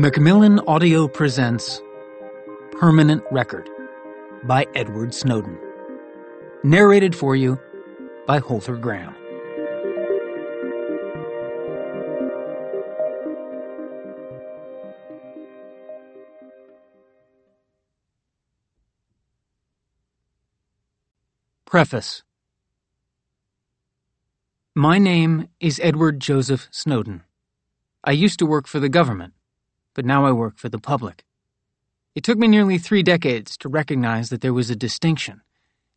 Macmillan 0.00 0.60
Audio 0.60 1.06
presents 1.06 1.82
Permanent 2.72 3.22
Record 3.30 3.68
by 4.44 4.66
Edward 4.74 5.12
Snowden. 5.12 5.58
Narrated 6.64 7.14
for 7.14 7.36
you 7.36 7.60
by 8.26 8.38
Holter 8.38 8.78
Graham. 8.78 9.14
Preface 21.66 22.22
My 24.74 24.96
name 24.96 25.48
is 25.60 25.78
Edward 25.82 26.20
Joseph 26.20 26.68
Snowden. 26.70 27.24
I 28.02 28.12
used 28.12 28.38
to 28.38 28.46
work 28.46 28.66
for 28.66 28.80
the 28.80 28.88
government 28.88 29.34
but 29.94 30.04
now 30.04 30.24
I 30.26 30.32
work 30.32 30.56
for 30.56 30.68
the 30.68 30.78
public. 30.78 31.24
It 32.14 32.24
took 32.24 32.38
me 32.38 32.48
nearly 32.48 32.78
three 32.78 33.02
decades 33.02 33.56
to 33.58 33.68
recognize 33.68 34.30
that 34.30 34.40
there 34.40 34.54
was 34.54 34.70
a 34.70 34.76
distinction, 34.76 35.42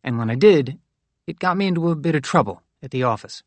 and 0.04 0.18
when 0.18 0.30
I 0.30 0.36
did, 0.36 0.78
it 1.26 1.40
got 1.40 1.58
me 1.58 1.68
into 1.68 1.90
a 1.90 1.96
bit 1.96 2.16
of 2.16 2.22
trouble 2.22 2.62
at 2.82 2.92
the 2.92 3.04
office. 3.04 3.44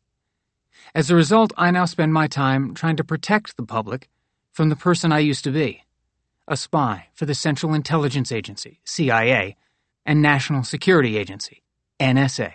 As 0.93 1.09
a 1.09 1.15
result, 1.15 1.53
I 1.57 1.71
now 1.71 1.85
spend 1.85 2.13
my 2.13 2.27
time 2.27 2.73
trying 2.73 2.97
to 2.97 3.03
protect 3.03 3.55
the 3.55 3.65
public 3.65 4.09
from 4.51 4.69
the 4.69 4.75
person 4.75 5.11
I 5.11 5.19
used 5.19 5.43
to 5.45 5.51
be 5.51 5.83
a 6.47 6.55
spy 6.55 7.07
for 7.13 7.25
the 7.25 7.35
Central 7.35 7.73
Intelligence 7.73 8.31
Agency, 8.31 8.79
CIA, 8.85 9.57
and 10.05 10.21
National 10.21 10.63
Security 10.63 11.17
Agency, 11.17 11.61
NSA. 11.99 12.53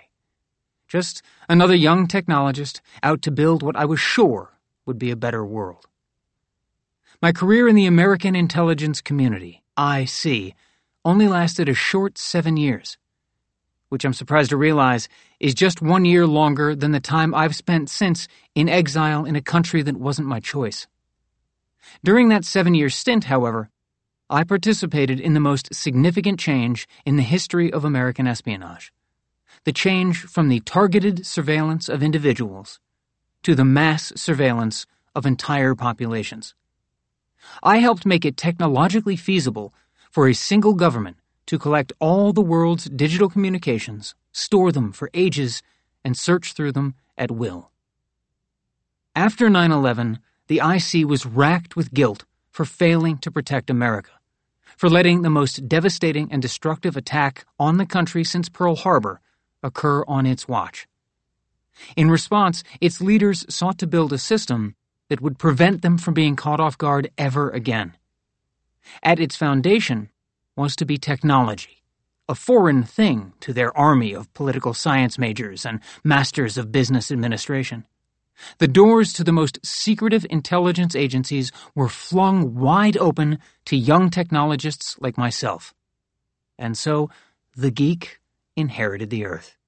Just 0.89 1.23
another 1.49 1.75
young 1.75 2.07
technologist 2.07 2.81
out 3.03 3.23
to 3.23 3.31
build 3.31 3.63
what 3.63 3.77
I 3.77 3.85
was 3.85 4.01
sure 4.01 4.59
would 4.87 4.99
be 4.99 5.11
a 5.11 5.17
better 5.17 5.45
world. 5.45 5.87
My 7.23 7.31
career 7.31 7.69
in 7.69 7.77
the 7.77 7.87
American 7.87 8.35
intelligence 8.35 9.01
community, 9.01 9.63
IC, 9.79 10.57
only 11.05 11.29
lasted 11.29 11.69
a 11.69 11.75
short 11.75 12.19
seven 12.19 12.57
years, 12.57 12.99
which 13.91 14.05
I'm 14.05 14.13
surprised 14.13 14.51
to 14.51 14.57
realize 14.57 15.09
is 15.39 15.55
just 15.55 15.81
one 15.81 16.05
year 16.05 16.27
longer 16.27 16.75
than 16.75 16.91
the 16.91 16.99
time 16.99 17.33
I've 17.33 17.55
spent 17.55 17.89
since 17.91 18.27
in 18.57 18.69
exile 18.69 19.25
in 19.25 19.37
a 19.37 19.41
country 19.41 19.83
that 19.83 19.99
wasn't 19.99 20.27
my 20.27 20.41
choice. 20.41 20.89
During 22.03 22.29
that 22.31 22.45
seven 22.45 22.75
year 22.75 22.91
stint, 22.91 23.23
however, 23.25 23.71
I 24.29 24.43
participated 24.43 25.21
in 25.21 25.35
the 25.35 25.39
most 25.39 25.73
significant 25.73 26.41
change 26.41 26.89
in 27.07 27.15
the 27.15 27.23
history 27.23 27.73
of 27.73 27.85
American 27.85 28.27
espionage 28.27 28.93
the 29.63 29.73
change 29.73 30.23
from 30.23 30.49
the 30.49 30.59
targeted 30.59 31.25
surveillance 31.25 31.89
of 31.89 32.03
individuals 32.03 32.81
to 33.45 33.55
the 33.55 33.65
mass 33.65 34.13
surveillance 34.17 34.87
of 35.15 35.25
entire 35.25 35.77
populations. 35.77 36.57
I 37.63 37.79
helped 37.79 38.07
make 38.07 38.25
it 38.25 38.37
technologically 38.37 39.17
feasible 39.17 39.73
for 40.11 40.29
a 40.29 40.35
single 40.35 40.75
government 40.75 41.17
to 41.47 41.59
collect 41.59 41.93
all 41.99 42.33
the 42.33 42.41
world's 42.41 42.85
digital 42.85 43.29
communications, 43.29 44.15
store 44.33 44.73
them 44.73 44.93
for 44.93 45.11
ages, 45.15 45.63
and 46.05 46.17
search 46.17 46.53
through 46.53 46.73
them 46.73 46.95
at 47.17 47.31
will. 47.31 47.71
After 49.15 49.51
9 49.51 49.71
11, 49.71 50.19
the 50.47 50.61
IC 50.65 51.07
was 51.07 51.27
racked 51.27 51.77
with 51.77 51.93
guilt 51.93 52.25
for 52.51 52.65
failing 52.65 53.19
to 53.19 53.31
protect 53.31 53.71
America, 53.71 54.13
for 54.77 54.89
letting 54.89 55.23
the 55.23 55.31
most 55.31 55.69
devastating 55.69 56.31
and 56.33 56.41
destructive 56.41 56.97
attack 56.97 57.45
on 57.59 57.77
the 57.77 57.87
country 57.87 58.25
since 58.25 58.49
Pearl 58.49 58.77
Harbor 58.77 59.21
occur 59.63 60.05
on 60.07 60.27
its 60.27 60.49
watch. 60.49 60.87
In 61.97 62.11
response, 62.11 62.63
its 62.81 63.01
leaders 63.01 63.45
sought 63.49 63.79
to 63.79 63.87
build 63.87 64.13
a 64.13 64.19
system 64.19 64.75
that 65.13 65.21
would 65.21 65.39
prevent 65.39 65.83
them 65.83 65.99
from 65.99 66.15
being 66.15 66.35
caught 66.37 66.59
off 66.59 66.79
guard 66.79 67.11
ever 67.19 67.51
again. 67.51 67.93
At 69.03 69.21
its 69.21 69.37
foundation 69.37 70.09
was 70.57 70.75
to 70.77 70.87
be 70.87 70.97
technology, 70.97 71.83
a 72.31 72.35
foreign 72.35 72.83
thing 72.83 73.35
to 73.41 73.53
their 73.53 73.77
army 73.77 74.15
of 74.15 74.33
political 74.33 74.73
science 74.73 75.19
majors 75.19 75.67
and 75.67 75.81
masters 76.03 76.57
of 76.57 76.73
business 76.73 77.13
administration. 77.13 77.85
The 78.57 78.69
doors 78.69 79.13
to 79.13 79.23
the 79.23 79.33
most 79.33 79.59
secretive 79.63 80.25
intelligence 80.31 80.97
agencies 80.97 81.53
were 81.75 81.91
flung 81.91 82.55
wide 82.55 82.97
open 82.97 83.39
to 83.67 83.77
young 83.77 84.09
technologists 84.09 84.97
like 84.99 85.19
myself. 85.19 85.75
And 86.59 86.75
so, 86.75 87.11
the 87.55 87.71
geek 87.71 88.19
inherited 88.57 89.11
the 89.11 89.27
earth. 89.27 89.59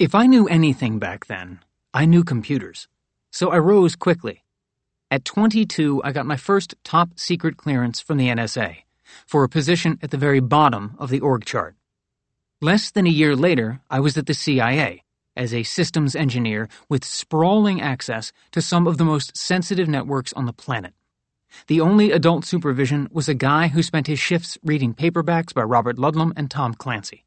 If 0.00 0.16
I 0.16 0.26
knew 0.26 0.48
anything 0.48 0.98
back 0.98 1.26
then, 1.26 1.60
I 1.94 2.06
knew 2.06 2.24
computers 2.24 2.88
so 3.30 3.50
I 3.50 3.58
rose 3.58 3.96
quickly. 3.96 4.44
At 5.10 5.24
22, 5.24 6.02
I 6.04 6.12
got 6.12 6.26
my 6.26 6.36
first 6.36 6.74
top 6.84 7.10
secret 7.16 7.56
clearance 7.56 8.00
from 8.00 8.18
the 8.18 8.28
NSA 8.28 8.76
for 9.26 9.42
a 9.42 9.48
position 9.48 9.98
at 10.02 10.10
the 10.10 10.16
very 10.16 10.40
bottom 10.40 10.94
of 10.98 11.10
the 11.10 11.20
org 11.20 11.44
chart. 11.44 11.74
Less 12.60 12.90
than 12.90 13.06
a 13.06 13.10
year 13.10 13.34
later, 13.34 13.80
I 13.90 14.00
was 14.00 14.16
at 14.16 14.26
the 14.26 14.34
CIA 14.34 15.02
as 15.36 15.54
a 15.54 15.62
systems 15.62 16.14
engineer 16.14 16.68
with 16.88 17.04
sprawling 17.04 17.80
access 17.80 18.32
to 18.52 18.60
some 18.60 18.86
of 18.86 18.98
the 18.98 19.04
most 19.04 19.36
sensitive 19.36 19.88
networks 19.88 20.32
on 20.34 20.46
the 20.46 20.52
planet. 20.52 20.92
The 21.66 21.80
only 21.80 22.12
adult 22.12 22.44
supervision 22.44 23.08
was 23.10 23.28
a 23.28 23.34
guy 23.34 23.68
who 23.68 23.82
spent 23.82 24.06
his 24.06 24.18
shifts 24.18 24.58
reading 24.62 24.94
paperbacks 24.94 25.52
by 25.54 25.62
Robert 25.62 25.96
Ludlum 25.96 26.32
and 26.36 26.50
Tom 26.50 26.74
Clancy. 26.74 27.24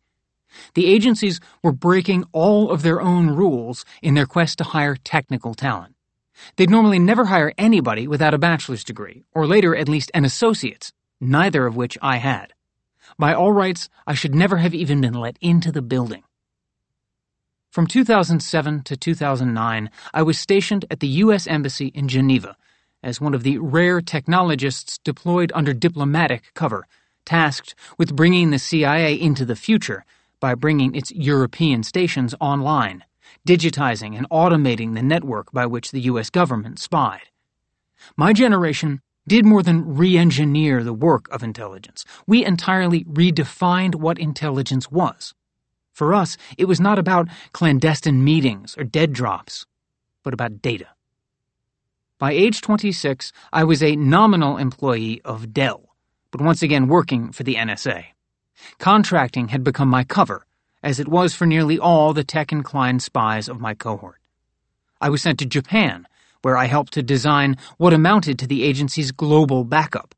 The 0.76 0.86
agencies 0.86 1.40
were 1.64 1.72
breaking 1.72 2.26
all 2.32 2.70
of 2.70 2.84
their 2.84 3.02
own 3.02 3.32
rules 3.32 3.86
in 4.02 4.14
their 4.14 4.28
quest 4.28 4.60
to 4.60 4.64
hire 4.64 4.96
technical 4.96 5.54
talent. 5.54 5.93
They'd 6.56 6.70
normally 6.70 7.00
never 7.00 7.26
hire 7.26 7.54
anybody 7.58 8.08
without 8.08 8.34
a 8.34 8.38
bachelor's 8.38 8.84
degree, 8.84 9.24
or 9.34 9.48
later 9.48 9.76
at 9.76 9.90
least 9.90 10.12
an 10.14 10.26
associate's, 10.26 10.94
neither 11.20 11.66
of 11.66 11.76
which 11.76 11.98
I 12.02 12.18
had. 12.18 12.54
By 13.18 13.34
all 13.34 13.52
rights, 13.52 13.90
I 14.08 14.14
should 14.14 14.34
never 14.34 14.58
have 14.58 14.74
even 14.74 15.02
been 15.02 15.14
let 15.14 15.38
into 15.42 15.72
the 15.72 15.82
building. 15.82 16.24
From 17.72 17.88
2007 17.88 18.84
to 18.84 18.98
2009, 18.98 19.90
I 20.14 20.22
was 20.22 20.38
stationed 20.38 20.86
at 20.92 21.00
the 21.00 21.08
U.S. 21.08 21.48
Embassy 21.48 21.88
in 21.88 22.08
Geneva 22.08 22.56
as 23.04 23.20
one 23.20 23.34
of 23.34 23.44
the 23.44 23.58
rare 23.58 24.02
technologists 24.02 24.98
deployed 25.00 25.52
under 25.54 25.74
diplomatic 25.74 26.52
cover, 26.54 26.88
tasked 27.26 27.76
with 27.98 28.16
bringing 28.16 28.50
the 28.50 28.60
CIA 28.60 29.20
into 29.20 29.46
the 29.46 29.56
future 29.56 30.06
by 30.40 30.56
bringing 30.56 30.96
its 30.96 31.12
European 31.12 31.84
stations 31.84 32.34
online, 32.40 33.04
digitizing 33.48 34.18
and 34.18 34.30
automating 34.30 34.94
the 34.94 35.04
network 35.04 35.52
by 35.52 35.66
which 35.66 35.92
the 35.92 36.02
U.S. 36.02 36.30
government 36.30 36.80
spied. 36.80 37.30
My 38.16 38.34
generation 38.34 39.02
did 39.28 39.46
more 39.46 39.64
than 39.64 39.96
re 39.96 40.18
engineer 40.18 40.84
the 40.84 40.94
work 40.94 41.30
of 41.30 41.44
intelligence. 41.44 42.06
We 42.28 42.46
entirely 42.46 43.04
redefined 43.06 43.96
what 43.96 44.20
intelligence 44.20 44.92
was. 44.92 45.34
For 45.94 46.14
us, 46.14 46.38
it 46.58 46.66
was 46.66 46.80
not 46.80 47.00
about 47.00 47.30
clandestine 47.52 48.24
meetings 48.24 48.76
or 48.78 48.84
dead 48.84 49.14
drops, 49.14 49.66
but 50.24 50.34
about 50.34 50.62
data. 50.62 50.88
By 52.20 52.32
age 52.32 52.62
26, 52.62 53.32
I 53.52 53.64
was 53.64 53.84
a 53.84 53.96
nominal 53.96 54.58
employee 54.58 55.22
of 55.24 55.54
Dell, 55.54 55.96
but 56.32 56.42
once 56.42 56.62
again 56.62 56.88
working 56.88 57.32
for 57.32 57.44
the 57.44 57.56
NSA. 57.56 58.06
Contracting 58.80 59.50
had 59.50 59.64
become 59.64 59.90
my 59.90 60.04
cover, 60.04 60.46
as 60.84 61.00
it 61.00 61.08
was 61.08 61.34
for 61.34 61.48
nearly 61.48 61.80
all 61.80 62.14
the 62.14 62.24
tech 62.24 62.52
inclined 62.52 63.02
spies 63.02 63.50
of 63.50 63.60
my 63.60 63.74
cohort. 63.74 64.20
I 65.02 65.10
was 65.10 65.22
sent 65.22 65.40
to 65.40 65.46
Japan, 65.46 66.08
where 66.44 66.58
I 66.58 66.66
helped 66.66 66.94
to 66.94 67.02
design 67.02 67.58
what 67.78 67.94
amounted 67.94 68.38
to 68.40 68.48
the 68.48 68.64
agency's 68.64 69.12
global 69.12 69.64
backup 69.64 70.14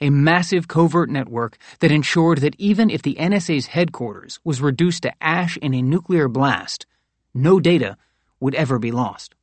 a 0.00 0.10
massive 0.10 0.68
covert 0.68 1.08
network 1.08 1.56
that 1.80 1.90
ensured 1.90 2.38
that 2.38 2.54
even 2.58 2.90
if 2.90 3.02
the 3.02 3.14
NSA's 3.14 3.66
headquarters 3.66 4.38
was 4.44 4.60
reduced 4.60 5.02
to 5.04 5.12
ash 5.22 5.56
in 5.58 5.74
a 5.74 5.82
nuclear 5.82 6.28
blast, 6.28 6.86
no 7.32 7.60
data 7.60 7.96
would 8.40 8.54
ever 8.54 8.78
be 8.78 8.90
lost. 8.90 9.34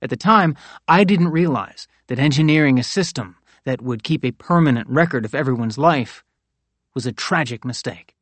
At 0.00 0.10
the 0.10 0.16
time, 0.16 0.56
I 0.88 1.04
didn't 1.04 1.28
realize 1.28 1.86
that 2.06 2.18
engineering 2.18 2.78
a 2.78 2.82
system 2.82 3.36
that 3.64 3.82
would 3.82 4.02
keep 4.02 4.24
a 4.24 4.32
permanent 4.32 4.88
record 4.88 5.24
of 5.24 5.34
everyone's 5.34 5.78
life 5.78 6.24
was 6.94 7.06
a 7.06 7.12
tragic 7.12 7.64
mistake. 7.64 8.14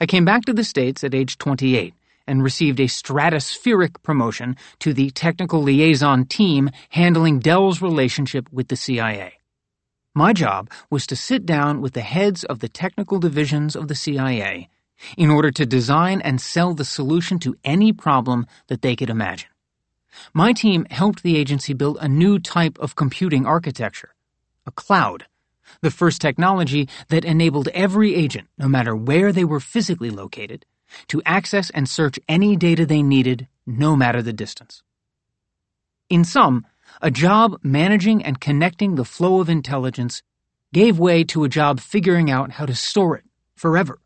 I 0.00 0.06
came 0.06 0.24
back 0.24 0.44
to 0.46 0.52
the 0.52 0.64
States 0.64 1.04
at 1.04 1.14
age 1.14 1.38
28 1.38 1.94
and 2.26 2.42
received 2.42 2.80
a 2.80 2.84
stratospheric 2.84 4.02
promotion 4.02 4.56
to 4.80 4.92
the 4.94 5.10
technical 5.10 5.62
liaison 5.62 6.24
team 6.24 6.70
handling 6.90 7.38
Dell's 7.38 7.82
relationship 7.82 8.48
with 8.50 8.68
the 8.68 8.76
CIA. 8.76 9.34
My 10.14 10.32
job 10.32 10.70
was 10.90 11.06
to 11.08 11.16
sit 11.16 11.44
down 11.44 11.80
with 11.80 11.92
the 11.92 12.00
heads 12.00 12.44
of 12.44 12.60
the 12.60 12.68
technical 12.68 13.18
divisions 13.18 13.74
of 13.74 13.88
the 13.88 13.94
CIA 13.94 14.68
in 15.16 15.28
order 15.28 15.50
to 15.50 15.66
design 15.66 16.20
and 16.20 16.40
sell 16.40 16.72
the 16.72 16.84
solution 16.84 17.38
to 17.40 17.56
any 17.64 17.92
problem 17.92 18.46
that 18.68 18.82
they 18.82 18.94
could 18.96 19.10
imagine. 19.10 19.48
My 20.32 20.52
team 20.52 20.86
helped 20.90 21.22
the 21.22 21.36
agency 21.36 21.74
build 21.74 21.98
a 22.00 22.08
new 22.08 22.38
type 22.38 22.78
of 22.78 22.94
computing 22.94 23.44
architecture, 23.44 24.14
a 24.66 24.70
cloud 24.70 25.26
the 25.80 25.90
first 25.90 26.20
technology 26.20 26.88
that 27.08 27.24
enabled 27.24 27.68
every 27.68 28.14
agent, 28.14 28.48
no 28.58 28.68
matter 28.68 28.94
where 28.94 29.32
they 29.32 29.44
were 29.44 29.60
physically 29.60 30.10
located, 30.10 30.66
to 31.08 31.22
access 31.24 31.70
and 31.70 31.88
search 31.88 32.18
any 32.28 32.56
data 32.56 32.86
they 32.86 33.02
needed, 33.02 33.48
no 33.66 33.96
matter 33.96 34.22
the 34.22 34.32
distance. 34.32 34.82
In 36.08 36.24
sum, 36.24 36.66
a 37.00 37.10
job 37.10 37.58
managing 37.62 38.22
and 38.22 38.40
connecting 38.40 38.94
the 38.94 39.04
flow 39.04 39.40
of 39.40 39.48
intelligence 39.48 40.22
gave 40.72 40.98
way 40.98 41.24
to 41.24 41.44
a 41.44 41.48
job 41.48 41.80
figuring 41.80 42.30
out 42.30 42.52
how 42.52 42.66
to 42.66 42.74
store 42.74 43.16
it 43.16 43.24
forever, 43.54 43.98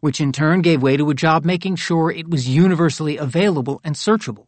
which 0.00 0.20
in 0.20 0.32
turn 0.32 0.62
gave 0.62 0.82
way 0.82 0.96
to 0.96 1.10
a 1.10 1.14
job 1.14 1.44
making 1.44 1.76
sure 1.76 2.10
it 2.10 2.28
was 2.28 2.48
universally 2.48 3.16
available 3.16 3.80
and 3.84 3.94
searchable. 3.94 4.46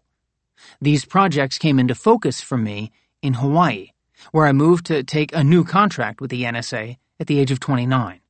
These 0.80 1.04
projects 1.04 1.58
came 1.58 1.78
into 1.78 1.94
focus 1.94 2.40
for 2.40 2.56
me 2.56 2.90
in 3.22 3.34
Hawaii, 3.34 3.90
where 4.32 4.46
I 4.46 4.52
moved 4.52 4.86
to 4.86 5.02
take 5.02 5.34
a 5.34 5.44
new 5.44 5.64
contract 5.64 6.20
with 6.20 6.30
the 6.30 6.44
NSA 6.44 6.96
at 7.20 7.26
the 7.26 7.38
age 7.38 7.50
of 7.50 7.60
29. 7.60 8.20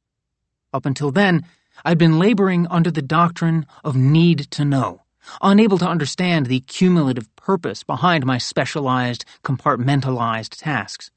Up 0.72 0.86
until 0.86 1.10
then, 1.10 1.44
I'd 1.84 1.98
been 1.98 2.18
laboring 2.18 2.66
under 2.68 2.90
the 2.90 3.02
doctrine 3.02 3.66
of 3.84 3.96
need 3.96 4.50
to 4.52 4.64
know, 4.64 5.02
unable 5.40 5.78
to 5.78 5.88
understand 5.88 6.46
the 6.46 6.60
cumulative 6.60 7.34
purpose 7.36 7.82
behind 7.82 8.26
my 8.26 8.38
specialized, 8.38 9.24
compartmentalized 9.44 10.56
tasks. 10.56 11.10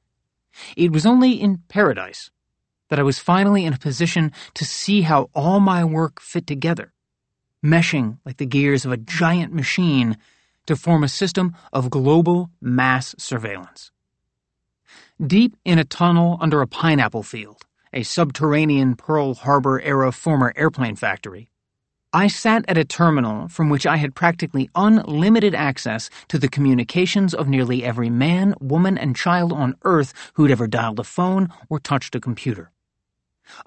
It 0.75 0.91
was 0.91 1.05
only 1.05 1.33
in 1.33 1.63
paradise 1.67 2.29
that 2.89 2.99
I 2.99 3.03
was 3.03 3.19
finally 3.19 3.65
in 3.65 3.73
a 3.73 3.77
position 3.77 4.31
to 4.53 4.65
see 4.65 5.01
how 5.01 5.29
all 5.33 5.59
my 5.59 5.83
work 5.83 6.19
fit 6.21 6.45
together, 6.45 6.93
meshing 7.63 8.17
like 8.25 8.37
the 8.37 8.45
gears 8.45 8.85
of 8.85 8.91
a 8.91 8.97
giant 8.97 9.53
machine 9.53 10.17
to 10.65 10.75
form 10.75 11.03
a 11.03 11.09
system 11.09 11.55
of 11.73 11.89
global 11.89 12.51
mass 12.61 13.15
surveillance. 13.17 13.91
Deep 15.27 15.55
in 15.63 15.77
a 15.77 15.83
tunnel 15.83 16.35
under 16.41 16.61
a 16.61 16.67
pineapple 16.67 17.21
field, 17.21 17.61
a 17.93 18.01
subterranean 18.01 18.95
Pearl 18.95 19.35
Harbor 19.35 19.79
era 19.81 20.11
former 20.11 20.51
airplane 20.55 20.95
factory, 20.95 21.51
I 22.11 22.27
sat 22.27 22.65
at 22.67 22.79
a 22.79 22.83
terminal 22.83 23.47
from 23.47 23.69
which 23.69 23.85
I 23.85 23.97
had 23.97 24.15
practically 24.15 24.71
unlimited 24.73 25.53
access 25.53 26.09
to 26.29 26.39
the 26.39 26.49
communications 26.49 27.35
of 27.35 27.47
nearly 27.47 27.83
every 27.83 28.09
man, 28.09 28.55
woman, 28.59 28.97
and 28.97 29.15
child 29.15 29.53
on 29.53 29.75
Earth 29.83 30.11
who'd 30.33 30.49
ever 30.49 30.65
dialed 30.65 30.99
a 30.99 31.03
phone 31.03 31.49
or 31.69 31.79
touched 31.79 32.15
a 32.15 32.19
computer. 32.19 32.71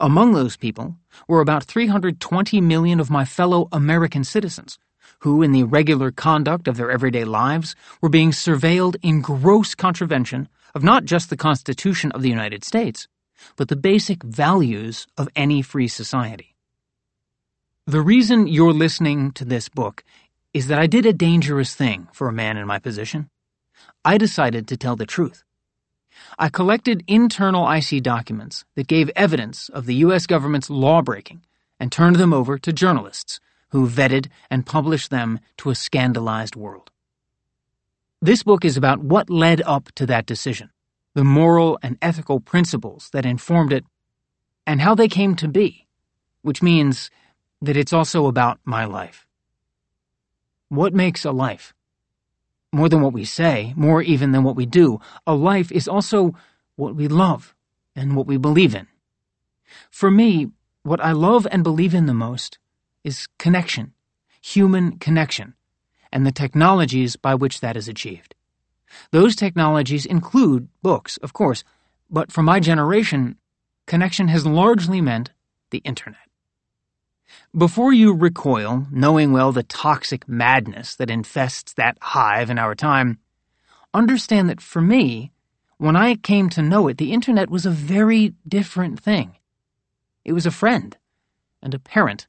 Among 0.01 0.33
those 0.33 0.57
people 0.57 0.97
were 1.29 1.41
about 1.41 1.63
320 1.63 2.61
million 2.63 2.99
of 2.99 3.11
my 3.11 3.25
fellow 3.25 3.69
American 3.71 4.25
citizens, 4.25 4.77
who, 5.21 5.41
in 5.41 5.53
the 5.53 5.63
regular 5.63 6.11
conduct 6.11 6.67
of 6.67 6.77
their 6.77 6.91
everyday 6.91 7.25
lives, 7.25 7.77
were 8.01 8.09
being 8.09 8.33
surveilled 8.33 8.97
in 9.03 9.21
gross 9.21 9.77
contravention 9.77 10.49
of 10.75 10.83
not 10.83 11.05
just 11.05 11.31
the 11.31 11.37
Constitution 11.37 12.11
of 12.13 12.23
the 12.23 12.29
United 12.29 12.65
States, 12.65 13.09
but 13.57 13.69
the 13.69 13.77
basic 13.77 14.23
values 14.23 15.07
of 15.17 15.29
any 15.37 15.63
free 15.63 15.89
society. 15.89 16.55
The 17.87 18.01
reason 18.01 18.47
you're 18.47 18.73
listening 18.73 19.33
to 19.33 19.45
this 19.45 19.69
book 19.69 20.05
is 20.53 20.69
that 20.69 20.79
I 20.79 20.87
did 20.87 21.05
a 21.05 21.13
dangerous 21.13 21.75
thing 21.75 22.09
for 22.13 22.29
a 22.29 22.33
man 22.33 22.57
in 22.57 22.67
my 22.67 22.79
position. 22.79 23.29
I 24.05 24.19
decided 24.19 24.67
to 24.69 24.77
tell 24.77 24.97
the 24.97 25.07
truth. 25.07 25.45
I 26.39 26.49
collected 26.49 27.05
internal 27.07 27.71
IC 27.71 28.03
documents 28.03 28.65
that 28.77 28.87
gave 28.87 29.11
evidence 29.17 29.69
of 29.69 29.87
the 29.87 29.97
U.S. 29.97 30.27
government's 30.27 30.71
lawbreaking 30.71 31.43
and 31.79 31.91
turned 31.91 32.17
them 32.17 32.33
over 32.33 32.57
to 32.59 32.73
journalists 32.73 33.41
who 33.71 33.89
vetted 33.89 34.29
and 34.49 34.65
published 34.65 35.11
them 35.11 35.41
to 35.59 35.71
a 35.71 35.75
scandalized 35.75 36.55
world. 36.55 36.91
This 38.25 38.43
book 38.43 38.65
is 38.65 38.79
about 38.79 39.01
what 39.01 39.29
led 39.29 39.61
up 39.67 39.93
to 39.97 40.07
that 40.07 40.25
decision, 40.25 40.71
the 41.13 41.25
moral 41.25 41.79
and 41.83 41.99
ethical 42.01 42.41
principles 42.41 43.11
that 43.13 43.27
informed 43.27 43.71
it, 43.71 43.85
and 44.67 44.81
how 44.81 44.95
they 44.95 45.09
came 45.09 45.35
to 45.37 45.47
be, 45.47 45.87
which 46.41 46.63
means 46.63 47.11
that 47.61 47.77
it's 47.77 47.93
also 47.93 48.25
about 48.27 48.61
my 48.65 48.87
life. 48.87 49.27
What 50.71 50.95
makes 50.95 51.27
a 51.27 51.33
life? 51.33 51.75
More 52.73 52.89
than 52.89 53.03
what 53.03 53.13
we 53.13 53.27
say, 53.27 53.75
more 53.77 54.01
even 54.01 54.33
than 54.33 54.43
what 54.43 54.57
we 54.57 54.65
do, 54.65 55.01
a 55.27 55.35
life 55.35 55.71
is 55.71 55.87
also 55.87 56.35
what 56.77 56.97
we 56.97 57.09
love 57.09 57.55
and 57.95 58.17
what 58.17 58.27
we 58.27 58.39
believe 58.39 58.75
in. 58.75 58.87
For 59.91 60.11
me, 60.11 60.51
what 60.83 61.05
I 61.05 61.13
love 61.13 61.47
and 61.51 61.63
believe 61.63 61.93
in 61.93 62.07
the 62.07 62.15
most 62.15 62.59
is 63.05 63.29
connection, 63.39 63.93
human 64.41 64.97
connection, 64.97 65.53
and 66.15 66.25
the 66.25 66.33
technologies 66.33 67.17
by 67.17 67.35
which 67.35 67.61
that 67.61 67.77
is 67.77 67.89
achieved. 67.89 68.35
Those 69.11 69.35
technologies 69.35 70.07
include 70.07 70.69
books, 70.81 71.17
of 71.19 71.33
course, 71.33 71.65
but 72.09 72.31
for 72.31 72.43
my 72.43 72.61
generation, 72.61 73.37
connection 73.87 74.29
has 74.29 74.47
largely 74.47 75.01
meant 75.01 75.33
the 75.71 75.79
internet. 75.79 76.21
Before 77.57 77.93
you 77.93 78.15
recoil, 78.15 78.87
knowing 78.93 79.33
well 79.33 79.51
the 79.51 79.65
toxic 79.65 80.29
madness 80.29 80.95
that 80.97 81.11
infests 81.11 81.73
that 81.75 81.99
hive 82.01 82.49
in 82.49 82.59
our 82.61 82.77
time, 82.77 83.19
understand 83.93 84.49
that 84.49 84.61
for 84.61 84.81
me, 84.81 85.33
when 85.79 85.97
I 85.97 86.15
came 86.15 86.49
to 86.51 86.63
know 86.63 86.87
it, 86.87 86.99
the 86.99 87.13
internet 87.13 87.51
was 87.51 87.67
a 87.67 87.71
very 87.71 88.35
different 88.47 89.01
thing. 89.01 89.37
It 90.25 90.33
was 90.33 90.47
a 90.47 90.53
friend 90.53 90.97
and 91.61 91.75
a 91.75 91.81
parent. 91.81 92.29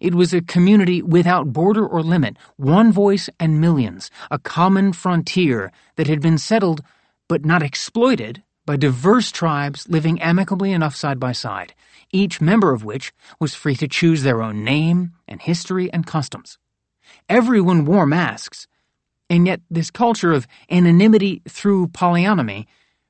It 0.00 0.14
was 0.14 0.32
a 0.32 0.40
community 0.40 1.02
without 1.02 1.52
border 1.52 1.86
or 1.86 2.02
limit, 2.02 2.36
one 2.56 2.92
voice 2.92 3.28
and 3.40 3.60
millions, 3.60 4.10
a 4.30 4.38
common 4.38 4.92
frontier 4.92 5.72
that 5.96 6.06
had 6.06 6.20
been 6.20 6.38
settled 6.38 6.82
but 7.28 7.44
not 7.44 7.62
exploited 7.62 8.42
by 8.66 8.76
diverse 8.76 9.30
tribes 9.30 9.88
living 9.88 10.20
amicably 10.20 10.72
enough 10.72 10.96
side 10.96 11.20
by 11.20 11.32
side, 11.32 11.74
each 12.12 12.40
member 12.40 12.72
of 12.72 12.84
which 12.84 13.12
was 13.40 13.54
free 13.54 13.76
to 13.76 13.88
choose 13.88 14.22
their 14.22 14.42
own 14.42 14.64
name 14.64 15.12
and 15.28 15.40
history 15.40 15.92
and 15.92 16.06
customs. 16.06 16.58
Everyone 17.28 17.84
wore 17.84 18.06
masks, 18.06 18.66
and 19.30 19.46
yet 19.46 19.60
this 19.70 19.90
culture 19.90 20.32
of 20.32 20.46
anonymity 20.70 21.42
through 21.48 21.88
polyonymy 21.88 22.66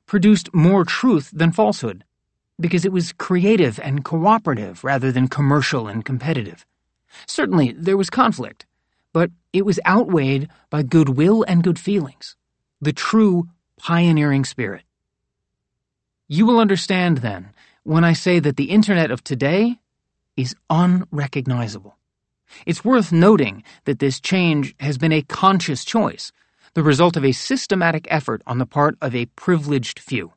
produced 0.06 0.54
more 0.54 0.84
truth 0.84 1.30
than 1.32 1.52
falsehood, 1.52 2.04
because 2.58 2.84
it 2.84 2.92
was 2.92 3.12
creative 3.12 3.78
and 3.80 4.04
cooperative 4.04 4.82
rather 4.84 5.12
than 5.12 5.28
commercial 5.28 5.88
and 5.88 6.04
competitive. 6.04 6.64
Certainly, 7.26 7.72
there 7.78 7.96
was 7.96 8.10
conflict, 8.10 8.66
but 9.12 9.30
it 9.52 9.64
was 9.64 9.80
outweighed 9.86 10.48
by 10.70 10.82
goodwill 10.82 11.44
and 11.46 11.62
good 11.62 11.78
feelings, 11.78 12.36
the 12.80 12.92
true 12.92 13.48
pioneering 13.78 14.44
spirit. 14.44 14.82
You 16.28 16.46
will 16.46 16.58
understand 16.58 17.18
then 17.18 17.50
when 17.84 18.04
I 18.04 18.12
say 18.12 18.40
that 18.40 18.56
the 18.56 18.70
Internet 18.70 19.10
of 19.10 19.22
today 19.22 19.78
is 20.36 20.56
unrecognizable. 20.68 21.96
It's 22.66 22.84
worth 22.84 23.12
noting 23.12 23.62
that 23.84 23.98
this 23.98 24.20
change 24.20 24.74
has 24.80 24.98
been 24.98 25.12
a 25.12 25.22
conscious 25.22 25.84
choice, 25.84 26.32
the 26.74 26.82
result 26.82 27.16
of 27.16 27.24
a 27.24 27.32
systematic 27.32 28.06
effort 28.10 28.42
on 28.46 28.58
the 28.58 28.66
part 28.66 28.96
of 29.00 29.14
a 29.14 29.26
privileged 29.26 29.98
few. 29.98 30.32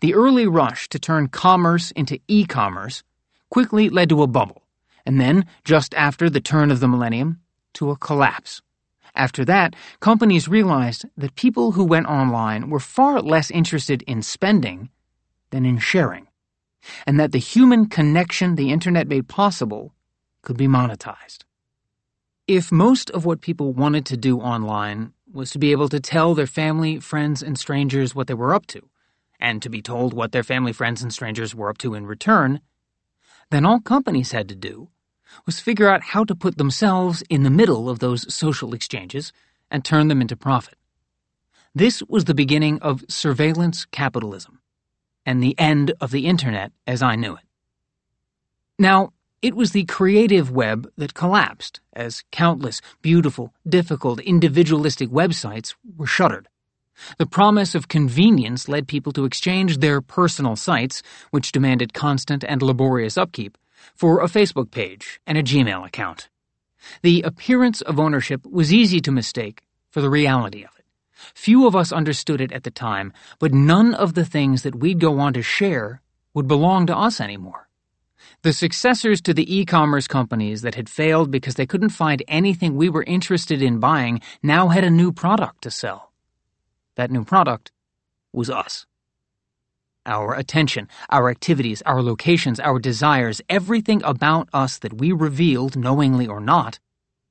The 0.00 0.14
early 0.14 0.46
rush 0.46 0.88
to 0.90 0.98
turn 0.98 1.28
commerce 1.28 1.90
into 1.92 2.18
e 2.28 2.44
commerce 2.46 3.02
quickly 3.50 3.88
led 3.88 4.08
to 4.08 4.22
a 4.22 4.26
bubble, 4.26 4.62
and 5.04 5.20
then, 5.20 5.46
just 5.64 5.94
after 5.94 6.28
the 6.28 6.40
turn 6.40 6.70
of 6.70 6.80
the 6.80 6.88
millennium, 6.88 7.40
to 7.74 7.90
a 7.90 7.96
collapse. 7.96 8.62
After 9.14 9.44
that, 9.46 9.74
companies 10.00 10.48
realized 10.48 11.06
that 11.16 11.36
people 11.36 11.72
who 11.72 11.84
went 11.84 12.06
online 12.06 12.68
were 12.68 12.80
far 12.80 13.20
less 13.20 13.50
interested 13.50 14.02
in 14.02 14.22
spending 14.22 14.90
than 15.50 15.64
in 15.64 15.78
sharing, 15.78 16.26
and 17.06 17.18
that 17.18 17.32
the 17.32 17.38
human 17.38 17.86
connection 17.86 18.56
the 18.56 18.70
internet 18.70 19.08
made 19.08 19.28
possible 19.28 19.94
could 20.42 20.56
be 20.56 20.68
monetized. 20.68 21.44
If 22.46 22.70
most 22.70 23.10
of 23.10 23.24
what 23.24 23.40
people 23.40 23.72
wanted 23.72 24.06
to 24.06 24.16
do 24.16 24.38
online 24.38 25.12
was 25.32 25.50
to 25.50 25.58
be 25.58 25.72
able 25.72 25.88
to 25.88 26.00
tell 26.00 26.34
their 26.34 26.46
family, 26.46 27.00
friends, 27.00 27.42
and 27.42 27.58
strangers 27.58 28.14
what 28.14 28.26
they 28.26 28.34
were 28.34 28.54
up 28.54 28.66
to, 28.66 28.80
and 29.38 29.62
to 29.62 29.68
be 29.68 29.82
told 29.82 30.14
what 30.14 30.32
their 30.32 30.42
family, 30.42 30.72
friends, 30.72 31.02
and 31.02 31.12
strangers 31.12 31.54
were 31.54 31.70
up 31.70 31.78
to 31.78 31.94
in 31.94 32.06
return, 32.06 32.60
then 33.50 33.64
all 33.66 33.80
companies 33.80 34.32
had 34.32 34.48
to 34.48 34.54
do 34.54 34.88
was 35.44 35.60
figure 35.60 35.88
out 35.88 36.02
how 36.02 36.24
to 36.24 36.34
put 36.34 36.56
themselves 36.56 37.22
in 37.28 37.42
the 37.42 37.50
middle 37.50 37.88
of 37.88 37.98
those 37.98 38.32
social 38.32 38.74
exchanges 38.74 39.32
and 39.70 39.84
turn 39.84 40.08
them 40.08 40.20
into 40.20 40.36
profit. 40.36 40.78
This 41.74 42.02
was 42.08 42.24
the 42.24 42.34
beginning 42.34 42.78
of 42.80 43.04
surveillance 43.08 43.84
capitalism, 43.84 44.60
and 45.26 45.42
the 45.42 45.58
end 45.58 45.92
of 46.00 46.10
the 46.10 46.26
Internet 46.26 46.72
as 46.86 47.02
I 47.02 47.16
knew 47.16 47.34
it. 47.34 47.42
Now, 48.78 49.12
it 49.42 49.54
was 49.54 49.72
the 49.72 49.84
creative 49.84 50.50
web 50.50 50.90
that 50.96 51.14
collapsed 51.14 51.80
as 51.92 52.24
countless 52.32 52.80
beautiful, 53.02 53.52
difficult, 53.68 54.20
individualistic 54.20 55.10
websites 55.10 55.74
were 55.96 56.06
shuttered. 56.06 56.48
The 57.18 57.26
promise 57.26 57.74
of 57.74 57.88
convenience 57.88 58.68
led 58.68 58.88
people 58.88 59.12
to 59.12 59.24
exchange 59.24 59.78
their 59.78 60.00
personal 60.00 60.56
sites, 60.56 61.02
which 61.30 61.52
demanded 61.52 61.94
constant 61.94 62.44
and 62.44 62.62
laborious 62.62 63.18
upkeep, 63.18 63.58
for 63.94 64.20
a 64.20 64.26
Facebook 64.26 64.70
page 64.70 65.20
and 65.26 65.36
a 65.38 65.42
Gmail 65.42 65.86
account. 65.86 66.28
The 67.02 67.22
appearance 67.22 67.80
of 67.80 67.98
ownership 67.98 68.44
was 68.46 68.72
easy 68.72 69.00
to 69.00 69.12
mistake 69.12 69.62
for 69.90 70.00
the 70.00 70.10
reality 70.10 70.62
of 70.62 70.70
it. 70.78 70.84
Few 71.34 71.66
of 71.66 71.74
us 71.74 71.92
understood 71.92 72.40
it 72.40 72.52
at 72.52 72.64
the 72.64 72.70
time, 72.70 73.12
but 73.38 73.52
none 73.52 73.94
of 73.94 74.14
the 74.14 74.24
things 74.24 74.62
that 74.62 74.74
we'd 74.74 75.00
go 75.00 75.18
on 75.18 75.32
to 75.32 75.42
share 75.42 76.02
would 76.34 76.46
belong 76.46 76.86
to 76.86 76.96
us 76.96 77.20
anymore. 77.20 77.68
The 78.42 78.52
successors 78.52 79.20
to 79.22 79.34
the 79.34 79.56
e-commerce 79.56 80.06
companies 80.06 80.62
that 80.62 80.74
had 80.74 80.88
failed 80.88 81.30
because 81.30 81.54
they 81.54 81.66
couldn't 81.66 81.90
find 81.90 82.22
anything 82.28 82.76
we 82.76 82.88
were 82.88 83.02
interested 83.04 83.62
in 83.62 83.80
buying 83.80 84.20
now 84.42 84.68
had 84.68 84.84
a 84.84 84.90
new 84.90 85.12
product 85.12 85.62
to 85.62 85.70
sell. 85.70 86.05
That 86.96 87.10
new 87.10 87.24
product 87.24 87.72
was 88.32 88.50
us. 88.50 88.86
Our 90.04 90.34
attention, 90.34 90.88
our 91.10 91.30
activities, 91.30 91.82
our 91.82 92.02
locations, 92.02 92.60
our 92.60 92.78
desires, 92.78 93.40
everything 93.48 94.02
about 94.04 94.48
us 94.52 94.78
that 94.78 94.98
we 94.98 95.12
revealed, 95.12 95.76
knowingly 95.76 96.26
or 96.26 96.40
not, 96.40 96.78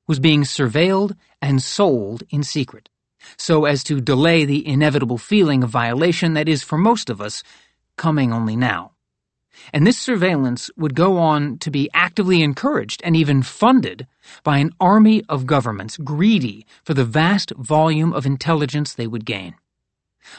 was 0.07 0.19
being 0.19 0.43
surveilled 0.43 1.15
and 1.41 1.61
sold 1.61 2.23
in 2.29 2.43
secret, 2.43 2.89
so 3.37 3.65
as 3.65 3.83
to 3.85 4.01
delay 4.01 4.45
the 4.45 4.67
inevitable 4.67 5.17
feeling 5.17 5.63
of 5.63 5.69
violation 5.69 6.33
that 6.33 6.49
is, 6.49 6.63
for 6.63 6.77
most 6.77 7.09
of 7.09 7.21
us, 7.21 7.43
coming 7.97 8.33
only 8.33 8.55
now. 8.55 8.94
And 9.73 9.85
this 9.85 9.97
surveillance 9.97 10.69
would 10.77 10.95
go 10.95 11.17
on 11.17 11.57
to 11.59 11.71
be 11.71 11.89
actively 11.93 12.41
encouraged 12.41 13.01
and 13.03 13.15
even 13.15 13.41
funded 13.41 14.07
by 14.43 14.57
an 14.57 14.71
army 14.79 15.23
of 15.29 15.45
governments 15.45 15.97
greedy 15.97 16.65
for 16.83 16.93
the 16.93 17.05
vast 17.05 17.51
volume 17.57 18.13
of 18.13 18.25
intelligence 18.25 18.93
they 18.93 19.07
would 19.07 19.25
gain. 19.25 19.55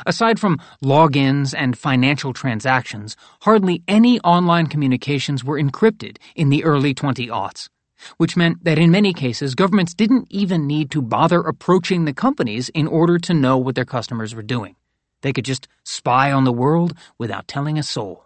Aside 0.05 0.41
from 0.41 0.59
logins 0.83 1.55
and 1.57 1.79
financial 1.79 2.33
transactions, 2.33 3.17
hardly 3.43 3.83
any 3.87 4.21
online 4.21 4.67
communications 4.67 5.45
were 5.45 5.61
encrypted 5.61 6.19
in 6.35 6.49
the 6.49 6.65
early 6.65 6.93
20 6.93 7.29
aughts, 7.29 7.69
which 8.17 8.37
meant 8.37 8.65
that 8.65 8.79
in 8.79 8.91
many 8.91 9.13
cases 9.13 9.55
governments 9.55 9.95
didn't 9.95 10.27
even 10.31 10.67
need 10.67 10.91
to 10.91 11.03
bother 11.03 11.41
approaching 11.41 12.05
the 12.05 12.13
companies 12.13 12.69
in 12.71 12.87
order 12.87 13.19
to 13.19 13.35
know 13.35 13.57
what 13.57 13.75
their 13.75 13.85
customers 13.85 14.35
were 14.35 14.43
doing. 14.43 14.77
They 15.23 15.33
could 15.33 15.45
just 15.45 15.69
spy 15.85 16.33
on 16.33 16.45
the 16.45 16.53
world 16.53 16.95
without 17.19 17.49
telling 17.49 17.79
a 17.79 17.83
soul. 17.83 18.26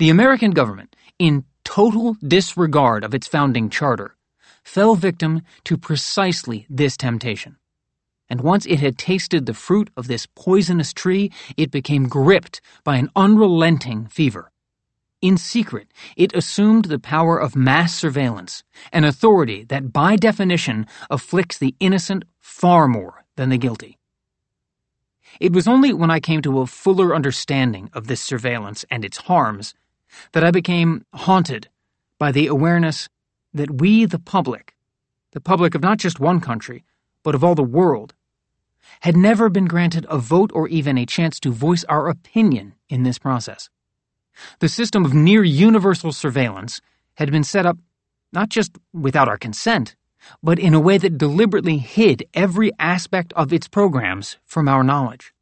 The 0.00 0.08
American 0.08 0.52
government, 0.52 0.96
in 1.18 1.44
total 1.62 2.16
disregard 2.26 3.04
of 3.04 3.12
its 3.12 3.26
founding 3.26 3.68
charter, 3.68 4.16
fell 4.64 4.94
victim 4.94 5.42
to 5.64 5.76
precisely 5.76 6.64
this 6.70 6.96
temptation. 6.96 7.58
And 8.30 8.40
once 8.40 8.64
it 8.64 8.80
had 8.80 8.96
tasted 8.96 9.44
the 9.44 9.52
fruit 9.52 9.90
of 9.98 10.06
this 10.06 10.24
poisonous 10.24 10.94
tree, 10.94 11.30
it 11.58 11.70
became 11.70 12.08
gripped 12.08 12.62
by 12.82 12.96
an 12.96 13.10
unrelenting 13.14 14.06
fever. 14.06 14.50
In 15.20 15.36
secret, 15.36 15.92
it 16.16 16.34
assumed 16.34 16.86
the 16.86 16.98
power 16.98 17.38
of 17.38 17.54
mass 17.54 17.94
surveillance, 17.94 18.64
an 18.94 19.04
authority 19.04 19.64
that 19.64 19.92
by 19.92 20.16
definition 20.16 20.86
afflicts 21.10 21.58
the 21.58 21.74
innocent 21.78 22.24
far 22.38 22.88
more 22.88 23.26
than 23.36 23.50
the 23.50 23.58
guilty. 23.58 23.98
It 25.40 25.52
was 25.52 25.68
only 25.68 25.92
when 25.92 26.10
I 26.10 26.20
came 26.20 26.40
to 26.40 26.60
a 26.60 26.66
fuller 26.66 27.14
understanding 27.14 27.90
of 27.92 28.06
this 28.06 28.22
surveillance 28.22 28.86
and 28.90 29.04
its 29.04 29.18
harms 29.18 29.74
that 30.32 30.44
I 30.44 30.50
became 30.50 31.04
haunted 31.14 31.68
by 32.18 32.32
the 32.32 32.46
awareness 32.46 33.08
that 33.52 33.70
we, 33.80 34.04
the 34.04 34.18
public, 34.18 34.74
the 35.32 35.40
public 35.40 35.74
of 35.74 35.82
not 35.82 35.98
just 35.98 36.20
one 36.20 36.40
country, 36.40 36.84
but 37.22 37.34
of 37.34 37.44
all 37.44 37.54
the 37.54 37.62
world, 37.62 38.14
had 39.00 39.16
never 39.16 39.48
been 39.48 39.66
granted 39.66 40.06
a 40.08 40.18
vote 40.18 40.50
or 40.54 40.68
even 40.68 40.98
a 40.98 41.06
chance 41.06 41.38
to 41.40 41.52
voice 41.52 41.84
our 41.84 42.08
opinion 42.08 42.74
in 42.88 43.02
this 43.02 43.18
process. 43.18 43.68
The 44.60 44.68
system 44.68 45.04
of 45.04 45.14
near 45.14 45.44
universal 45.44 46.12
surveillance 46.12 46.80
had 47.14 47.30
been 47.30 47.44
set 47.44 47.66
up 47.66 47.78
not 48.32 48.48
just 48.48 48.72
without 48.92 49.28
our 49.28 49.36
consent, 49.36 49.96
but 50.42 50.58
in 50.58 50.74
a 50.74 50.80
way 50.80 50.98
that 50.98 51.18
deliberately 51.18 51.78
hid 51.78 52.24
every 52.34 52.70
aspect 52.78 53.32
of 53.34 53.52
its 53.52 53.68
programs 53.68 54.36
from 54.44 54.68
our 54.68 54.84
knowledge. 54.84 55.32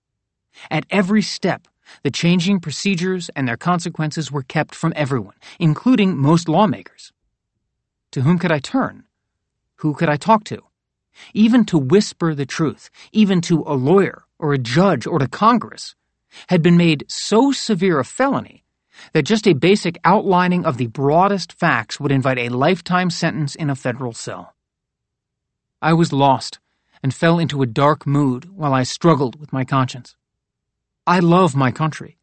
At 0.71 0.87
every 0.91 1.23
step, 1.23 1.69
the 2.03 2.11
changing 2.11 2.61
procedures 2.61 3.29
and 3.37 3.47
their 3.47 3.57
consequences 3.57 4.31
were 4.31 4.43
kept 4.43 4.75
from 4.75 4.93
everyone, 4.97 5.35
including 5.59 6.17
most 6.17 6.49
lawmakers. 6.49 7.13
To 8.13 8.23
whom 8.23 8.39
could 8.39 8.53
I 8.53 8.59
turn? 8.59 9.05
Who 9.77 9.95
could 9.95 10.09
I 10.09 10.17
talk 10.17 10.45
to? 10.45 10.63
Even 11.35 11.65
to 11.67 11.79
whisper 11.79 12.35
the 12.35 12.47
truth, 12.47 12.91
even 13.13 13.41
to 13.43 13.63
a 13.67 13.75
lawyer 13.75 14.25
or 14.39 14.53
a 14.53 14.59
judge 14.59 15.07
or 15.07 15.19
to 15.19 15.29
Congress, 15.29 15.95
had 16.49 16.63
been 16.63 16.77
made 16.77 17.05
so 17.09 17.53
severe 17.53 17.99
a 17.99 18.05
felony 18.05 18.65
that 19.13 19.23
just 19.23 19.47
a 19.47 19.55
basic 19.55 19.99
outlining 20.05 20.65
of 20.65 20.77
the 20.77 20.87
broadest 20.87 21.53
facts 21.53 22.01
would 22.01 22.13
invite 22.13 22.39
a 22.39 22.49
lifetime 22.49 23.11
sentence 23.11 23.55
in 23.55 23.71
a 23.71 23.77
federal 23.77 24.13
cell. 24.13 24.55
I 25.81 25.93
was 25.93 26.13
lost 26.13 26.59
and 27.03 27.15
fell 27.15 27.39
into 27.39 27.63
a 27.63 27.67
dark 27.67 28.07
mood 28.07 28.57
while 28.57 28.75
I 28.75 28.83
struggled 28.83 29.39
with 29.39 29.53
my 29.53 29.65
conscience. 29.65 30.17
I 31.09 31.21
love 31.21 31.57
my 31.57 31.71
country, 31.73 32.19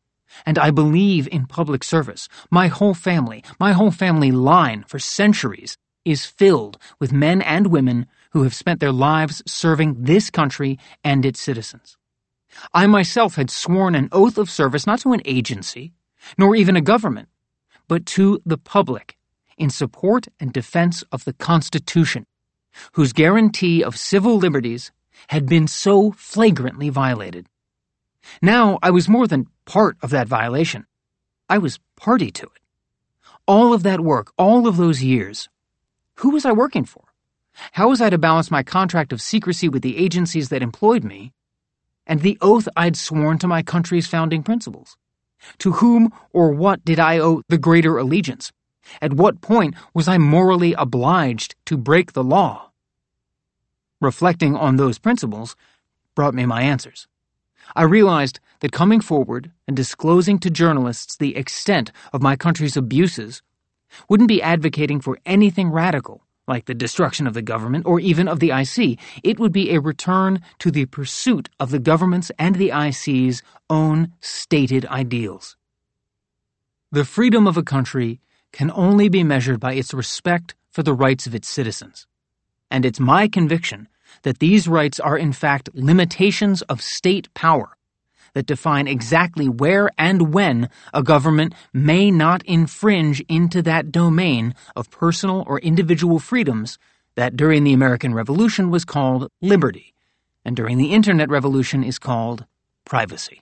and 0.45 0.59
I 0.59 0.69
believe 0.69 1.27
in 1.29 1.47
public 1.47 1.83
service. 1.83 2.29
My 2.51 2.67
whole 2.67 2.93
family, 2.93 3.43
my 3.59 3.71
whole 3.71 3.89
family 3.89 4.31
line 4.31 4.85
for 4.87 4.99
centuries 4.99 5.75
is 6.05 6.27
filled 6.27 6.77
with 6.99 7.11
men 7.11 7.41
and 7.41 7.65
women 7.67 8.05
who 8.29 8.43
have 8.43 8.53
spent 8.53 8.79
their 8.79 8.91
lives 8.91 9.41
serving 9.47 10.03
this 10.03 10.29
country 10.29 10.77
and 11.03 11.25
its 11.25 11.41
citizens. 11.41 11.97
I 12.75 12.85
myself 12.85 13.33
had 13.37 13.49
sworn 13.49 13.95
an 13.95 14.07
oath 14.11 14.37
of 14.37 14.51
service 14.51 14.85
not 14.85 14.99
to 14.99 15.13
an 15.13 15.23
agency, 15.25 15.93
nor 16.37 16.55
even 16.55 16.75
a 16.75 16.81
government, 16.93 17.29
but 17.87 18.05
to 18.17 18.39
the 18.45 18.59
public 18.59 19.17
in 19.57 19.71
support 19.71 20.27
and 20.39 20.53
defense 20.53 21.03
of 21.11 21.25
the 21.25 21.33
Constitution, 21.33 22.27
whose 22.91 23.13
guarantee 23.13 23.83
of 23.83 23.97
civil 23.97 24.37
liberties 24.37 24.91
had 25.29 25.47
been 25.47 25.67
so 25.67 26.11
flagrantly 26.11 26.89
violated. 26.89 27.47
Now 28.41 28.79
I 28.81 28.91
was 28.91 29.09
more 29.09 29.27
than 29.27 29.47
part 29.65 29.97
of 30.01 30.09
that 30.11 30.27
violation. 30.27 30.85
I 31.49 31.57
was 31.57 31.79
party 31.95 32.31
to 32.31 32.45
it. 32.45 32.61
All 33.47 33.73
of 33.73 33.83
that 33.83 34.01
work, 34.01 34.31
all 34.37 34.67
of 34.67 34.77
those 34.77 35.03
years, 35.03 35.49
who 36.15 36.31
was 36.31 36.45
I 36.45 36.51
working 36.51 36.85
for? 36.85 37.03
How 37.73 37.89
was 37.89 38.01
I 38.01 38.09
to 38.09 38.17
balance 38.17 38.51
my 38.51 38.63
contract 38.63 39.13
of 39.13 39.21
secrecy 39.21 39.69
with 39.69 39.81
the 39.81 39.97
agencies 39.97 40.49
that 40.49 40.61
employed 40.61 41.03
me 41.03 41.33
and 42.07 42.21
the 42.21 42.37
oath 42.41 42.67
I'd 42.75 42.97
sworn 42.97 43.37
to 43.39 43.47
my 43.47 43.63
country's 43.63 44.07
founding 44.07 44.43
principles? 44.43 44.97
To 45.59 45.73
whom 45.73 46.11
or 46.33 46.51
what 46.51 46.83
did 46.83 46.99
I 46.99 47.19
owe 47.19 47.43
the 47.49 47.57
greater 47.57 47.97
allegiance? 47.97 48.51
At 49.01 49.13
what 49.13 49.41
point 49.41 49.75
was 49.93 50.07
I 50.07 50.17
morally 50.17 50.73
obliged 50.73 51.55
to 51.65 51.77
break 51.77 52.13
the 52.13 52.23
law? 52.23 52.71
Reflecting 54.01 54.55
on 54.55 54.75
those 54.75 54.99
principles 54.99 55.55
brought 56.15 56.33
me 56.33 56.45
my 56.45 56.61
answers. 56.61 57.07
I 57.75 57.83
realized 57.83 58.39
that 58.59 58.71
coming 58.71 59.01
forward 59.01 59.51
and 59.67 59.75
disclosing 59.75 60.39
to 60.39 60.49
journalists 60.49 61.17
the 61.17 61.35
extent 61.35 61.91
of 62.13 62.21
my 62.21 62.35
country's 62.35 62.77
abuses 62.77 63.41
wouldn't 64.09 64.29
be 64.29 64.41
advocating 64.41 64.99
for 64.99 65.17
anything 65.25 65.69
radical, 65.69 66.23
like 66.47 66.65
the 66.65 66.73
destruction 66.73 67.27
of 67.27 67.33
the 67.33 67.41
government 67.41 67.85
or 67.85 67.99
even 67.99 68.27
of 68.27 68.39
the 68.39 68.51
IC. 68.51 68.99
It 69.23 69.39
would 69.39 69.51
be 69.51 69.71
a 69.71 69.79
return 69.79 70.41
to 70.59 70.71
the 70.71 70.85
pursuit 70.85 71.49
of 71.59 71.71
the 71.71 71.79
government's 71.79 72.31
and 72.37 72.55
the 72.55 72.71
IC's 72.71 73.41
own 73.69 74.11
stated 74.19 74.85
ideals. 74.87 75.55
The 76.91 77.05
freedom 77.05 77.47
of 77.47 77.57
a 77.57 77.63
country 77.63 78.21
can 78.51 78.71
only 78.71 79.09
be 79.09 79.23
measured 79.23 79.59
by 79.59 79.73
its 79.73 79.93
respect 79.93 80.55
for 80.71 80.83
the 80.83 80.93
rights 80.93 81.27
of 81.27 81.35
its 81.35 81.49
citizens. 81.49 82.07
And 82.71 82.85
it's 82.85 82.99
my 82.99 83.27
conviction 83.27 83.87
that 84.23 84.39
these 84.39 84.67
rights 84.67 84.99
are 84.99 85.17
in 85.17 85.33
fact 85.33 85.69
limitations 85.73 86.61
of 86.63 86.81
state 86.81 87.33
power 87.33 87.75
that 88.35 88.45
define 88.45 88.87
exactly 88.87 89.47
where 89.49 89.89
and 89.97 90.33
when 90.33 90.69
a 90.93 91.01
government 91.01 91.53
may 91.73 92.11
not 92.11 92.43
infringe 92.45 93.21
into 93.27 93.61
that 93.61 93.91
domain 93.91 94.53
of 94.75 94.91
personal 94.91 95.43
or 95.47 95.59
individual 95.59 96.19
freedoms 96.19 96.77
that 97.15 97.35
during 97.35 97.63
the 97.63 97.73
American 97.73 98.13
Revolution 98.13 98.69
was 98.69 98.85
called 98.85 99.29
liberty, 99.41 99.93
and 100.43 100.55
during 100.55 100.77
the 100.77 100.93
Internet 100.93 101.29
Revolution 101.29 101.83
is 101.83 101.97
called 101.97 102.45
privacy. 102.83 103.41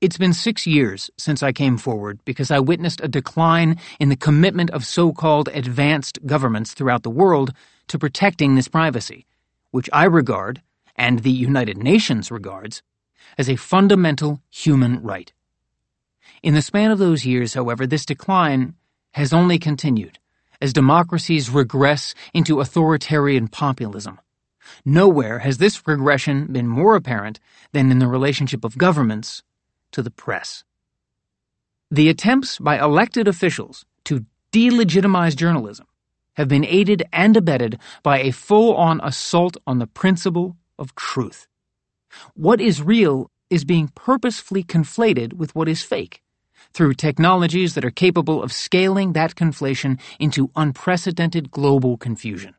It's 0.00 0.16
been 0.16 0.32
six 0.32 0.66
years 0.66 1.10
since 1.18 1.42
I 1.42 1.52
came 1.52 1.76
forward 1.76 2.20
because 2.24 2.50
I 2.50 2.58
witnessed 2.58 3.02
a 3.02 3.08
decline 3.08 3.78
in 4.00 4.08
the 4.08 4.16
commitment 4.16 4.70
of 4.70 4.86
so 4.86 5.12
called 5.12 5.50
advanced 5.52 6.18
governments 6.24 6.72
throughout 6.72 7.02
the 7.02 7.10
world 7.10 7.52
to 7.88 7.98
protecting 7.98 8.54
this 8.54 8.68
privacy, 8.68 9.26
which 9.70 9.90
I 9.92 10.04
regard, 10.04 10.62
and 10.96 11.20
the 11.20 11.30
United 11.30 11.78
Nations 11.78 12.30
regards, 12.30 12.82
as 13.38 13.48
a 13.48 13.56
fundamental 13.56 14.40
human 14.50 15.02
right. 15.02 15.32
In 16.42 16.54
the 16.54 16.62
span 16.62 16.90
of 16.90 16.98
those 16.98 17.26
years, 17.26 17.54
however, 17.54 17.86
this 17.86 18.06
decline 18.06 18.74
has 19.12 19.32
only 19.32 19.58
continued 19.58 20.18
as 20.60 20.72
democracies 20.72 21.50
regress 21.50 22.14
into 22.34 22.60
authoritarian 22.60 23.48
populism. 23.48 24.20
Nowhere 24.84 25.40
has 25.40 25.58
this 25.58 25.86
regression 25.86 26.46
been 26.52 26.68
more 26.68 26.96
apparent 26.96 27.40
than 27.72 27.90
in 27.90 27.98
the 27.98 28.06
relationship 28.06 28.64
of 28.64 28.78
governments 28.78 29.42
to 29.92 30.02
the 30.02 30.10
press. 30.10 30.64
The 31.90 32.08
attempts 32.08 32.58
by 32.58 32.78
elected 32.78 33.26
officials 33.26 33.84
to 34.04 34.24
delegitimize 34.52 35.34
journalism 35.34 35.86
have 36.34 36.48
been 36.48 36.64
aided 36.64 37.02
and 37.12 37.36
abetted 37.36 37.78
by 38.02 38.20
a 38.20 38.30
full 38.32 38.74
on 38.76 39.00
assault 39.02 39.56
on 39.66 39.78
the 39.78 39.86
principle 39.86 40.56
of 40.78 40.94
truth. 40.94 41.46
What 42.34 42.60
is 42.60 42.82
real 42.82 43.30
is 43.50 43.64
being 43.64 43.88
purposefully 43.94 44.62
conflated 44.62 45.34
with 45.34 45.54
what 45.54 45.68
is 45.68 45.82
fake 45.82 46.22
through 46.72 46.94
technologies 46.94 47.74
that 47.74 47.84
are 47.84 47.90
capable 47.90 48.42
of 48.42 48.52
scaling 48.52 49.12
that 49.12 49.34
conflation 49.34 50.00
into 50.18 50.50
unprecedented 50.54 51.50
global 51.50 51.96
confusion. 51.96 52.54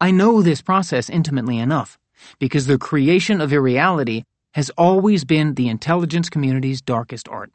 I 0.00 0.10
know 0.10 0.42
this 0.42 0.60
process 0.60 1.08
intimately 1.08 1.58
enough 1.58 1.98
because 2.38 2.66
the 2.66 2.78
creation 2.78 3.40
of 3.40 3.52
irreality 3.52 4.24
has 4.52 4.70
always 4.70 5.24
been 5.24 5.54
the 5.54 5.68
intelligence 5.68 6.28
community's 6.28 6.82
darkest 6.82 7.28
art. 7.28 7.52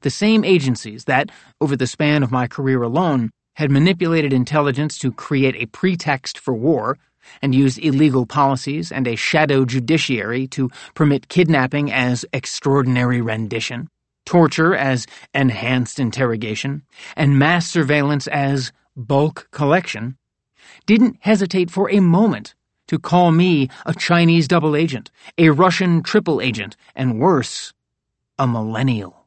The 0.00 0.10
same 0.10 0.44
agencies 0.44 1.04
that, 1.04 1.30
over 1.60 1.76
the 1.76 1.86
span 1.86 2.22
of 2.22 2.32
my 2.32 2.46
career 2.46 2.82
alone, 2.82 3.30
had 3.54 3.70
manipulated 3.70 4.32
intelligence 4.32 4.98
to 4.98 5.12
create 5.12 5.56
a 5.56 5.66
pretext 5.66 6.38
for 6.38 6.54
war 6.54 6.98
and 7.40 7.54
used 7.54 7.78
illegal 7.78 8.26
policies 8.26 8.92
and 8.92 9.06
a 9.06 9.16
shadow 9.16 9.64
judiciary 9.64 10.46
to 10.48 10.70
permit 10.94 11.28
kidnapping 11.28 11.90
as 11.92 12.24
extraordinary 12.32 13.20
rendition, 13.20 13.88
torture 14.26 14.74
as 14.74 15.06
enhanced 15.32 15.98
interrogation, 15.98 16.82
and 17.16 17.38
mass 17.38 17.66
surveillance 17.66 18.26
as 18.28 18.72
bulk 18.96 19.48
collection, 19.50 20.16
didn't 20.86 21.16
hesitate 21.20 21.70
for 21.70 21.90
a 21.90 22.00
moment 22.00 22.54
to 22.86 22.98
call 22.98 23.32
me 23.32 23.68
a 23.86 23.94
Chinese 23.94 24.46
double 24.46 24.76
agent, 24.76 25.10
a 25.38 25.50
Russian 25.50 26.02
triple 26.02 26.40
agent, 26.40 26.76
and 26.94 27.18
worse, 27.18 27.72
a 28.38 28.46
millennial. 28.46 29.26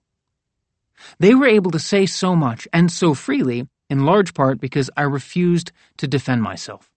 They 1.20 1.34
were 1.34 1.48
able 1.48 1.72
to 1.72 1.80
say 1.80 2.06
so 2.06 2.36
much 2.36 2.68
and 2.72 2.92
so 2.92 3.14
freely, 3.14 3.68
in 3.90 4.06
large 4.06 4.34
part 4.34 4.60
because 4.60 4.90
I 4.98 5.04
refused 5.04 5.72
to 5.98 6.08
defend 6.08 6.42
myself. 6.44 6.90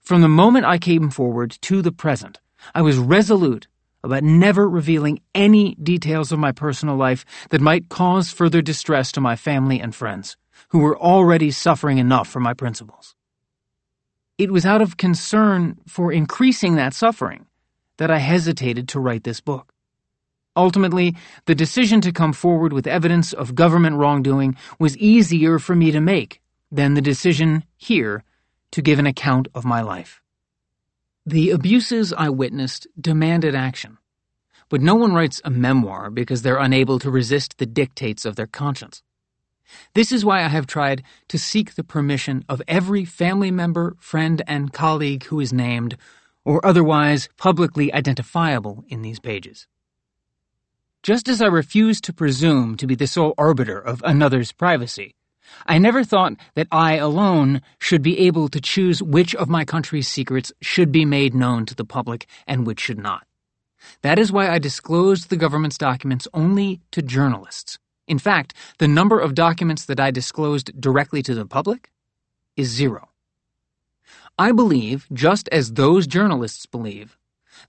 From 0.00 0.22
the 0.22 0.28
moment 0.28 0.64
I 0.64 0.78
came 0.78 1.10
forward 1.10 1.56
to 1.62 1.82
the 1.82 1.92
present, 1.92 2.40
I 2.74 2.82
was 2.82 2.98
resolute 2.98 3.68
about 4.02 4.22
never 4.22 4.68
revealing 4.68 5.20
any 5.34 5.74
details 5.74 6.32
of 6.32 6.38
my 6.38 6.52
personal 6.52 6.96
life 6.96 7.24
that 7.50 7.60
might 7.60 7.88
cause 7.88 8.30
further 8.30 8.62
distress 8.62 9.12
to 9.12 9.20
my 9.20 9.36
family 9.36 9.80
and 9.80 9.94
friends, 9.94 10.36
who 10.68 10.78
were 10.78 10.98
already 10.98 11.50
suffering 11.50 11.98
enough 11.98 12.28
for 12.28 12.40
my 12.40 12.54
principles. 12.54 13.14
It 14.38 14.50
was 14.50 14.66
out 14.66 14.82
of 14.82 14.96
concern 14.96 15.78
for 15.86 16.12
increasing 16.12 16.76
that 16.76 16.94
suffering 16.94 17.46
that 17.98 18.10
I 18.10 18.18
hesitated 18.18 18.88
to 18.88 19.00
write 19.00 19.24
this 19.24 19.40
book. 19.40 19.72
Ultimately, 20.56 21.14
the 21.44 21.54
decision 21.54 22.00
to 22.00 22.12
come 22.12 22.32
forward 22.32 22.72
with 22.72 22.86
evidence 22.86 23.32
of 23.34 23.54
government 23.54 23.96
wrongdoing 23.96 24.56
was 24.78 24.96
easier 24.96 25.58
for 25.58 25.76
me 25.76 25.90
to 25.90 26.00
make 26.00 26.40
than 26.72 26.94
the 26.94 27.02
decision 27.02 27.64
here 27.76 28.24
to 28.72 28.82
give 28.82 28.98
an 28.98 29.06
account 29.06 29.48
of 29.54 29.64
my 29.64 29.82
life. 29.82 30.22
The 31.26 31.50
abuses 31.50 32.12
I 32.12 32.30
witnessed 32.30 32.86
demanded 32.98 33.54
action, 33.54 33.98
but 34.68 34.80
no 34.80 34.94
one 34.94 35.12
writes 35.12 35.40
a 35.44 35.50
memoir 35.50 36.10
because 36.10 36.42
they're 36.42 36.58
unable 36.58 36.98
to 37.00 37.10
resist 37.10 37.58
the 37.58 37.66
dictates 37.66 38.24
of 38.24 38.36
their 38.36 38.46
conscience. 38.46 39.02
This 39.94 40.12
is 40.12 40.24
why 40.24 40.44
I 40.44 40.48
have 40.48 40.66
tried 40.66 41.02
to 41.28 41.38
seek 41.38 41.74
the 41.74 41.84
permission 41.84 42.44
of 42.48 42.62
every 42.68 43.04
family 43.04 43.50
member, 43.50 43.96
friend, 43.98 44.42
and 44.46 44.72
colleague 44.72 45.24
who 45.24 45.40
is 45.40 45.52
named 45.52 45.96
or 46.44 46.64
otherwise 46.64 47.28
publicly 47.36 47.92
identifiable 47.92 48.84
in 48.88 49.02
these 49.02 49.18
pages. 49.18 49.66
Just 51.06 51.28
as 51.28 51.40
I 51.40 51.46
refuse 51.46 52.00
to 52.00 52.12
presume 52.12 52.76
to 52.78 52.86
be 52.86 52.96
the 52.96 53.06
sole 53.06 53.32
arbiter 53.38 53.78
of 53.78 54.02
another's 54.04 54.50
privacy, 54.50 55.14
I 55.64 55.78
never 55.78 56.02
thought 56.02 56.32
that 56.56 56.66
I 56.72 56.96
alone 56.96 57.62
should 57.78 58.02
be 58.02 58.18
able 58.26 58.48
to 58.48 58.60
choose 58.60 59.00
which 59.00 59.32
of 59.36 59.48
my 59.48 59.64
country's 59.64 60.08
secrets 60.08 60.50
should 60.60 60.90
be 60.90 61.04
made 61.04 61.32
known 61.32 61.64
to 61.66 61.76
the 61.76 61.84
public 61.84 62.26
and 62.44 62.66
which 62.66 62.80
should 62.80 62.98
not. 62.98 63.24
That 64.02 64.18
is 64.18 64.32
why 64.32 64.50
I 64.50 64.58
disclosed 64.58 65.30
the 65.30 65.36
government's 65.36 65.78
documents 65.78 66.26
only 66.34 66.80
to 66.90 67.02
journalists 67.02 67.78
in 68.08 68.18
fact, 68.18 68.54
the 68.78 68.88
number 68.88 69.18
of 69.18 69.34
documents 69.34 69.84
that 69.86 69.98
I 69.98 70.10
disclosed 70.10 70.80
directly 70.80 71.22
to 71.22 71.34
the 71.34 71.46
public 71.46 71.90
is 72.56 72.68
zero. 72.68 73.08
I 74.38 74.52
believe, 74.52 75.06
just 75.12 75.48
as 75.50 75.72
those 75.72 76.06
journalists 76.06 76.66
believe, 76.66 77.16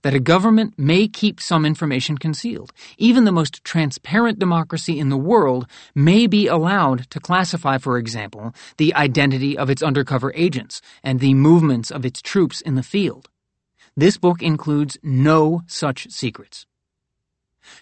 that 0.02 0.14
a 0.14 0.20
government 0.20 0.74
may 0.78 1.08
keep 1.08 1.40
some 1.40 1.64
information 1.64 2.18
concealed. 2.18 2.72
Even 2.96 3.24
the 3.24 3.32
most 3.32 3.64
transparent 3.64 4.38
democracy 4.38 4.98
in 4.98 5.08
the 5.08 5.16
world 5.16 5.66
may 5.94 6.26
be 6.26 6.46
allowed 6.46 7.10
to 7.10 7.20
classify, 7.20 7.78
for 7.78 7.98
example, 7.98 8.54
the 8.76 8.94
identity 8.94 9.56
of 9.56 9.70
its 9.70 9.82
undercover 9.82 10.32
agents 10.34 10.80
and 11.02 11.20
the 11.20 11.34
movements 11.34 11.90
of 11.90 12.04
its 12.04 12.22
troops 12.22 12.60
in 12.60 12.74
the 12.74 12.82
field. 12.82 13.28
This 13.96 14.16
book 14.16 14.42
includes 14.42 14.96
no 15.02 15.62
such 15.66 16.10
secrets. 16.10 16.66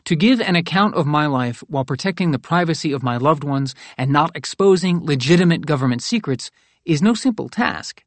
To 0.05 0.17
give 0.17 0.41
an 0.41 0.57
account 0.57 0.95
of 0.95 1.07
my 1.07 1.27
life 1.27 1.63
while 1.69 1.85
protecting 1.85 2.31
the 2.31 2.39
privacy 2.39 2.93
of 2.93 3.03
my 3.03 3.17
loved 3.17 3.45
ones 3.45 3.75
and 3.97 4.11
not 4.11 4.35
exposing 4.35 5.05
legitimate 5.05 5.67
government 5.67 6.03
secrets 6.03 6.51
is 6.85 7.03
no 7.03 7.15
simple 7.15 7.49
task. 7.49 8.05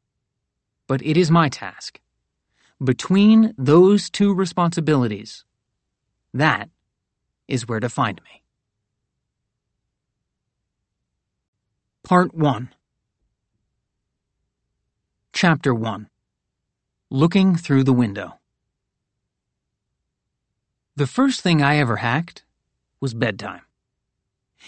But 0.86 1.02
it 1.02 1.16
is 1.16 1.30
my 1.30 1.48
task. 1.48 2.00
Between 2.82 3.54
those 3.58 4.10
two 4.10 4.34
responsibilities, 4.34 5.44
that 6.32 6.70
is 7.48 7.68
where 7.68 7.80
to 7.80 7.88
find 7.88 8.20
me. 8.22 8.42
Part 12.04 12.34
1 12.34 12.70
Chapter 15.32 15.74
1 15.74 16.08
Looking 17.10 17.56
Through 17.56 17.84
the 17.84 17.92
Window 17.92 18.40
the 20.96 21.06
first 21.06 21.40
thing 21.40 21.62
I 21.62 21.78
ever 21.78 21.96
hacked 21.96 22.44
was 23.00 23.14
bedtime. 23.14 23.62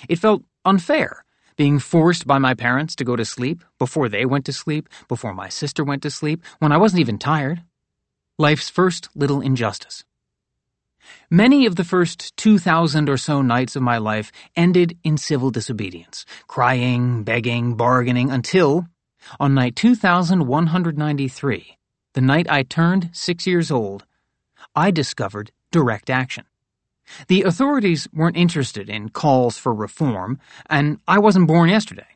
It 0.08 0.18
felt 0.18 0.42
unfair, 0.64 1.26
being 1.56 1.78
forced 1.78 2.26
by 2.26 2.38
my 2.38 2.54
parents 2.54 2.96
to 2.96 3.04
go 3.04 3.16
to 3.16 3.24
sleep 3.26 3.62
before 3.78 4.08
they 4.08 4.24
went 4.24 4.46
to 4.46 4.52
sleep, 4.52 4.88
before 5.08 5.34
my 5.34 5.50
sister 5.50 5.84
went 5.84 6.02
to 6.04 6.10
sleep, 6.10 6.42
when 6.58 6.72
I 6.72 6.78
wasn't 6.78 7.00
even 7.00 7.18
tired. 7.18 7.62
Life's 8.38 8.70
first 8.70 9.10
little 9.14 9.42
injustice. 9.42 10.04
Many 11.30 11.66
of 11.66 11.76
the 11.76 11.84
first 11.84 12.34
2,000 12.38 13.10
or 13.10 13.18
so 13.18 13.42
nights 13.42 13.76
of 13.76 13.82
my 13.82 13.98
life 13.98 14.32
ended 14.56 14.96
in 15.04 15.18
civil 15.18 15.50
disobedience, 15.50 16.24
crying, 16.46 17.24
begging, 17.24 17.76
bargaining, 17.76 18.30
until, 18.30 18.86
on 19.38 19.52
night 19.54 19.76
2193, 19.76 21.76
the 22.14 22.20
night 22.22 22.50
I 22.50 22.62
turned 22.62 23.10
six 23.12 23.46
years 23.46 23.70
old, 23.70 24.06
I 24.74 24.90
discovered 24.90 25.52
direct 25.70 26.08
action. 26.08 26.46
The 27.28 27.42
authorities 27.42 28.08
weren't 28.14 28.38
interested 28.38 28.88
in 28.88 29.10
calls 29.10 29.58
for 29.58 29.74
reform, 29.74 30.38
and 30.70 31.00
I 31.06 31.18
wasn't 31.18 31.48
born 31.48 31.68
yesterday. 31.68 32.06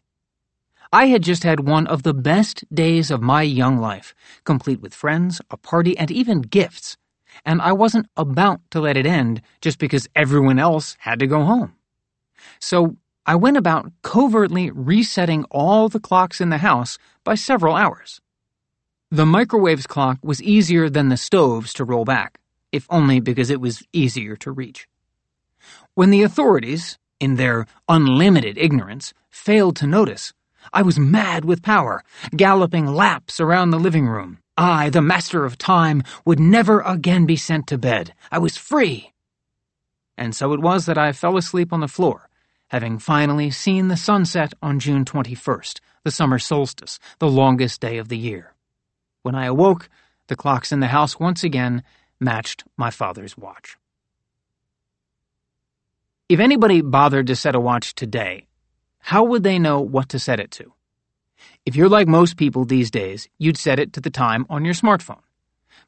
I 0.93 1.07
had 1.07 1.23
just 1.23 1.43
had 1.43 1.61
one 1.61 1.87
of 1.87 2.03
the 2.03 2.15
best 2.15 2.65
days 2.73 3.11
of 3.11 3.23
my 3.23 3.43
young 3.43 3.79
life, 3.79 4.15
complete 4.45 4.81
with 4.81 4.95
friends, 4.95 5.41
a 5.51 5.57
party, 5.57 5.97
and 5.99 6.11
even 6.11 6.43
gifts, 6.43 6.97
and 7.45 7.61
I 7.61 7.73
wasn't 7.73 8.09
about 8.17 8.61
to 8.71 8.81
let 8.81 8.97
it 8.97 9.07
end 9.07 9.43
just 9.61 9.79
because 9.79 10.09
everyone 10.15 10.59
else 10.59 10.97
had 11.01 11.19
to 11.19 11.27
go 11.27 11.45
home. 11.45 11.75
So 12.61 12.97
I 13.27 13.35
went 13.35 13.57
about 13.57 13.93
covertly 14.03 14.71
resetting 14.71 15.45
all 15.51 15.89
the 15.89 16.01
clocks 16.01 16.41
in 16.41 16.51
the 16.51 16.59
house 16.59 16.99
by 17.25 17.35
several 17.35 17.75
hours. 17.75 18.21
The 19.11 19.27
microwave's 19.27 19.87
clock 19.87 20.19
was 20.23 20.43
easier 20.43 20.89
than 20.89 21.09
the 21.09 21.17
stove's 21.17 21.73
to 21.75 21.85
roll 21.85 22.05
back 22.05 22.39
if 22.73 22.87
only 22.91 23.21
because 23.21 23.51
it 23.51 23.61
was 23.61 23.83
easier 23.93 24.37
to 24.37 24.53
reach. 24.53 24.87
When 25.95 26.11
the 26.11 26.23
authorities, 26.23 26.99
in 27.19 27.37
their 27.37 27.67
unlimited 27.89 28.59
ignorance, 28.59 29.15
failed 29.31 29.77
to 29.77 29.87
notice, 29.87 30.33
I 30.73 30.83
was 30.83 30.99
mad 30.99 31.45
with 31.45 31.63
power, 31.63 32.03
galloping 32.35 32.87
laps 32.87 33.41
around 33.41 33.71
the 33.71 33.79
living 33.79 34.07
room. 34.07 34.39
I, 34.57 34.91
the 34.91 35.03
master 35.03 35.45
of 35.45 35.59
time, 35.59 36.03
would 36.25 36.41
never 36.41 36.81
again 36.81 37.27
be 37.27 37.37
sent 37.37 37.67
to 37.69 37.79
bed. 37.79 38.15
I 38.31 38.39
was 38.39 38.57
free. 38.57 39.13
And 40.17 40.35
so 40.35 40.53
it 40.53 40.61
was 40.61 40.87
that 40.87 40.99
I 40.99 41.13
fell 41.13 41.37
asleep 41.37 41.73
on 41.73 41.81
the 41.81 41.89
floor, 41.89 42.29
having 42.69 42.99
finally 42.99 43.51
seen 43.51 43.89
the 43.89 43.97
sunset 43.97 44.55
on 44.63 44.79
June 44.79 45.05
21st, 45.05 45.81
the 46.05 46.11
summer 46.11 46.39
solstice, 46.39 46.99
the 47.19 47.29
longest 47.29 47.81
day 47.81 47.99
of 47.99 48.09
the 48.09 48.19
year. 48.19 48.55
When 49.23 49.35
I 49.35 49.47
awoke, 49.47 49.89
the 50.29 50.37
clocks 50.37 50.73
in 50.73 50.81
the 50.81 50.87
house 50.87 51.21
once 51.21 51.45
again 51.45 51.83
matched 52.19 52.65
my 52.77 52.91
father's 52.91 53.37
watch. 53.37 53.77
If 56.29 56.41
anybody 56.41 56.81
bothered 56.81 57.29
to 57.29 57.37
set 57.37 57.55
a 57.55 57.61
watch 57.61 57.95
today, 57.95 58.46
how 59.07 59.23
would 59.23 59.45
they 59.45 59.57
know 59.57 59.81
what 59.81 60.09
to 60.09 60.19
set 60.19 60.41
it 60.41 60.51
to? 60.51 60.73
If 61.65 61.77
you're 61.77 61.89
like 61.89 62.09
most 62.09 62.37
people 62.37 62.65
these 62.65 62.91
days, 62.91 63.29
you'd 63.39 63.57
set 63.57 63.79
it 63.79 63.93
to 63.93 64.01
the 64.01 64.11
time 64.11 64.45
on 64.51 64.65
your 64.65 64.75
smartphone. 64.75 65.23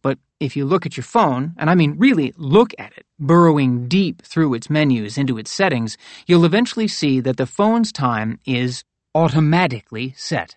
But 0.02 0.18
if 0.38 0.57
you 0.57 0.64
look 0.64 0.87
at 0.87 0.96
your 0.96 1.02
phone, 1.02 1.52
and 1.59 1.68
I 1.68 1.74
mean 1.74 1.98
really 1.98 2.33
look 2.37 2.72
at 2.78 2.92
it, 2.96 3.07
burrowing 3.18 3.88
deep 3.88 4.22
through 4.22 4.54
its 4.54 4.70
menus 4.70 5.18
into 5.18 5.37
its 5.37 5.50
settings, 5.50 5.98
you'll 6.28 6.44
eventually 6.44 6.87
see 6.87 7.18
that 7.18 7.38
the 7.38 7.46
phone's 7.46 7.90
time 7.90 8.38
is 8.46 8.85
automatically 9.16 10.14
set. 10.16 10.57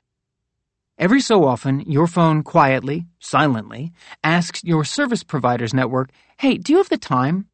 Every 1.00 1.22
so 1.22 1.46
often, 1.46 1.80
your 1.88 2.06
phone 2.06 2.44
quietly, 2.44 3.08
silently, 3.20 3.92
asks 4.24 4.64
your 4.64 4.86
service 4.86 5.24
provider's 5.24 5.74
network, 5.74 6.12
Hey, 6.38 6.60
do 6.60 6.74
you 6.74 6.78
have 6.78 6.90
the 6.90 6.98
time? 7.00 7.48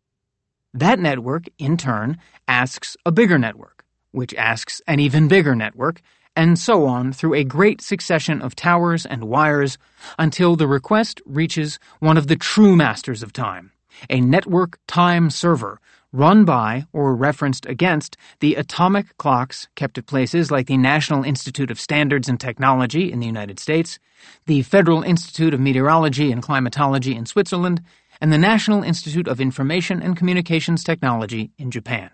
That 0.74 1.00
network, 1.00 1.46
in 1.58 1.78
turn, 1.78 2.18
asks 2.46 2.98
a 3.06 3.12
bigger 3.14 3.38
network, 3.38 3.77
which 4.12 4.34
asks 4.36 4.82
an 4.88 5.00
even 5.00 5.28
bigger 5.28 5.56
network, 5.56 6.02
and 6.36 6.60
so 6.60 6.86
on 6.86 7.12
through 7.12 7.34
a 7.34 7.44
great 7.44 7.82
succession 7.82 8.42
of 8.42 8.56
towers 8.56 9.06
and 9.06 9.24
wires 9.24 9.78
until 10.20 10.56
the 10.56 10.68
request 10.68 11.22
reaches 11.26 11.80
one 12.00 12.18
of 12.18 12.28
the 12.28 12.36
true 12.36 12.76
masters 12.76 13.24
of 13.24 13.34
time, 13.34 13.72
a 14.10 14.22
network 14.22 14.80
time 14.88 15.30
server 15.30 15.80
run 16.14 16.46
by 16.46 16.86
or 16.94 17.16
referenced 17.16 17.66
against 17.66 18.18
the 18.40 18.56
atomic 18.56 19.16
clocks 19.18 19.68
kept 19.76 19.98
at 19.98 20.06
places 20.06 20.52
like 20.52 20.68
the 20.68 20.78
National 20.78 21.24
Institute 21.24 21.70
of 21.70 21.80
Standards 21.80 22.30
and 22.30 22.40
Technology 22.40 23.12
in 23.12 23.20
the 23.20 23.26
United 23.26 23.60
States, 23.60 24.00
the 24.46 24.62
Federal 24.64 25.04
Institute 25.04 25.54
of 25.54 25.60
Meteorology 25.60 26.32
and 26.32 26.42
Climatology 26.42 27.16
in 27.16 27.26
Switzerland, 27.26 27.82
and 28.22 28.32
the 28.32 28.38
National 28.38 28.84
Institute 28.84 29.28
of 29.28 29.42
Information 29.42 30.02
and 30.02 30.18
Communications 30.18 30.84
Technology 30.84 31.52
in 31.58 31.70
Japan. 31.72 32.10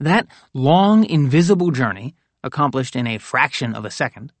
That 0.00 0.26
long, 0.54 1.04
invisible 1.04 1.70
journey, 1.70 2.14
accomplished 2.44 2.94
in 2.94 3.06
a 3.06 3.18
fraction 3.18 3.74
of 3.74 3.84
a 3.84 3.90
second, 3.90 4.32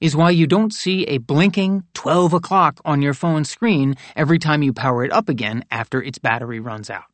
is 0.00 0.16
why 0.16 0.30
you 0.30 0.46
don't 0.46 0.74
see 0.74 1.04
a 1.04 1.18
blinking 1.18 1.84
12 1.94 2.34
o'clock 2.34 2.80
on 2.84 3.02
your 3.02 3.14
phone 3.14 3.44
screen 3.44 3.94
every 4.14 4.38
time 4.38 4.62
you 4.62 4.72
power 4.72 5.04
it 5.04 5.12
up 5.12 5.28
again 5.28 5.64
after 5.70 6.02
its 6.02 6.18
battery 6.18 6.60
runs 6.60 6.90
out. 6.90 7.04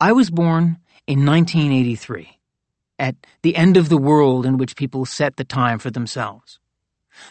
I 0.00 0.12
was 0.12 0.30
born 0.30 0.78
in 1.06 1.24
1983, 1.26 2.38
at 2.98 3.16
the 3.42 3.56
end 3.56 3.76
of 3.76 3.88
the 3.88 3.98
world 3.98 4.46
in 4.46 4.56
which 4.56 4.76
people 4.76 5.04
set 5.04 5.36
the 5.36 5.44
time 5.44 5.78
for 5.78 5.90
themselves. 5.90 6.58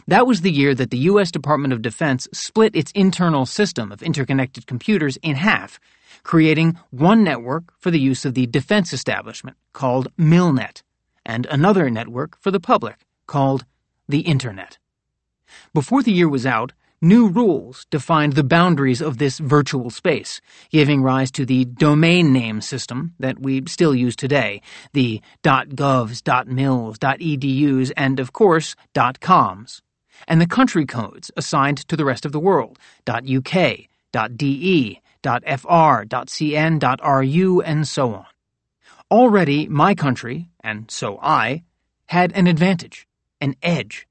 That 0.07 0.27
was 0.27 0.41
the 0.41 0.51
year 0.51 0.75
that 0.75 0.91
the 0.91 0.97
U.S. 0.99 1.31
Department 1.31 1.73
of 1.73 1.81
Defense 1.81 2.27
split 2.33 2.75
its 2.75 2.91
internal 2.91 3.45
system 3.45 3.91
of 3.91 4.03
interconnected 4.03 4.67
computers 4.67 5.17
in 5.17 5.35
half, 5.35 5.79
creating 6.23 6.77
one 6.89 7.23
network 7.23 7.73
for 7.79 7.91
the 7.91 7.99
use 7.99 8.25
of 8.25 8.33
the 8.33 8.47
defense 8.47 8.93
establishment, 8.93 9.57
called 9.73 10.07
MILNET, 10.17 10.83
and 11.25 11.45
another 11.47 11.89
network 11.89 12.37
for 12.39 12.51
the 12.51 12.59
public, 12.59 13.05
called 13.27 13.65
the 14.07 14.21
Internet. 14.21 14.77
Before 15.73 16.03
the 16.03 16.11
year 16.11 16.29
was 16.29 16.45
out, 16.45 16.73
new 17.01 17.27
rules 17.27 17.85
defined 17.89 18.33
the 18.33 18.43
boundaries 18.43 19.01
of 19.01 19.17
this 19.17 19.39
virtual 19.39 19.89
space, 19.89 20.39
giving 20.69 21.01
rise 21.01 21.31
to 21.31 21.45
the 21.45 21.65
domain 21.65 22.31
name 22.31 22.61
system 22.61 23.13
that 23.19 23.39
we 23.39 23.63
still 23.67 23.95
use 23.95 24.15
today, 24.15 24.61
the 24.93 25.21
.govs, 25.43 26.21
.mils, 26.47 26.97
.edus, 26.99 27.91
and 27.97 28.19
of 28.19 28.33
course, 28.33 28.75
.coms, 29.19 29.81
and 30.27 30.39
the 30.39 30.47
country 30.47 30.85
codes 30.85 31.31
assigned 31.35 31.77
to 31.87 31.97
the 31.97 32.05
rest 32.05 32.25
of 32.25 32.31
the 32.31 32.39
world, 32.39 32.77
.uk, 33.07 33.51
.de, 34.35 35.01
.fr, 35.23 36.03
.cn, 36.05 37.35
.ru, 37.35 37.61
and 37.61 37.87
so 37.87 38.13
on. 38.13 38.25
Already 39.09 39.67
my 39.67 39.93
country, 39.93 40.49
and 40.63 40.89
so 40.89 41.19
I, 41.21 41.63
had 42.07 42.31
an 42.33 42.47
advantage, 42.47 43.07
an 43.39 43.55
edge. 43.61 44.07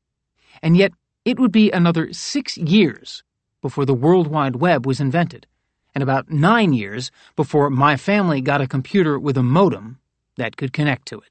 And 0.63 0.77
yet 0.77 0.93
it 1.25 1.39
would 1.39 1.53
be 1.53 1.71
another 1.71 2.13
six 2.13 2.57
years 2.57 3.23
before 3.61 3.85
the 3.85 3.95
World 3.95 4.27
Wide 4.27 4.57
Web 4.57 4.87
was 4.87 5.01
invented, 5.01 5.47
and 5.95 6.03
about 6.03 6.31
nine 6.31 6.73
years 6.73 7.11
before 7.37 7.71
my 7.71 7.97
family 7.97 8.41
got 8.41 8.61
a 8.61 8.67
computer 8.67 9.19
with 9.19 9.37
a 9.37 9.43
modem 9.43 9.99
that 10.37 10.57
could 10.57 10.73
connect 10.73 11.07
to 11.09 11.19
it. 11.19 11.31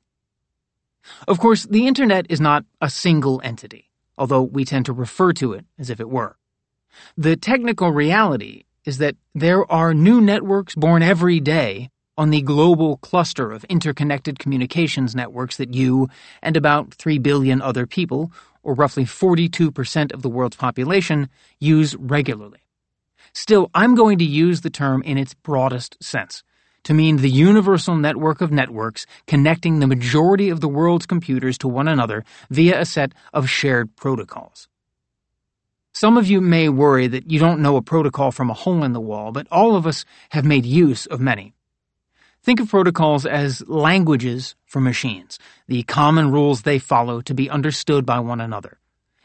Of 1.27 1.39
course, 1.39 1.65
the 1.65 1.87
Internet 1.87 2.27
is 2.29 2.39
not 2.39 2.65
a 2.81 2.89
single 2.89 3.41
entity, 3.43 3.89
although 4.17 4.43
we 4.43 4.65
tend 4.65 4.85
to 4.85 4.93
refer 4.93 5.33
to 5.33 5.53
it 5.53 5.65
as 5.77 5.89
if 5.89 5.99
it 5.99 6.09
were. 6.09 6.37
The 7.17 7.35
technical 7.35 7.91
reality 7.91 8.63
is 8.85 8.97
that 8.97 9.15
there 9.35 9.69
are 9.71 9.93
new 9.93 10.21
networks 10.21 10.75
born 10.75 11.01
every 11.03 11.39
day 11.39 11.89
on 12.17 12.31
the 12.31 12.41
global 12.41 12.97
cluster 12.97 13.51
of 13.51 13.63
interconnected 13.65 14.39
communications 14.39 15.15
networks 15.15 15.57
that 15.57 15.73
you 15.73 16.09
and 16.41 16.57
about 16.57 16.93
3 16.95 17.17
billion 17.19 17.61
other 17.61 17.85
people 17.85 18.31
or 18.63 18.73
roughly 18.73 19.05
42% 19.05 20.13
of 20.13 20.21
the 20.21 20.29
world's 20.29 20.57
population, 20.57 21.29
use 21.59 21.95
regularly. 21.95 22.59
Still, 23.33 23.69
I'm 23.73 23.95
going 23.95 24.17
to 24.19 24.25
use 24.25 24.61
the 24.61 24.69
term 24.69 25.01
in 25.03 25.17
its 25.17 25.33
broadest 25.33 26.01
sense 26.03 26.43
to 26.83 26.93
mean 26.93 27.17
the 27.17 27.29
universal 27.29 27.95
network 27.95 28.41
of 28.41 28.51
networks 28.51 29.05
connecting 29.27 29.79
the 29.79 29.87
majority 29.87 30.49
of 30.49 30.61
the 30.61 30.67
world's 30.67 31.05
computers 31.05 31.57
to 31.59 31.67
one 31.67 31.87
another 31.87 32.23
via 32.49 32.79
a 32.79 32.85
set 32.85 33.13
of 33.33 33.49
shared 33.49 33.95
protocols. 33.95 34.67
Some 35.93 36.17
of 36.17 36.27
you 36.27 36.39
may 36.39 36.69
worry 36.69 37.07
that 37.07 37.29
you 37.29 37.39
don't 37.39 37.61
know 37.61 37.75
a 37.75 37.81
protocol 37.81 38.31
from 38.31 38.49
a 38.49 38.53
hole 38.53 38.83
in 38.83 38.93
the 38.93 39.01
wall, 39.01 39.31
but 39.31 39.47
all 39.51 39.75
of 39.75 39.87
us 39.87 40.05
have 40.29 40.45
made 40.45 40.65
use 40.65 41.05
of 41.07 41.19
many. 41.19 41.53
Think 42.41 42.59
of 42.59 42.69
protocols 42.69 43.25
as 43.25 43.67
languages 43.67 44.55
for 44.65 44.79
machines, 44.79 45.39
the 45.67 45.83
common 45.83 46.31
rules 46.31 46.61
they 46.61 46.79
follow 46.79 47.21
to 47.21 47.33
be 47.33 47.49
understood 47.49 48.05
by 48.05 48.19
one 48.19 48.39
another. 48.39 48.77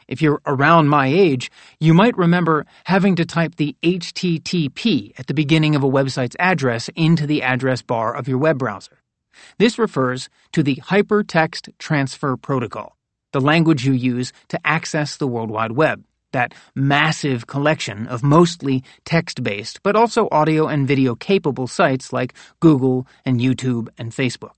If 0.07 0.21
you're 0.21 0.41
around 0.45 0.89
my 0.89 1.07
age, 1.07 1.49
you 1.79 1.93
might 1.93 2.17
remember 2.17 2.65
having 2.83 3.15
to 3.15 3.25
type 3.25 3.55
the 3.55 3.75
HTTP 3.81 5.17
at 5.17 5.27
the 5.27 5.33
beginning 5.33 5.75
of 5.75 5.83
a 5.83 5.89
website's 5.89 6.35
address 6.39 6.89
into 6.95 7.25
the 7.25 7.41
address 7.41 7.81
bar 7.81 8.13
of 8.15 8.27
your 8.27 8.37
web 8.37 8.59
browser. 8.59 9.01
This 9.57 9.79
refers 9.79 10.29
to 10.51 10.61
the 10.61 10.75
Hypertext 10.75 11.69
Transfer 11.79 12.37
Protocol, 12.37 12.97
the 13.31 13.41
language 13.41 13.85
you 13.85 13.93
use 13.93 14.33
to 14.49 14.59
access 14.65 15.17
the 15.17 15.27
World 15.27 15.49
Wide 15.49 15.71
Web 15.71 16.03
that 16.35 16.53
massive 16.75 17.47
collection 17.47 18.07
of 18.07 18.21
mostly 18.21 18.83
text 19.05 19.41
based, 19.41 19.81
but 19.83 19.95
also 19.95 20.27
audio 20.31 20.67
and 20.67 20.87
video 20.87 21.15
capable 21.15 21.67
sites 21.67 22.13
like 22.13 22.33
Google 22.59 23.07
and 23.25 23.39
YouTube 23.39 23.87
and 23.97 24.11
Facebook. 24.11 24.55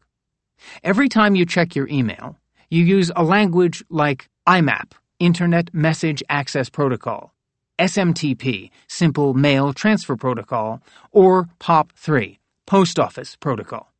Every 0.84 1.08
time 1.08 1.36
you 1.36 1.46
check 1.46 1.76
your 1.76 1.88
email, 1.88 2.36
you 2.70 2.84
use 2.84 3.12
a 3.16 3.24
language 3.24 3.84
like 3.90 4.28
IMAP, 4.48 4.92
Internet 5.20 5.74
Message 5.74 6.24
Access 6.30 6.70
Protocol, 6.70 7.32
SMTP, 7.80 8.72
Simple 8.88 9.34
Mail 9.36 9.72
Transfer 9.72 10.16
Protocol, 10.16 10.82
or 11.12 11.48
POP3, 11.60 12.38
Post 12.66 13.00
Office 13.00 13.36
Protocol. 13.36 13.92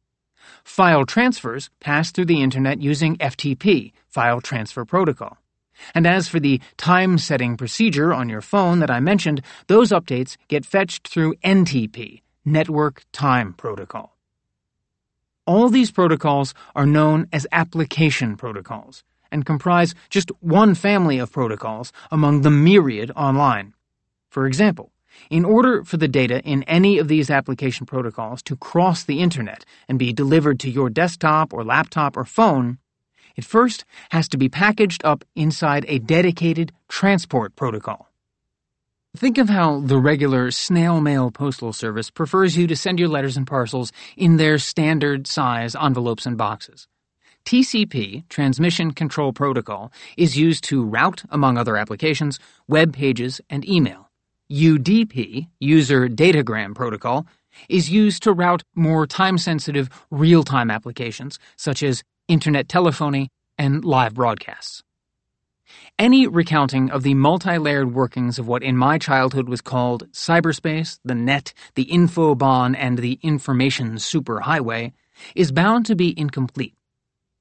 File 0.63 1.06
transfers 1.06 1.70
pass 1.80 2.12
through 2.12 2.26
the 2.26 2.42
Internet 2.42 2.82
using 2.82 3.18
FTP, 3.18 3.94
File 4.08 4.42
Transfer 4.42 4.84
Protocol. 4.84 5.38
And 5.94 6.08
as 6.08 6.28
for 6.28 6.40
the 6.40 6.62
time 6.78 7.18
setting 7.18 7.58
procedure 7.58 8.13
on 8.13 8.30
your 8.30 8.42
phone 8.42 8.80
that 8.80 8.92
I 8.92 9.00
mentioned, 9.00 9.42
those 9.68 9.90
updates 9.90 10.38
get 10.48 10.66
fetched 10.66 11.08
through 11.08 11.36
NTP, 11.44 12.22
Network 12.46 13.04
Time 13.12 13.54
Protocol. 13.54 14.16
All 15.46 15.70
these 15.70 15.92
protocols 15.92 16.54
are 16.76 16.86
known 16.86 17.28
as 17.32 17.48
application 17.52 18.36
protocols 18.36 19.04
and 19.32 19.46
comprise 19.46 19.96
just 20.10 20.32
one 20.40 20.76
family 20.76 21.20
of 21.20 21.32
protocols 21.32 21.92
among 22.12 22.42
the 22.42 22.52
myriad 22.52 23.12
online. 23.16 23.74
For 24.30 24.46
example, 24.46 24.92
in 25.30 25.46
order 25.46 25.84
for 25.84 25.98
the 25.98 26.08
data 26.08 26.42
in 26.44 26.63
any 26.63 26.98
of 26.98 27.08
these 27.08 27.30
application 27.30 27.86
protocols 27.86 28.42
to 28.44 28.56
cross 28.56 29.04
the 29.04 29.20
internet 29.20 29.66
and 29.88 29.98
be 29.98 30.13
delivered 30.13 30.60
to 30.62 30.70
your 30.70 30.90
desktop 30.90 31.54
or 31.54 31.63
laptop 31.63 32.16
or 32.18 32.26
phone, 32.26 32.78
it 33.38 33.45
first 33.45 33.86
has 34.10 34.28
to 34.30 34.38
be 34.38 34.50
packaged 34.50 35.06
up 35.06 35.23
inside 35.36 35.86
a 35.88 36.00
dedicated 36.00 36.73
transport 36.89 37.56
protocol. 37.56 38.10
Think 39.15 39.38
of 39.38 39.50
how 39.50 39.80
the 39.80 39.97
regular 39.97 40.52
snail 40.52 41.02
mail 41.02 41.32
postal 41.32 41.73
service 41.73 42.12
prefers 42.12 42.58
you 42.58 42.67
to 42.67 42.76
send 42.76 43.00
your 43.00 43.10
letters 43.10 43.38
and 43.38 43.47
parcels 43.47 43.91
in 44.15 44.38
their 44.38 44.58
standard 44.58 45.26
size 45.26 45.76
envelopes 45.76 46.26
and 46.26 46.38
boxes. 46.38 46.88
TCP, 47.45 48.28
Transmission 48.28 48.91
Control 48.91 49.32
Protocol, 49.32 49.91
is 50.17 50.38
used 50.38 50.65
to 50.65 50.84
route, 50.84 51.23
among 51.30 51.58
other 51.58 51.78
applications, 51.78 52.39
web 52.67 52.93
pages 52.93 53.39
and 53.50 53.67
email. 53.67 54.12
UDP, 54.52 55.47
User 55.60 56.10
Datagram 56.10 56.76
Protocol, 56.76 57.26
is 57.69 57.89
used 57.89 58.21
to 58.23 58.34
route 58.34 58.63
more 58.76 59.08
time 59.08 59.38
sensitive, 59.38 59.89
real 60.12 60.43
time 60.43 60.69
applications, 60.69 61.39
such 61.56 61.82
as 61.82 62.04
internet 62.28 62.68
telephony, 62.70 63.30
and 63.58 63.84
live 63.84 64.13
broadcasts. 64.13 64.84
Any 66.00 66.28
recounting 66.28 66.92
of 66.92 67.04
the 67.04 67.13
multi 67.13 67.58
layered 67.58 67.94
workings 67.94 68.38
of 68.40 68.48
what 68.48 68.63
in 68.63 68.78
my 68.78 68.98
childhood 68.98 69.50
was 69.50 69.62
called 69.62 70.12
cyberspace, 70.12 71.00
the 71.04 71.16
net, 71.16 71.54
the 71.76 71.86
infobahn, 71.86 72.76
and 72.78 73.00
the 73.00 73.20
information 73.22 73.96
superhighway 73.96 74.94
is 75.36 75.52
bound 75.52 75.86
to 75.88 75.96
be 75.96 76.18
incomplete. 76.18 76.76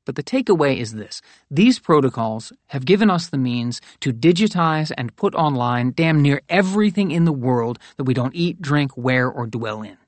But 0.07 0.15
the 0.15 0.23
takeaway 0.23 0.79
is 0.79 0.95
this 0.95 1.21
these 1.51 1.79
protocols 1.79 2.53
have 2.69 2.87
given 2.87 3.11
us 3.11 3.29
the 3.29 3.39
means 3.39 3.81
to 4.01 4.13
digitize 4.13 4.93
and 4.97 5.15
put 5.17 5.35
online 5.35 5.93
damn 5.95 6.23
near 6.23 6.41
everything 6.49 7.11
in 7.11 7.25
the 7.25 7.33
world 7.33 7.79
that 7.97 8.05
we 8.05 8.15
don't 8.15 8.35
eat, 8.35 8.63
drink, 8.63 8.97
wear, 8.97 9.29
or 9.29 9.47
dwell 9.47 9.83
in. 9.83 9.99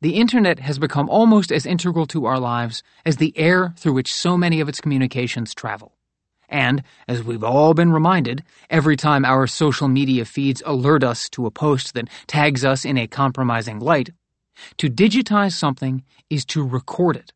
The 0.00 0.16
Internet 0.16 0.60
has 0.60 0.78
become 0.78 1.08
almost 1.08 1.52
as 1.52 1.66
integral 1.66 2.06
to 2.06 2.26
our 2.26 2.38
lives 2.38 2.82
as 3.04 3.16
the 3.16 3.36
air 3.38 3.74
through 3.76 3.94
which 3.94 4.12
so 4.12 4.36
many 4.36 4.60
of 4.60 4.68
its 4.68 4.80
communications 4.80 5.54
travel. 5.54 5.96
And, 6.48 6.82
as 7.06 7.22
we've 7.22 7.44
all 7.44 7.74
been 7.74 7.92
reminded, 7.92 8.42
every 8.68 8.96
time 8.96 9.24
our 9.24 9.46
social 9.46 9.88
media 9.88 10.24
feeds 10.24 10.62
alert 10.66 11.04
us 11.04 11.28
to 11.30 11.46
a 11.46 11.50
post 11.50 11.94
that 11.94 12.08
tags 12.26 12.64
us 12.64 12.84
in 12.84 12.98
a 12.98 13.06
compromising 13.06 13.78
light, 13.78 14.10
to 14.78 14.90
digitize 14.90 15.52
something 15.52 16.02
is 16.28 16.44
to 16.46 16.66
record 16.66 17.16
it 17.16 17.32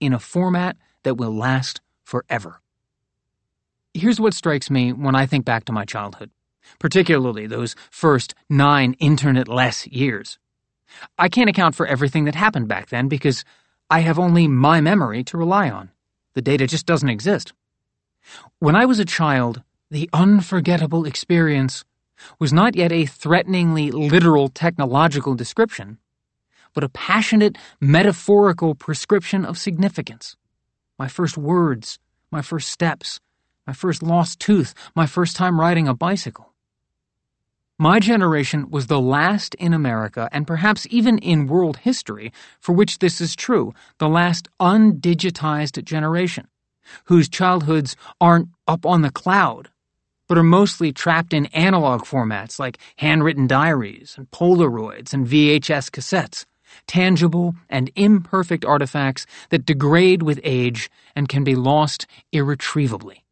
in 0.00 0.12
a 0.12 0.18
format 0.18 0.76
that 1.04 1.16
will 1.16 1.34
last 1.34 1.80
forever. 2.04 2.60
here's 3.94 4.20
what 4.20 4.34
strikes 4.34 4.70
me 4.70 4.92
when 4.92 5.14
I 5.14 5.26
think 5.26 5.44
back 5.44 5.64
to 5.66 5.72
my 5.72 5.84
childhood, 5.84 6.30
particularly 6.78 7.46
those 7.46 7.74
first 7.90 8.34
nine 8.48 8.94
internet 8.94 9.48
less 9.48 9.86
years. 9.86 10.38
I 11.18 11.28
can't 11.28 11.50
account 11.50 11.74
for 11.74 11.86
everything 11.86 12.24
that 12.24 12.34
happened 12.34 12.68
back 12.68 12.88
then 12.88 13.08
because 13.08 13.44
I 13.90 14.00
have 14.00 14.18
only 14.18 14.48
my 14.48 14.80
memory 14.80 15.24
to 15.24 15.38
rely 15.38 15.70
on. 15.70 15.90
The 16.34 16.42
data 16.42 16.66
just 16.66 16.86
doesn't 16.86 17.08
exist. 17.08 17.52
When 18.58 18.76
I 18.76 18.84
was 18.84 18.98
a 18.98 19.04
child, 19.04 19.62
the 19.90 20.10
unforgettable 20.12 21.04
experience 21.06 21.84
was 22.38 22.52
not 22.52 22.76
yet 22.76 22.92
a 22.92 23.06
threateningly 23.06 23.90
literal 23.90 24.48
technological 24.48 25.34
description, 25.34 25.98
but 26.74 26.84
a 26.84 26.88
passionate 26.88 27.56
metaphorical 27.80 28.74
prescription 28.74 29.44
of 29.44 29.58
significance. 29.58 30.36
My 30.98 31.08
first 31.08 31.38
words, 31.38 31.98
my 32.30 32.42
first 32.42 32.68
steps, 32.68 33.20
my 33.66 33.72
first 33.72 34.02
lost 34.02 34.40
tooth, 34.40 34.74
my 34.94 35.06
first 35.06 35.36
time 35.36 35.60
riding 35.60 35.88
a 35.88 35.94
bicycle. 35.94 36.52
My 37.80 38.00
generation 38.00 38.70
was 38.70 38.88
the 38.88 39.00
last 39.00 39.54
in 39.54 39.72
America, 39.72 40.28
and 40.32 40.48
perhaps 40.48 40.84
even 40.90 41.16
in 41.18 41.46
world 41.46 41.76
history, 41.76 42.32
for 42.58 42.72
which 42.72 42.98
this 42.98 43.20
is 43.20 43.36
true, 43.36 43.72
the 43.98 44.08
last 44.08 44.48
undigitized 44.58 45.84
generation, 45.84 46.48
whose 47.04 47.28
childhoods 47.28 47.94
aren't 48.20 48.48
up 48.66 48.84
on 48.84 49.02
the 49.02 49.12
cloud, 49.12 49.68
but 50.26 50.36
are 50.36 50.42
mostly 50.42 50.90
trapped 50.90 51.32
in 51.32 51.46
analog 51.46 52.02
formats 52.02 52.58
like 52.58 52.78
handwritten 52.96 53.46
diaries 53.46 54.16
and 54.18 54.28
Polaroids 54.32 55.14
and 55.14 55.24
VHS 55.24 55.88
cassettes, 55.92 56.46
tangible 56.88 57.54
and 57.70 57.92
imperfect 57.94 58.64
artifacts 58.64 59.24
that 59.50 59.64
degrade 59.64 60.24
with 60.24 60.40
age 60.42 60.90
and 61.14 61.28
can 61.28 61.44
be 61.44 61.54
lost 61.54 62.08
irretrievably. 62.32 63.24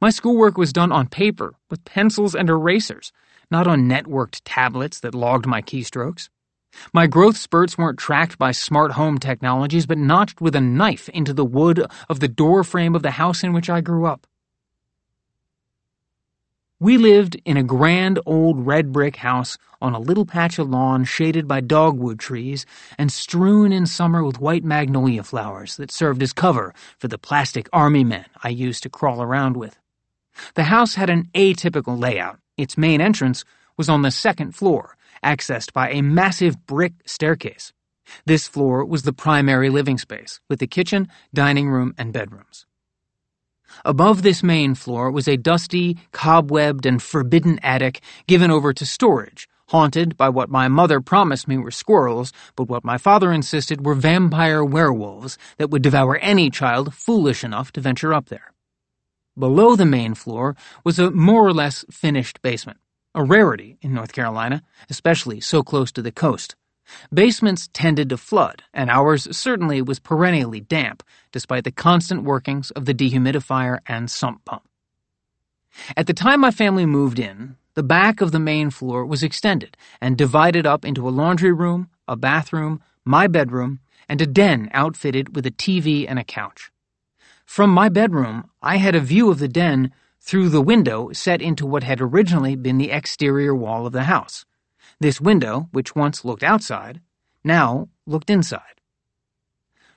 My 0.00 0.10
schoolwork 0.10 0.56
was 0.56 0.72
done 0.72 0.92
on 0.92 1.08
paper 1.08 1.54
with 1.70 1.84
pencils 1.84 2.36
and 2.36 2.48
erasers 2.48 3.10
not 3.50 3.66
on 3.66 3.88
networked 3.88 4.40
tablets 4.44 5.00
that 5.00 5.14
logged 5.14 5.46
my 5.46 5.62
keystrokes. 5.62 6.28
My 6.92 7.06
growth 7.06 7.36
spurts 7.36 7.78
weren't 7.78 7.98
tracked 7.98 8.38
by 8.38 8.52
smart 8.52 8.92
home 8.92 9.18
technologies, 9.18 9.86
but 9.86 9.98
notched 9.98 10.40
with 10.40 10.56
a 10.56 10.60
knife 10.60 11.08
into 11.10 11.32
the 11.32 11.44
wood 11.44 11.86
of 12.08 12.20
the 12.20 12.28
door 12.28 12.64
frame 12.64 12.94
of 12.94 13.02
the 13.02 13.12
house 13.12 13.44
in 13.44 13.52
which 13.52 13.70
I 13.70 13.80
grew 13.80 14.06
up. 14.06 14.26
We 16.80 16.98
lived 16.98 17.40
in 17.44 17.56
a 17.56 17.62
grand 17.62 18.18
old 18.26 18.66
red 18.66 18.92
brick 18.92 19.16
house 19.16 19.56
on 19.80 19.94
a 19.94 20.00
little 20.00 20.26
patch 20.26 20.58
of 20.58 20.68
lawn 20.68 21.04
shaded 21.04 21.46
by 21.46 21.60
dogwood 21.60 22.18
trees 22.18 22.66
and 22.98 23.12
strewn 23.12 23.72
in 23.72 23.86
summer 23.86 24.24
with 24.24 24.40
white 24.40 24.64
magnolia 24.64 25.22
flowers 25.22 25.76
that 25.76 25.92
served 25.92 26.22
as 26.22 26.32
cover 26.32 26.74
for 26.98 27.08
the 27.08 27.16
plastic 27.16 27.68
army 27.72 28.04
men 28.04 28.26
I 28.42 28.48
used 28.48 28.82
to 28.82 28.90
crawl 28.90 29.22
around 29.22 29.56
with. 29.56 29.78
The 30.54 30.64
house 30.64 30.96
had 30.96 31.10
an 31.10 31.28
atypical 31.34 31.98
layout. 31.98 32.38
Its 32.56 32.78
main 32.78 33.00
entrance 33.00 33.44
was 33.76 33.88
on 33.88 34.02
the 34.02 34.10
second 34.10 34.52
floor, 34.54 34.96
accessed 35.24 35.72
by 35.72 35.90
a 35.90 36.02
massive 36.02 36.66
brick 36.66 36.92
staircase. 37.04 37.72
This 38.26 38.46
floor 38.46 38.84
was 38.84 39.02
the 39.02 39.12
primary 39.12 39.70
living 39.70 39.98
space, 39.98 40.40
with 40.48 40.60
the 40.60 40.66
kitchen, 40.66 41.08
dining 41.32 41.68
room, 41.68 41.94
and 41.98 42.12
bedrooms. 42.12 42.66
Above 43.84 44.22
this 44.22 44.42
main 44.42 44.74
floor 44.74 45.10
was 45.10 45.26
a 45.26 45.36
dusty, 45.36 45.98
cobwebbed, 46.12 46.86
and 46.86 47.02
forbidden 47.02 47.58
attic 47.60 48.00
given 48.28 48.50
over 48.50 48.72
to 48.72 48.86
storage, 48.86 49.48
haunted 49.68 50.16
by 50.16 50.28
what 50.28 50.48
my 50.48 50.68
mother 50.68 51.00
promised 51.00 51.48
me 51.48 51.58
were 51.58 51.72
squirrels, 51.72 52.32
but 52.54 52.68
what 52.68 52.84
my 52.84 52.98
father 52.98 53.32
insisted 53.32 53.84
were 53.84 53.94
vampire 53.94 54.64
werewolves 54.64 55.38
that 55.56 55.70
would 55.70 55.82
devour 55.82 56.18
any 56.18 56.50
child 56.50 56.94
foolish 56.94 57.42
enough 57.42 57.72
to 57.72 57.80
venture 57.80 58.14
up 58.14 58.28
there. 58.28 58.53
Below 59.36 59.74
the 59.74 59.84
main 59.84 60.14
floor 60.14 60.54
was 60.84 60.98
a 60.98 61.10
more 61.10 61.44
or 61.44 61.52
less 61.52 61.84
finished 61.90 62.40
basement, 62.40 62.78
a 63.14 63.24
rarity 63.24 63.78
in 63.82 63.92
North 63.92 64.12
Carolina, 64.12 64.62
especially 64.88 65.40
so 65.40 65.62
close 65.62 65.90
to 65.92 66.02
the 66.02 66.12
coast. 66.12 66.54
Basements 67.12 67.68
tended 67.72 68.10
to 68.10 68.16
flood, 68.16 68.62
and 68.72 68.90
ours 68.90 69.26
certainly 69.36 69.82
was 69.82 69.98
perennially 69.98 70.60
damp, 70.60 71.02
despite 71.32 71.64
the 71.64 71.72
constant 71.72 72.22
workings 72.22 72.70
of 72.72 72.84
the 72.84 72.94
dehumidifier 72.94 73.78
and 73.86 74.10
sump 74.10 74.44
pump. 74.44 74.68
At 75.96 76.06
the 76.06 76.14
time 76.14 76.40
my 76.40 76.52
family 76.52 76.86
moved 76.86 77.18
in, 77.18 77.56
the 77.74 77.82
back 77.82 78.20
of 78.20 78.30
the 78.30 78.38
main 78.38 78.70
floor 78.70 79.04
was 79.04 79.24
extended 79.24 79.76
and 80.00 80.16
divided 80.16 80.64
up 80.64 80.84
into 80.84 81.08
a 81.08 81.10
laundry 81.10 81.52
room, 81.52 81.88
a 82.06 82.14
bathroom, 82.14 82.80
my 83.04 83.26
bedroom, 83.26 83.80
and 84.08 84.20
a 84.20 84.26
den 84.26 84.70
outfitted 84.72 85.34
with 85.34 85.44
a 85.44 85.50
TV 85.50 86.06
and 86.08 86.20
a 86.20 86.24
couch. 86.24 86.70
From 87.44 87.70
my 87.70 87.88
bedroom, 87.88 88.50
I 88.62 88.78
had 88.78 88.94
a 88.94 89.00
view 89.00 89.30
of 89.30 89.38
the 89.38 89.48
den 89.48 89.92
through 90.20 90.48
the 90.48 90.62
window 90.62 91.12
set 91.12 91.42
into 91.42 91.66
what 91.66 91.82
had 91.82 92.00
originally 92.00 92.56
been 92.56 92.78
the 92.78 92.90
exterior 92.90 93.54
wall 93.54 93.86
of 93.86 93.92
the 93.92 94.04
house. 94.04 94.44
This 95.00 95.20
window, 95.20 95.68
which 95.70 95.94
once 95.94 96.24
looked 96.24 96.42
outside, 96.42 97.00
now 97.44 97.88
looked 98.06 98.30
inside. 98.30 98.80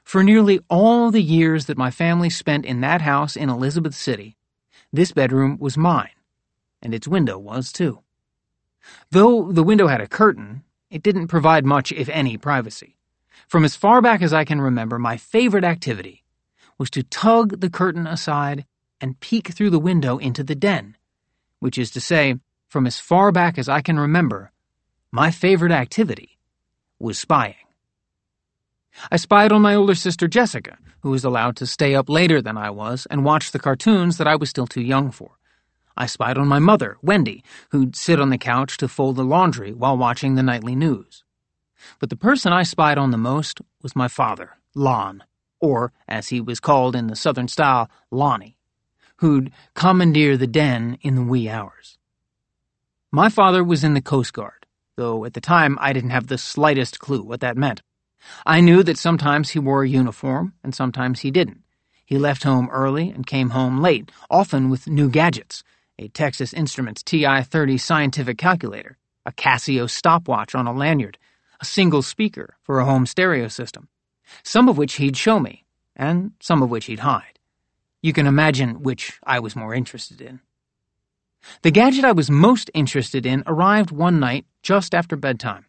For 0.03 0.23
nearly 0.23 0.60
all 0.69 1.12
the 1.12 1.23
years 1.23 1.65
that 1.65 1.77
my 1.77 1.91
family 1.91 2.29
spent 2.29 2.65
in 2.65 2.81
that 2.81 3.01
house 3.01 3.36
in 3.36 3.49
Elizabeth 3.49 3.95
City, 3.95 4.38
this 4.91 5.12
bedroom 5.12 5.57
was 5.60 5.77
mine, 5.77 6.15
and 6.81 6.93
its 6.93 7.07
window 7.07 7.38
was 7.38 7.71
too. 7.71 7.99
Though 9.12 9.51
the 9.51 9.63
window 9.63 9.88
had 9.88 10.01
a 10.01 10.07
curtain, 10.07 10.63
it 10.89 11.03
didn't 11.03 11.27
provide 11.27 11.65
much, 11.65 11.91
if 11.91 12.07
any, 12.10 12.38
privacy. 12.38 12.97
From 13.47 13.65
as 13.65 13.75
far 13.75 14.01
back 14.01 14.21
as 14.21 14.33
I 14.33 14.45
can 14.45 14.62
remember, 14.62 14.97
my 14.97 15.17
favorite 15.17 15.63
activity 15.63 16.23
was 16.77 16.89
to 16.91 17.03
tug 17.03 17.59
the 17.59 17.69
curtain 17.69 18.07
aside 18.07 18.65
and 19.01 19.19
peek 19.19 19.49
through 19.49 19.69
the 19.69 19.79
window 19.79 20.17
into 20.17 20.43
the 20.43 20.55
den, 20.55 20.95
which 21.59 21.77
is 21.77 21.91
to 21.91 22.01
say, 22.01 22.35
from 22.67 22.85
as 22.85 22.99
far 22.99 23.31
back 23.31 23.57
as 23.57 23.69
I 23.69 23.81
can 23.81 23.99
remember, 23.99 24.51
my 25.11 25.31
favorite 25.31 25.71
activity 25.71 26.37
was 26.99 27.17
spying. 27.17 27.55
I 29.11 29.17
spied 29.17 29.51
on 29.51 29.61
my 29.61 29.75
older 29.75 29.95
sister 29.95 30.27
Jessica, 30.27 30.77
who 31.01 31.11
was 31.11 31.23
allowed 31.23 31.55
to 31.57 31.67
stay 31.67 31.95
up 31.95 32.09
later 32.09 32.41
than 32.41 32.57
I 32.57 32.69
was 32.71 33.07
and 33.09 33.23
watch 33.23 33.51
the 33.51 33.59
cartoons 33.59 34.17
that 34.17 34.27
I 34.27 34.35
was 34.35 34.49
still 34.49 34.67
too 34.67 34.81
young 34.81 35.11
for. 35.11 35.37
I 35.95 36.05
spied 36.05 36.37
on 36.37 36.47
my 36.47 36.59
mother, 36.59 36.97
Wendy, 37.01 37.43
who'd 37.71 37.95
sit 37.95 38.19
on 38.19 38.29
the 38.29 38.37
couch 38.37 38.77
to 38.77 38.87
fold 38.87 39.15
the 39.15 39.23
laundry 39.23 39.73
while 39.73 39.97
watching 39.97 40.35
the 40.35 40.43
nightly 40.43 40.75
news. 40.75 41.23
But 41.99 42.09
the 42.09 42.15
person 42.17 42.53
I 42.53 42.63
spied 42.63 42.97
on 42.97 43.11
the 43.11 43.17
most 43.17 43.61
was 43.81 43.95
my 43.95 44.07
father, 44.07 44.57
Lon, 44.75 45.23
or, 45.60 45.91
as 46.08 46.30
he 46.30 46.41
was 46.41 46.60
called 46.60 46.96
in 46.96 47.08
the 47.08 47.15
Southern 47.15 47.48
style, 47.48 47.89
Lonnie, 48.12 48.58
who'd 49.17 49.52
commandeer 49.74 50.38
the 50.38 50.48
den 50.48 50.98
in 51.02 51.15
the 51.15 51.24
wee 51.24 51.50
hours. 51.50 51.98
My 53.12 53.30
father 53.30 53.63
was 53.63 53.84
in 53.84 53.93
the 53.93 54.02
Coast 54.02 54.34
Guard, 54.34 54.65
though 54.96 55.26
at 55.26 55.34
the 55.34 55.41
time 55.41 55.78
I 55.82 55.93
didn't 55.93 56.12
have 56.12 56.28
the 56.28 56.38
slightest 56.38 57.00
clue 57.00 57.24
what 57.24 57.39
that 57.39 57.58
meant. 57.58 57.82
I 58.46 58.62
knew 58.62 58.84
that 58.84 58.98
sometimes 58.98 59.52
he 59.52 59.60
wore 59.60 59.84
a 59.84 59.89
uniform 59.89 60.54
and 60.63 60.76
sometimes 60.76 61.22
he 61.22 61.32
didn't. 61.32 61.63
He 62.06 62.17
left 62.17 62.43
home 62.43 62.70
early 62.72 63.10
and 63.10 63.26
came 63.26 63.52
home 63.52 63.82
late, 63.82 64.12
often 64.30 64.70
with 64.70 64.88
new 64.88 65.10
gadgets 65.10 65.63
a 66.00 66.08
Texas 66.10 66.54
Instruments 66.54 67.02
TI 67.02 67.41
30 67.41 67.78
scientific 67.78 68.38
calculator, 68.38 68.98
a 69.26 69.32
Casio 69.32 69.89
stopwatch 69.89 70.54
on 70.54 70.67
a 70.67 70.74
lanyard, 70.74 71.17
a 71.60 71.65
single 71.65 72.02
speaker 72.02 72.56
for 72.62 72.80
a 72.80 72.86
home 72.86 73.06
stereo 73.06 73.48
system, 73.48 73.89
some 74.43 74.69
of 74.69 74.77
which 74.77 74.95
he'd 74.95 75.17
show 75.17 75.39
me, 75.39 75.65
and 75.95 76.31
some 76.39 76.61
of 76.61 76.69
which 76.69 76.85
he'd 76.85 76.99
hide. 76.99 77.39
You 78.01 78.13
can 78.13 78.27
imagine 78.27 78.83
which 78.83 79.19
I 79.23 79.39
was 79.39 79.55
more 79.55 79.73
interested 79.73 80.21
in. 80.21 80.39
The 81.61 81.71
gadget 81.71 82.05
I 82.05 82.11
was 82.11 82.29
most 82.29 82.69
interested 82.73 83.25
in 83.25 83.43
arrived 83.45 83.91
one 83.91 84.19
night 84.19 84.45
just 84.61 84.93
after 84.93 85.15
bedtime. 85.15 85.65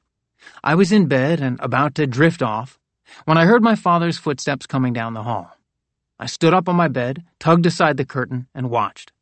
I 0.62 0.74
was 0.74 0.92
in 0.92 1.06
bed 1.06 1.40
and 1.40 1.58
about 1.60 1.94
to 1.96 2.06
drift 2.06 2.42
off 2.42 2.78
when 3.24 3.38
I 3.38 3.46
heard 3.46 3.62
my 3.62 3.74
father's 3.74 4.18
footsteps 4.18 4.66
coming 4.66 4.92
down 4.92 5.14
the 5.14 5.22
hall. 5.22 5.56
I 6.18 6.26
stood 6.26 6.52
up 6.52 6.68
on 6.68 6.76
my 6.76 6.88
bed, 6.88 7.24
tugged 7.38 7.66
aside 7.66 7.96
the 7.96 8.04
curtain, 8.04 8.48
and 8.54 8.70
watched. 8.70 9.12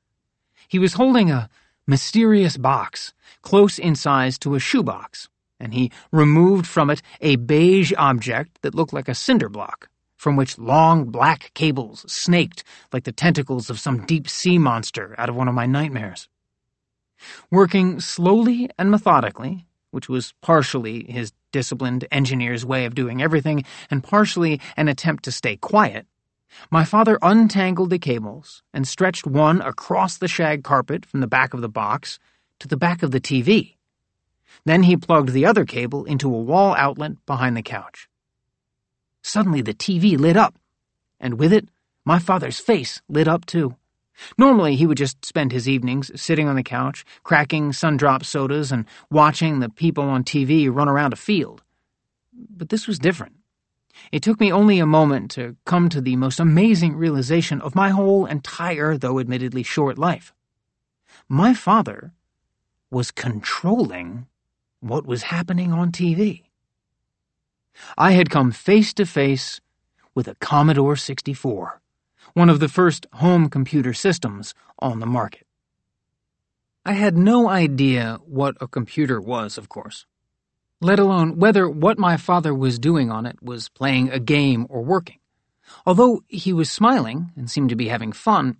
He 0.69 0.79
was 0.79 0.95
holding 0.95 1.31
a 1.31 1.51
mysterious 1.87 2.57
box, 2.57 3.13
close 3.43 3.79
in 3.79 3.95
size 3.95 4.39
to 4.41 4.55
a 4.55 4.61
shoebox 4.61 5.29
and 5.59 5.75
he 5.75 5.91
removed 6.13 6.67
from 6.67 6.91
it 6.91 7.03
a 7.21 7.37
beige 7.37 7.93
object 7.97 8.61
that 8.63 8.75
looked 8.75 8.93
like 8.93 9.09
a 9.09 9.15
cinder 9.15 9.49
block, 9.49 9.89
from 10.17 10.37
which 10.37 10.59
long 10.59 11.07
black 11.07 11.51
cables 11.55 12.05
snaked 12.11 12.65
like 12.93 13.05
the 13.05 13.13
tentacles 13.13 13.71
of 13.71 13.81
some 13.81 14.07
deep 14.07 14.29
sea 14.29 14.59
monster 14.59 15.15
out 15.19 15.29
of 15.29 15.37
one 15.37 15.49
of 15.49 15.55
my 15.55 15.67
nightmares. 15.67 16.29
Working 17.51 18.01
slowly 18.01 18.69
and 18.79 18.91
methodically, 18.91 19.67
which 19.91 20.09
was 20.09 20.35
partially 20.43 21.05
his 21.05 21.33
disciplined 21.53 22.07
engineer's 22.13 22.67
way 22.67 22.85
of 22.85 22.95
doing 22.95 23.23
everything 23.23 23.65
and 23.91 24.05
partially 24.05 24.61
an 24.77 24.89
attempt 24.89 25.25
to 25.25 25.33
stay 25.33 25.57
quiet, 25.57 26.07
my 26.71 26.85
father 26.85 27.19
untangled 27.23 27.91
the 27.91 27.99
cables 27.99 28.63
and 28.73 28.87
stretched 28.87 29.27
one 29.27 29.61
across 29.61 30.19
the 30.19 30.29
shag 30.29 30.65
carpet 30.65 31.07
from 31.07 31.21
the 31.21 31.27
back 31.27 31.55
of 31.55 31.61
the 31.61 31.69
box 31.69 32.19
to 32.61 32.69
the 32.69 32.77
back 32.77 33.03
of 33.03 33.11
the 33.11 33.21
TV. 33.21 33.76
Then 34.65 34.85
he 34.85 34.97
plugged 34.97 35.33
the 35.33 35.47
other 35.47 35.65
cable 35.65 36.05
into 36.05 36.35
a 36.35 36.41
wall 36.41 36.75
outlet 36.77 37.25
behind 37.27 37.57
the 37.57 37.63
couch. 37.63 38.09
Suddenly 39.23 39.63
the 39.63 39.75
TV 39.75 40.19
lit 40.19 40.37
up, 40.37 40.57
and 41.21 41.39
with 41.39 41.53
it, 41.53 41.69
my 42.05 42.19
father's 42.19 42.59
face 42.59 43.03
lit 43.09 43.29
up 43.29 43.47
too. 43.47 43.77
Normally, 44.39 44.77
he 44.77 44.87
would 44.87 44.97
just 44.97 45.25
spend 45.25 45.53
his 45.53 45.69
evenings 45.69 46.11
sitting 46.21 46.49
on 46.49 46.57
the 46.57 46.63
couch, 46.63 47.05
cracking 47.23 47.73
Sun 47.73 47.99
Drop 47.99 48.25
sodas 48.25 48.73
and 48.73 48.87
watching 49.11 49.61
the 49.61 49.69
people 49.69 50.05
on 50.05 50.25
TV 50.25 50.73
run 50.73 50.89
around 50.89 51.13
a 51.13 51.17
field. 51.17 51.63
But 52.33 52.69
this 52.71 52.87
was 52.87 52.99
different. 52.99 53.35
It 54.13 54.23
took 54.23 54.41
me 54.41 54.53
only 54.53 54.79
a 54.79 54.87
moment 54.87 55.31
to 55.33 55.57
come 55.65 55.89
to 55.89 56.01
the 56.01 56.17
most 56.17 56.39
amazing 56.39 56.97
realization 56.97 57.61
of 57.61 57.75
my 57.75 57.91
whole 57.91 58.27
entire, 58.27 58.97
though 58.97 59.19
admittedly 59.19 59.63
short 59.63 59.99
life. 59.99 60.33
My 61.29 61.55
father 61.55 62.13
was 62.91 63.11
controlling 63.11 64.27
what 64.81 65.07
was 65.07 65.25
happening 65.25 65.73
on 65.73 65.93
TV. 65.93 66.43
I 67.99 68.13
had 68.13 68.31
come 68.31 68.53
face 68.53 68.95
to 68.95 69.07
face 69.07 69.61
with 70.15 70.29
a 70.29 70.35
Commodore 70.37 70.97
64 70.97 71.81
one 72.37 72.51
of 72.51 72.61
the 72.61 72.69
first 72.69 73.07
home 73.15 73.49
computer 73.49 73.95
systems 73.95 74.53
on 74.79 75.01
the 75.01 75.07
market. 75.07 75.47
I 76.85 76.93
had 76.93 77.17
no 77.17 77.49
idea 77.49 78.19
what 78.27 78.59
a 78.61 78.69
computer 78.69 79.21
was, 79.21 79.57
of 79.57 79.71
course, 79.71 80.05
let 80.83 80.99
alone 80.99 81.39
whether 81.39 81.67
what 81.67 81.99
my 81.99 82.19
father 82.19 82.55
was 82.55 82.79
doing 82.79 83.11
on 83.11 83.25
it 83.25 83.43
was 83.43 83.71
playing 83.71 84.11
a 84.11 84.21
game 84.21 84.67
or 84.69 84.83
working. 84.83 85.19
Although 85.87 86.23
he 86.29 86.53
was 86.53 86.71
smiling 86.71 87.33
and 87.37 87.51
seemed 87.51 87.71
to 87.71 87.77
be 87.77 87.89
having 87.89 88.13
fun, 88.13 88.59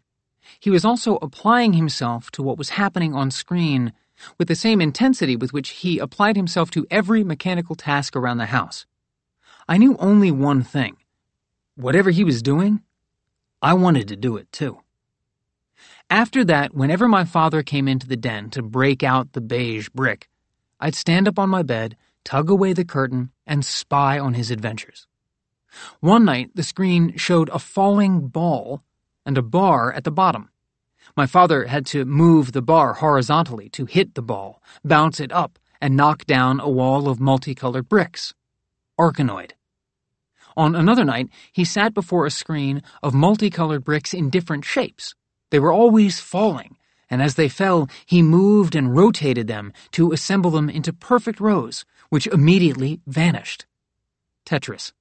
he 0.59 0.71
was 0.71 0.85
also 0.87 1.19
applying 1.21 1.75
himself 1.75 2.31
to 2.31 2.43
what 2.43 2.57
was 2.57 2.71
happening 2.71 3.15
on 3.15 3.31
screen 3.31 3.93
with 4.39 4.49
the 4.49 4.55
same 4.55 4.81
intensity 4.81 5.37
with 5.37 5.53
which 5.53 5.71
he 5.71 5.99
applied 5.99 6.37
himself 6.37 6.71
to 6.73 6.87
every 6.91 7.25
mechanical 7.25 7.75
task 7.75 8.17
around 8.17 8.39
the 8.39 8.47
house. 8.47 8.87
I 9.69 9.79
knew 9.79 9.97
only 9.99 10.31
one 10.31 10.63
thing. 10.63 10.97
Whatever 11.75 12.11
he 12.11 12.25
was 12.25 12.43
doing, 12.43 12.83
I 13.61 13.75
wanted 13.75 14.09
to 14.09 14.17
do 14.17 14.37
it 14.37 14.51
too. 14.53 14.81
After 16.09 16.45
that, 16.45 16.75
whenever 16.75 17.09
my 17.09 17.25
father 17.25 17.63
came 17.63 17.89
into 17.89 18.07
the 18.07 18.17
den 18.17 18.51
to 18.51 18.63
break 18.63 19.03
out 19.03 19.33
the 19.33 19.41
beige 19.41 19.89
brick, 19.89 20.29
I'd 20.79 20.95
stand 20.95 21.27
up 21.27 21.39
on 21.39 21.51
my 21.51 21.63
bed, 21.63 21.97
tug 22.25 22.49
away 22.49 22.73
the 22.73 22.85
curtain, 22.85 23.33
and 23.47 23.65
spy 23.65 24.19
on 24.19 24.35
his 24.35 24.51
adventures. 24.51 25.07
One 26.01 26.25
night, 26.25 26.51
the 26.55 26.63
screen 26.63 27.17
showed 27.17 27.49
a 27.51 27.59
falling 27.59 28.29
ball 28.29 28.83
and 29.25 29.37
a 29.37 29.43
bar 29.43 29.93
at 29.93 30.05
the 30.05 30.11
bottom. 30.11 30.51
My 31.17 31.27
father 31.27 31.65
had 31.65 31.87
to 31.87 32.05
move 32.05 32.53
the 32.53 32.61
bar 32.61 32.93
horizontally 32.93 33.71
to 33.71 33.87
hit 33.87 34.15
the 34.15 34.23
ball, 34.23 34.63
bounce 34.85 35.19
it 35.19 35.33
up, 35.33 35.59
and 35.81 35.97
knock 35.97 36.27
down 36.27 36.61
a 36.61 36.69
wall 36.69 37.09
of 37.09 37.21
multicolored 37.21 37.89
bricks. 37.89 38.35
Arkanoid. 38.99 39.53
On 40.59 40.75
another 40.75 41.05
night, 41.05 41.31
he 41.53 41.65
sat 41.65 41.95
before 41.95 42.27
a 42.27 42.31
screen 42.31 42.83
of 43.03 43.15
multicolored 43.15 43.83
bricks 43.83 44.13
in 44.13 44.29
different 44.29 44.67
shapes. 44.67 45.15
They 45.51 45.59
were 45.59 45.73
always 45.73 46.21
falling, 46.21 46.77
and 47.09 47.23
as 47.23 47.37
they 47.37 47.49
fell, 47.49 47.89
he 48.05 48.21
moved 48.21 48.75
and 48.75 48.95
rotated 48.95 49.47
them 49.47 49.73
to 49.93 50.13
assemble 50.13 50.51
them 50.51 50.69
into 50.69 50.93
perfect 50.93 51.41
rows, 51.41 51.87
which 52.11 52.27
immediately 52.27 53.01
vanished. 53.07 53.65
Tetris. 54.45 54.93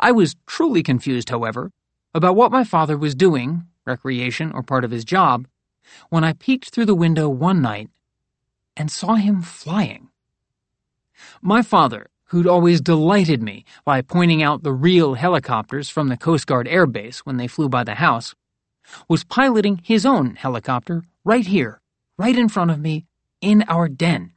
I 0.00 0.12
was 0.12 0.36
truly 0.46 0.82
confused, 0.82 1.28
however, 1.28 1.72
about 2.14 2.36
what 2.36 2.52
my 2.52 2.64
father 2.64 2.96
was 2.96 3.14
doing, 3.14 3.66
recreation 3.86 4.52
or 4.52 4.62
part 4.62 4.84
of 4.84 4.90
his 4.90 5.04
job, 5.04 5.46
when 6.10 6.24
I 6.24 6.32
peeked 6.32 6.70
through 6.70 6.86
the 6.86 6.94
window 6.94 7.28
one 7.28 7.62
night 7.62 7.88
and 8.76 8.90
saw 8.90 9.14
him 9.14 9.42
flying. 9.42 10.08
My 11.40 11.62
father, 11.62 12.08
who'd 12.26 12.46
always 12.46 12.80
delighted 12.80 13.42
me 13.42 13.64
by 13.84 14.02
pointing 14.02 14.42
out 14.42 14.62
the 14.62 14.72
real 14.72 15.14
helicopters 15.14 15.88
from 15.88 16.08
the 16.08 16.16
Coast 16.16 16.46
Guard 16.46 16.68
Air 16.68 16.86
Base 16.86 17.20
when 17.20 17.36
they 17.36 17.46
flew 17.46 17.68
by 17.68 17.84
the 17.84 17.94
house, 17.94 18.34
was 19.08 19.24
piloting 19.24 19.80
his 19.82 20.04
own 20.04 20.36
helicopter 20.36 21.04
right 21.24 21.46
here, 21.46 21.80
right 22.18 22.36
in 22.36 22.48
front 22.48 22.70
of 22.70 22.80
me, 22.80 23.06
in 23.40 23.64
our 23.68 23.88
den. 23.88 24.32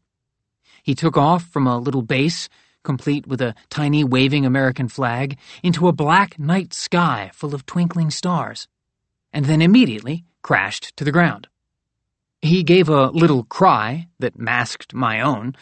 He 0.83 0.95
took 0.95 1.17
off 1.17 1.43
from 1.45 1.67
a 1.67 1.77
little 1.77 2.01
base, 2.01 2.49
complete 2.83 3.27
with 3.27 3.41
a 3.41 3.55
tiny 3.69 4.03
waving 4.03 4.45
American 4.45 4.87
flag, 4.87 5.37
into 5.63 5.87
a 5.87 5.93
black 5.93 6.39
night 6.39 6.73
sky 6.73 7.31
full 7.33 7.53
of 7.53 7.65
twinkling 7.65 8.09
stars, 8.09 8.67
and 9.31 9.45
then 9.45 9.61
immediately 9.61 10.25
crashed 10.41 10.95
to 10.97 11.03
the 11.03 11.11
ground. 11.11 11.47
He 12.41 12.63
gave 12.63 12.87
a 12.87 13.09
little 13.09 13.43
cry 13.43 14.07
that 14.19 14.39
masked 14.39 14.93
my 14.93 15.19
own, 15.21 15.55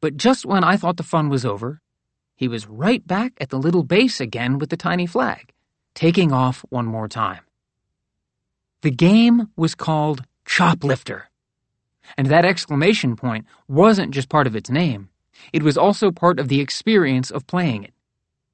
but 0.00 0.16
just 0.16 0.46
when 0.46 0.64
I 0.64 0.76
thought 0.76 0.96
the 0.96 1.02
fun 1.02 1.28
was 1.28 1.44
over, 1.44 1.80
he 2.34 2.48
was 2.48 2.66
right 2.66 3.06
back 3.06 3.32
at 3.40 3.50
the 3.50 3.58
little 3.58 3.82
base 3.82 4.20
again 4.20 4.58
with 4.58 4.70
the 4.70 4.76
tiny 4.76 5.06
flag, 5.06 5.52
taking 5.94 6.32
off 6.32 6.64
one 6.70 6.86
more 6.86 7.08
time. 7.08 7.40
The 8.82 8.90
game 8.90 9.48
was 9.56 9.74
called 9.74 10.24
Choplifter, 10.44 11.24
and 12.16 12.28
that 12.28 12.44
exclamation 12.44 13.16
point 13.16 13.46
wasn't 13.68 14.14
just 14.14 14.28
part 14.28 14.46
of 14.46 14.54
its 14.56 14.70
name, 14.70 15.08
it 15.52 15.62
was 15.62 15.76
also 15.76 16.10
part 16.10 16.38
of 16.38 16.48
the 16.48 16.60
experience 16.60 17.30
of 17.30 17.46
playing 17.46 17.84
it. 17.84 17.94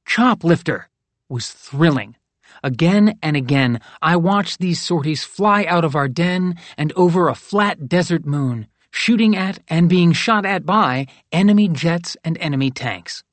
Choplifter 0.07 0.85
was 1.29 1.51
thrilling. 1.51 2.17
Again 2.63 3.19
and 3.23 3.37
again, 3.37 3.81
I 4.01 4.17
watched 4.17 4.61
these 4.61 4.81
sorties 4.81 5.25
fly 5.25 5.65
out 5.65 5.85
of 5.85 5.97
our 5.97 6.09
den 6.09 6.57
and 6.77 6.93
over 6.95 7.29
a 7.29 7.35
flat 7.35 7.89
desert 7.89 8.25
moon, 8.25 8.69
shooting 8.93 9.35
at 9.35 9.59
and 9.69 9.89
being 9.89 10.13
shot 10.13 10.47
at 10.47 10.65
by 10.65 11.07
enemy 11.33 11.69
jets 11.69 12.17
and 12.25 12.39
enemy 12.39 12.71
tanks. 12.71 13.25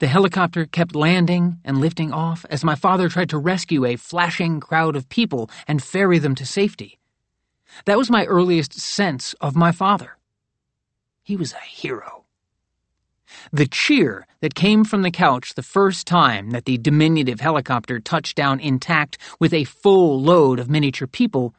The 0.00 0.08
helicopter 0.08 0.66
kept 0.66 0.96
landing 0.96 1.58
and 1.64 1.78
lifting 1.78 2.12
off 2.12 2.44
as 2.50 2.64
my 2.64 2.74
father 2.74 3.08
tried 3.08 3.30
to 3.30 3.38
rescue 3.38 3.84
a 3.84 3.96
flashing 3.96 4.58
crowd 4.58 4.96
of 4.96 5.08
people 5.08 5.48
and 5.68 5.82
ferry 5.82 6.18
them 6.18 6.34
to 6.36 6.46
safety. 6.46 6.98
That 7.84 7.98
was 7.98 8.10
my 8.10 8.24
earliest 8.24 8.78
sense 8.78 9.34
of 9.40 9.56
my 9.56 9.72
father. 9.72 10.18
He 11.22 11.36
was 11.36 11.52
a 11.52 11.64
hero. 11.64 12.21
The 13.52 13.66
cheer 13.66 14.26
that 14.40 14.54
came 14.54 14.84
from 14.84 15.02
the 15.02 15.10
couch 15.10 15.54
the 15.54 15.62
first 15.62 16.06
time 16.06 16.50
that 16.50 16.64
the 16.64 16.78
diminutive 16.78 17.40
helicopter 17.40 18.00
touched 18.00 18.36
down 18.36 18.60
intact 18.60 19.18
with 19.38 19.52
a 19.52 19.64
full 19.64 20.20
load 20.20 20.58
of 20.58 20.70
miniature 20.70 21.06
people 21.06 21.54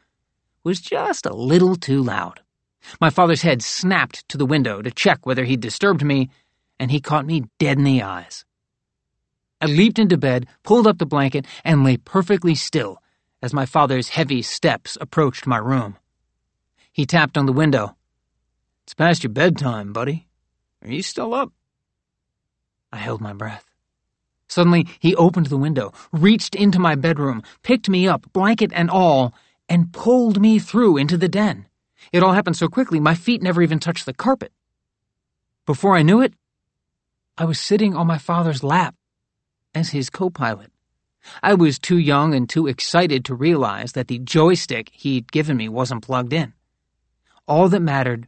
was 0.63 0.81
just 0.81 1.25
a 1.25 1.35
little 1.35 1.75
too 1.75 2.01
loud. 2.01 2.41
My 2.99 3.09
father's 3.09 3.41
head 3.41 3.61
snapped 3.61 4.27
to 4.29 4.37
the 4.37 4.45
window 4.45 4.81
to 4.81 4.91
check 4.91 5.25
whether 5.25 5.45
he'd 5.45 5.61
disturbed 5.61 6.03
me, 6.03 6.29
and 6.79 6.91
he 6.91 6.99
caught 6.99 7.25
me 7.25 7.45
dead 7.59 7.77
in 7.77 7.83
the 7.83 8.01
eyes. 8.01 8.45
I 9.61 9.67
leaped 9.67 9.99
into 9.99 10.17
bed, 10.17 10.47
pulled 10.63 10.87
up 10.87 10.97
the 10.97 11.05
blanket, 11.05 11.45
and 11.63 11.83
lay 11.83 11.97
perfectly 11.97 12.55
still 12.55 12.97
as 13.41 13.53
my 13.53 13.65
father's 13.65 14.09
heavy 14.09 14.41
steps 14.41 14.97
approached 14.99 15.47
my 15.47 15.57
room. 15.57 15.97
He 16.91 17.05
tapped 17.05 17.37
on 17.37 17.45
the 17.45 17.53
window. 17.53 17.95
It's 18.83 18.93
past 18.93 19.23
your 19.23 19.31
bedtime, 19.31 19.93
buddy. 19.93 20.27
Are 20.81 20.91
you 20.91 21.01
still 21.01 21.33
up? 21.33 21.51
I 22.93 22.97
held 22.97 23.21
my 23.21 23.33
breath. 23.33 23.65
Suddenly, 24.47 24.87
he 24.99 25.15
opened 25.15 25.47
the 25.47 25.57
window, 25.57 25.93
reached 26.11 26.53
into 26.53 26.77
my 26.77 26.93
bedroom, 26.93 27.41
picked 27.63 27.89
me 27.89 28.07
up, 28.07 28.31
blanket 28.33 28.71
and 28.75 28.87
all, 28.87 29.33
and 29.67 29.91
pulled 29.91 30.39
me 30.39 30.59
through 30.59 30.97
into 30.97 31.17
the 31.17 31.27
den. 31.27 31.65
It 32.11 32.21
all 32.21 32.33
happened 32.33 32.55
so 32.55 32.67
quickly, 32.67 32.99
my 32.99 33.15
feet 33.15 33.41
never 33.41 33.63
even 33.63 33.79
touched 33.79 34.05
the 34.05 34.13
carpet. 34.13 34.51
Before 35.65 35.95
I 35.95 36.03
knew 36.03 36.21
it, 36.21 36.35
I 37.35 37.45
was 37.45 37.59
sitting 37.59 37.95
on 37.95 38.05
my 38.05 38.19
father's 38.19 38.63
lap 38.63 38.93
as 39.73 39.89
his 39.89 40.11
co 40.11 40.29
pilot. 40.29 40.71
I 41.41 41.55
was 41.55 41.79
too 41.79 41.97
young 41.97 42.35
and 42.35 42.47
too 42.47 42.67
excited 42.67 43.25
to 43.25 43.33
realize 43.33 43.93
that 43.93 44.07
the 44.07 44.19
joystick 44.19 44.91
he'd 44.93 45.31
given 45.31 45.57
me 45.57 45.67
wasn't 45.67 46.03
plugged 46.03 46.31
in. 46.31 46.53
All 47.47 47.69
that 47.69 47.79
mattered 47.79 48.27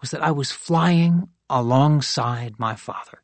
was 0.00 0.12
that 0.12 0.22
I 0.22 0.30
was 0.30 0.52
flying 0.52 1.30
alongside 1.50 2.60
my 2.60 2.76
father. 2.76 3.22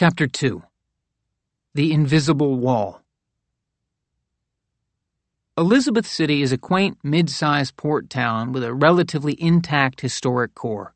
Chapter 0.00 0.26
2 0.28 0.62
The 1.74 1.92
Invisible 1.92 2.56
Wall 2.56 3.02
Elizabeth 5.58 6.06
City 6.06 6.40
is 6.40 6.52
a 6.52 6.56
quaint, 6.56 6.96
mid-sized 7.02 7.76
port 7.76 8.08
town 8.08 8.52
with 8.52 8.64
a 8.64 8.72
relatively 8.72 9.36
intact 9.38 10.00
historic 10.00 10.54
core. 10.54 10.94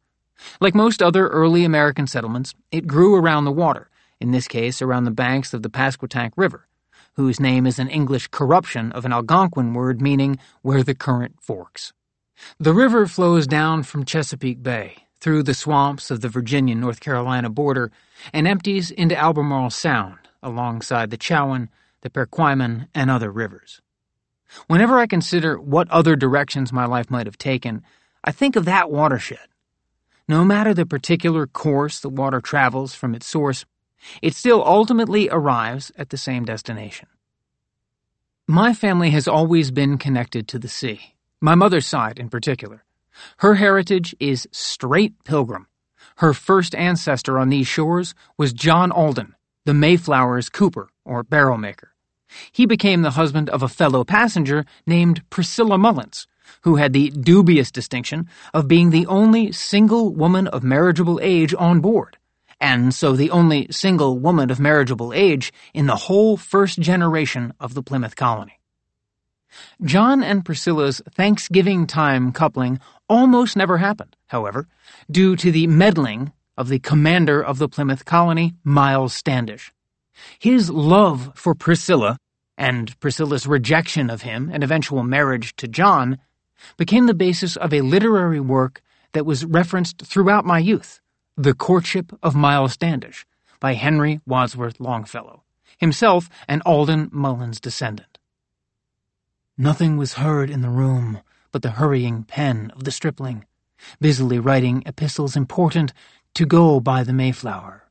Like 0.58 0.74
most 0.74 1.02
other 1.02 1.28
early 1.28 1.66
American 1.66 2.06
settlements, 2.06 2.54
it 2.72 2.86
grew 2.86 3.14
around 3.14 3.44
the 3.44 3.52
water, 3.52 3.90
in 4.20 4.30
this 4.30 4.48
case 4.48 4.80
around 4.80 5.04
the 5.04 5.10
banks 5.10 5.52
of 5.52 5.62
the 5.62 5.68
Pasquotank 5.68 6.32
River, 6.34 6.66
whose 7.16 7.38
name 7.38 7.66
is 7.66 7.78
an 7.78 7.90
English 7.90 8.28
corruption 8.28 8.90
of 8.92 9.04
an 9.04 9.12
Algonquin 9.12 9.74
word 9.74 10.00
meaning 10.00 10.38
where 10.62 10.82
the 10.82 10.94
current 10.94 11.42
forks. 11.42 11.92
The 12.58 12.72
river 12.72 13.06
flows 13.06 13.46
down 13.46 13.82
from 13.82 14.06
Chesapeake 14.06 14.62
Bay, 14.62 15.03
through 15.24 15.42
the 15.42 15.54
swamps 15.54 16.10
of 16.10 16.20
the 16.20 16.28
Virginia 16.28 16.74
North 16.74 17.00
Carolina 17.00 17.48
border, 17.48 17.90
and 18.34 18.46
empties 18.46 18.90
into 18.90 19.16
Albemarle 19.16 19.70
Sound 19.70 20.18
alongside 20.42 21.08
the 21.08 21.16
Chowan, 21.16 21.70
the 22.02 22.10
Perquimans, 22.10 22.88
and 22.94 23.10
other 23.10 23.32
rivers. 23.32 23.80
Whenever 24.66 24.98
I 24.98 25.06
consider 25.06 25.58
what 25.58 25.90
other 25.90 26.14
directions 26.14 26.74
my 26.74 26.84
life 26.84 27.10
might 27.10 27.24
have 27.24 27.38
taken, 27.38 27.82
I 28.22 28.32
think 28.32 28.54
of 28.54 28.66
that 28.66 28.90
watershed. 28.90 29.48
No 30.28 30.44
matter 30.44 30.74
the 30.74 30.84
particular 30.84 31.46
course 31.46 32.00
the 32.00 32.10
water 32.10 32.42
travels 32.42 32.94
from 32.94 33.14
its 33.14 33.26
source, 33.26 33.64
it 34.20 34.34
still 34.34 34.62
ultimately 34.62 35.30
arrives 35.30 35.90
at 35.96 36.10
the 36.10 36.18
same 36.18 36.44
destination. 36.44 37.08
My 38.46 38.74
family 38.74 39.08
has 39.12 39.26
always 39.26 39.70
been 39.70 39.96
connected 39.96 40.48
to 40.48 40.58
the 40.58 40.68
sea, 40.68 41.14
my 41.40 41.54
mother's 41.54 41.86
side 41.86 42.18
in 42.18 42.28
particular. 42.28 42.83
Her 43.38 43.54
heritage 43.54 44.14
is 44.20 44.48
straight 44.52 45.24
pilgrim. 45.24 45.66
Her 46.16 46.32
first 46.32 46.74
ancestor 46.74 47.38
on 47.38 47.48
these 47.48 47.66
shores 47.66 48.14
was 48.38 48.52
John 48.52 48.92
Alden, 48.92 49.34
the 49.64 49.72
Mayflower's 49.72 50.48
cooper 50.48 50.88
or 51.04 51.22
barrel 51.22 51.58
maker. 51.58 51.94
He 52.52 52.66
became 52.66 53.02
the 53.02 53.12
husband 53.12 53.48
of 53.50 53.62
a 53.62 53.68
fellow 53.68 54.04
passenger 54.04 54.64
named 54.86 55.28
Priscilla 55.30 55.78
Mullins, 55.78 56.26
who 56.62 56.76
had 56.76 56.92
the 56.92 57.10
dubious 57.10 57.70
distinction 57.70 58.28
of 58.52 58.68
being 58.68 58.90
the 58.90 59.06
only 59.06 59.52
single 59.52 60.14
woman 60.14 60.46
of 60.48 60.62
marriageable 60.62 61.20
age 61.22 61.54
on 61.54 61.80
board, 61.80 62.16
and 62.60 62.94
so 62.94 63.14
the 63.14 63.30
only 63.30 63.66
single 63.70 64.18
woman 64.18 64.50
of 64.50 64.60
marriageable 64.60 65.12
age 65.12 65.52
in 65.72 65.86
the 65.86 65.96
whole 65.96 66.36
first 66.36 66.80
generation 66.80 67.52
of 67.60 67.74
the 67.74 67.82
Plymouth 67.82 68.16
colony. 68.16 68.58
John 69.82 70.22
and 70.22 70.44
Priscilla's 70.44 71.00
Thanksgiving 71.12 71.86
time 71.86 72.32
coupling 72.32 72.80
almost 73.14 73.56
never 73.56 73.78
happened, 73.78 74.16
however, 74.26 74.66
due 75.08 75.36
to 75.36 75.52
the 75.52 75.68
meddling 75.68 76.32
of 76.56 76.68
the 76.68 76.80
commander 76.80 77.40
of 77.40 77.58
the 77.58 77.68
Plymouth 77.68 78.04
colony, 78.04 78.54
Miles 78.64 79.14
Standish. 79.14 79.72
His 80.38 80.68
love 80.68 81.30
for 81.36 81.54
Priscilla 81.54 82.18
and 82.58 82.98
Priscilla's 82.98 83.46
rejection 83.46 84.10
of 84.10 84.22
him 84.22 84.50
and 84.52 84.64
eventual 84.64 85.04
marriage 85.04 85.54
to 85.56 85.68
John 85.68 86.18
became 86.76 87.06
the 87.06 87.14
basis 87.14 87.56
of 87.56 87.72
a 87.72 87.82
literary 87.82 88.40
work 88.40 88.82
that 89.12 89.26
was 89.26 89.44
referenced 89.44 90.02
throughout 90.04 90.44
my 90.44 90.58
youth, 90.58 91.00
The 91.36 91.54
Courtship 91.54 92.12
of 92.20 92.34
Miles 92.34 92.72
Standish, 92.72 93.24
by 93.60 93.74
Henry 93.74 94.20
Wadsworth 94.26 94.80
Longfellow, 94.80 95.44
himself 95.78 96.28
an 96.48 96.62
Alden 96.66 97.10
Mullins 97.12 97.60
descendant. 97.60 98.18
Nothing 99.56 99.96
was 99.96 100.14
heard 100.14 100.50
in 100.50 100.62
the 100.62 100.68
room 100.68 101.20
but 101.54 101.62
the 101.62 101.70
hurrying 101.70 102.24
pen 102.24 102.72
of 102.74 102.82
the 102.82 102.90
stripling, 102.90 103.44
busily 104.00 104.40
writing 104.40 104.82
epistles 104.86 105.36
important 105.36 105.92
to 106.34 106.44
go 106.44 106.80
by 106.80 107.04
the 107.04 107.12
Mayflower, 107.12 107.84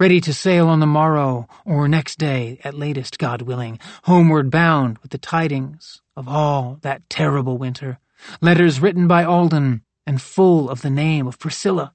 ready 0.00 0.20
to 0.20 0.34
sail 0.34 0.66
on 0.66 0.80
the 0.80 0.86
morrow 0.86 1.46
or 1.64 1.86
next 1.86 2.18
day 2.18 2.58
at 2.64 2.74
latest, 2.74 3.20
God 3.20 3.42
willing, 3.42 3.78
homeward 4.02 4.50
bound 4.50 4.98
with 4.98 5.12
the 5.12 5.18
tidings 5.18 6.02
of 6.16 6.26
all 6.26 6.80
that 6.82 7.08
terrible 7.08 7.56
winter 7.56 8.00
letters 8.40 8.80
written 8.80 9.06
by 9.06 9.22
Alden, 9.22 9.82
and 10.04 10.20
full 10.20 10.68
of 10.68 10.82
the 10.82 10.90
name 10.90 11.28
of 11.28 11.38
Priscilla, 11.38 11.92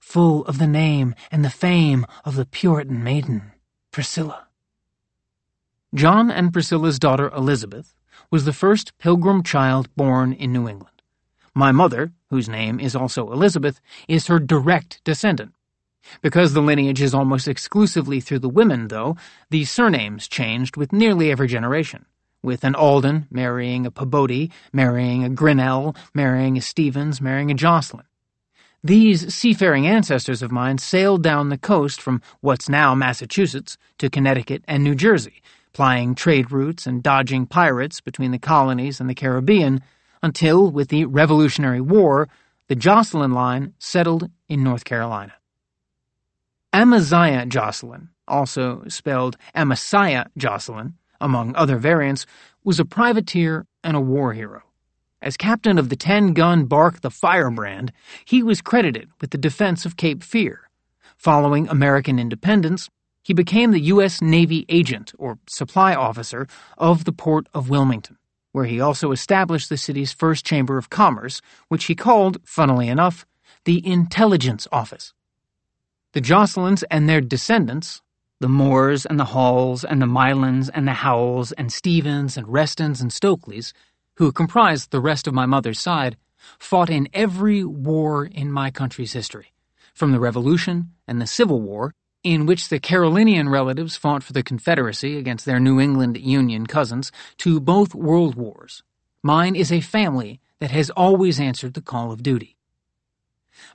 full 0.00 0.46
of 0.46 0.56
the 0.56 0.66
name 0.66 1.14
and 1.30 1.44
the 1.44 1.50
fame 1.50 2.06
of 2.24 2.36
the 2.36 2.46
Puritan 2.46 3.04
maiden, 3.04 3.52
Priscilla. 3.90 4.48
John 5.94 6.30
and 6.30 6.54
Priscilla's 6.54 6.98
daughter 6.98 7.28
Elizabeth 7.36 7.94
was 8.30 8.44
the 8.44 8.52
first 8.52 8.96
pilgrim 8.98 9.42
child 9.42 9.88
born 9.96 10.32
in 10.32 10.52
New 10.52 10.68
England. 10.68 11.02
My 11.54 11.72
mother, 11.72 12.12
whose 12.30 12.48
name 12.48 12.80
is 12.80 12.96
also 12.96 13.32
Elizabeth, 13.32 13.80
is 14.08 14.26
her 14.26 14.38
direct 14.38 15.02
descendant. 15.04 15.54
Because 16.20 16.52
the 16.52 16.60
lineage 16.60 17.00
is 17.00 17.14
almost 17.14 17.48
exclusively 17.48 18.20
through 18.20 18.40
the 18.40 18.48
women, 18.48 18.88
though, 18.88 19.16
the 19.50 19.64
surnames 19.64 20.28
changed 20.28 20.76
with 20.76 20.92
nearly 20.92 21.30
every 21.30 21.48
generation 21.48 22.06
with 22.44 22.62
an 22.62 22.74
Alden 22.74 23.26
marrying 23.30 23.86
a 23.86 23.90
Peabody, 23.90 24.52
marrying 24.72 25.24
a 25.24 25.30
Grinnell, 25.30 25.96
marrying 26.12 26.58
a 26.58 26.60
Stevens, 26.60 27.20
marrying 27.20 27.50
a 27.50 27.54
Jocelyn. 27.54 28.04
These 28.84 29.34
seafaring 29.34 29.86
ancestors 29.86 30.42
of 30.42 30.52
mine 30.52 30.76
sailed 30.76 31.22
down 31.22 31.48
the 31.48 31.56
coast 31.56 32.02
from 32.02 32.20
what's 32.42 32.68
now 32.68 32.94
Massachusetts 32.94 33.78
to 33.98 34.10
Connecticut 34.10 34.62
and 34.68 34.84
New 34.84 34.94
Jersey, 34.94 35.42
plying 35.74 36.14
trade 36.14 36.50
routes 36.50 36.86
and 36.86 37.02
dodging 37.02 37.44
pirates 37.44 38.00
between 38.00 38.30
the 38.30 38.38
colonies 38.38 39.00
and 39.00 39.10
the 39.10 39.14
Caribbean, 39.14 39.82
until, 40.22 40.70
with 40.70 40.88
the 40.88 41.04
Revolutionary 41.04 41.82
War, 41.82 42.28
the 42.68 42.74
Jocelyn 42.74 43.32
line 43.32 43.74
settled 43.78 44.30
in 44.48 44.64
North 44.64 44.86
Carolina. 44.86 45.34
Amaziah 46.72 47.44
Jocelyn, 47.44 48.08
also 48.26 48.84
spelled 48.88 49.36
Amasiah 49.54 50.28
Jocelyn, 50.38 50.94
among 51.20 51.54
other 51.54 51.76
variants, 51.76 52.24
was 52.64 52.80
a 52.80 52.84
privateer 52.84 53.66
and 53.82 53.96
a 53.96 54.00
war 54.00 54.32
hero. 54.32 54.62
As 55.20 55.36
captain 55.36 55.78
of 55.78 55.88
the 55.88 55.96
10 55.96 56.32
gun 56.32 56.64
bark 56.64 57.00
the 57.00 57.10
Firebrand, 57.10 57.92
he 58.24 58.42
was 58.42 58.60
credited 58.60 59.10
with 59.20 59.30
the 59.30 59.38
defense 59.38 59.84
of 59.84 59.96
Cape 59.96 60.22
Fear. 60.22 60.68
Following 61.16 61.68
American 61.68 62.18
independence, 62.18 62.90
he 63.24 63.32
became 63.32 63.70
the 63.70 63.80
U.S. 63.80 64.20
Navy 64.20 64.66
agent, 64.68 65.14
or 65.18 65.38
supply 65.48 65.94
officer, 65.94 66.46
of 66.76 67.04
the 67.04 67.12
port 67.12 67.48
of 67.54 67.70
Wilmington, 67.70 68.18
where 68.52 68.66
he 68.66 68.80
also 68.80 69.12
established 69.12 69.70
the 69.70 69.78
city's 69.78 70.12
first 70.12 70.44
chamber 70.44 70.76
of 70.76 70.90
commerce, 70.90 71.40
which 71.68 71.86
he 71.86 71.94
called, 71.94 72.36
funnily 72.44 72.86
enough, 72.86 73.24
the 73.64 73.84
Intelligence 73.84 74.68
Office. 74.70 75.14
The 76.12 76.20
Jocelyn's 76.20 76.82
and 76.84 77.08
their 77.08 77.22
descendants, 77.22 78.02
the 78.40 78.48
Moores 78.48 79.06
and 79.06 79.18
the 79.18 79.24
Halls 79.24 79.84
and 79.84 80.02
the 80.02 80.06
Mylans 80.06 80.68
and 80.74 80.86
the 80.86 80.92
Howells 80.92 81.52
and 81.52 81.72
Stevens 81.72 82.36
and 82.36 82.46
Restons 82.46 83.00
and 83.00 83.10
Stokeleys, 83.10 83.72
who 84.16 84.32
comprised 84.32 84.90
the 84.90 85.00
rest 85.00 85.26
of 85.26 85.32
my 85.32 85.46
mother's 85.46 85.80
side, 85.80 86.18
fought 86.58 86.90
in 86.90 87.08
every 87.14 87.64
war 87.64 88.26
in 88.26 88.52
my 88.52 88.70
country's 88.70 89.14
history, 89.14 89.54
from 89.94 90.12
the 90.12 90.20
Revolution 90.20 90.92
and 91.08 91.22
the 91.22 91.26
Civil 91.26 91.62
War, 91.62 91.94
in 92.24 92.46
which 92.46 92.70
the 92.70 92.80
Carolinian 92.80 93.50
relatives 93.50 93.96
fought 93.96 94.22
for 94.22 94.32
the 94.32 94.42
Confederacy 94.42 95.18
against 95.18 95.44
their 95.44 95.60
New 95.60 95.78
England 95.78 96.16
Union 96.16 96.66
cousins, 96.66 97.12
to 97.36 97.60
both 97.60 97.94
world 97.94 98.34
wars. 98.34 98.82
Mine 99.22 99.54
is 99.54 99.70
a 99.70 99.82
family 99.82 100.40
that 100.58 100.70
has 100.70 100.88
always 100.90 101.38
answered 101.38 101.74
the 101.74 101.82
call 101.82 102.10
of 102.10 102.22
duty. 102.22 102.56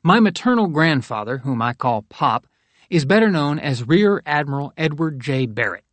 My 0.04 0.20
maternal 0.20 0.68
grandfather, 0.68 1.38
whom 1.40 1.62
I 1.62 1.74
call 1.74 2.02
Pop, 2.10 2.48
is 2.90 3.06
better 3.06 3.30
known 3.30 3.60
as 3.60 3.88
Rear 3.88 4.22
Admiral 4.26 4.74
Edward 4.76 5.20
J. 5.20 5.46
Barrett. 5.46 5.86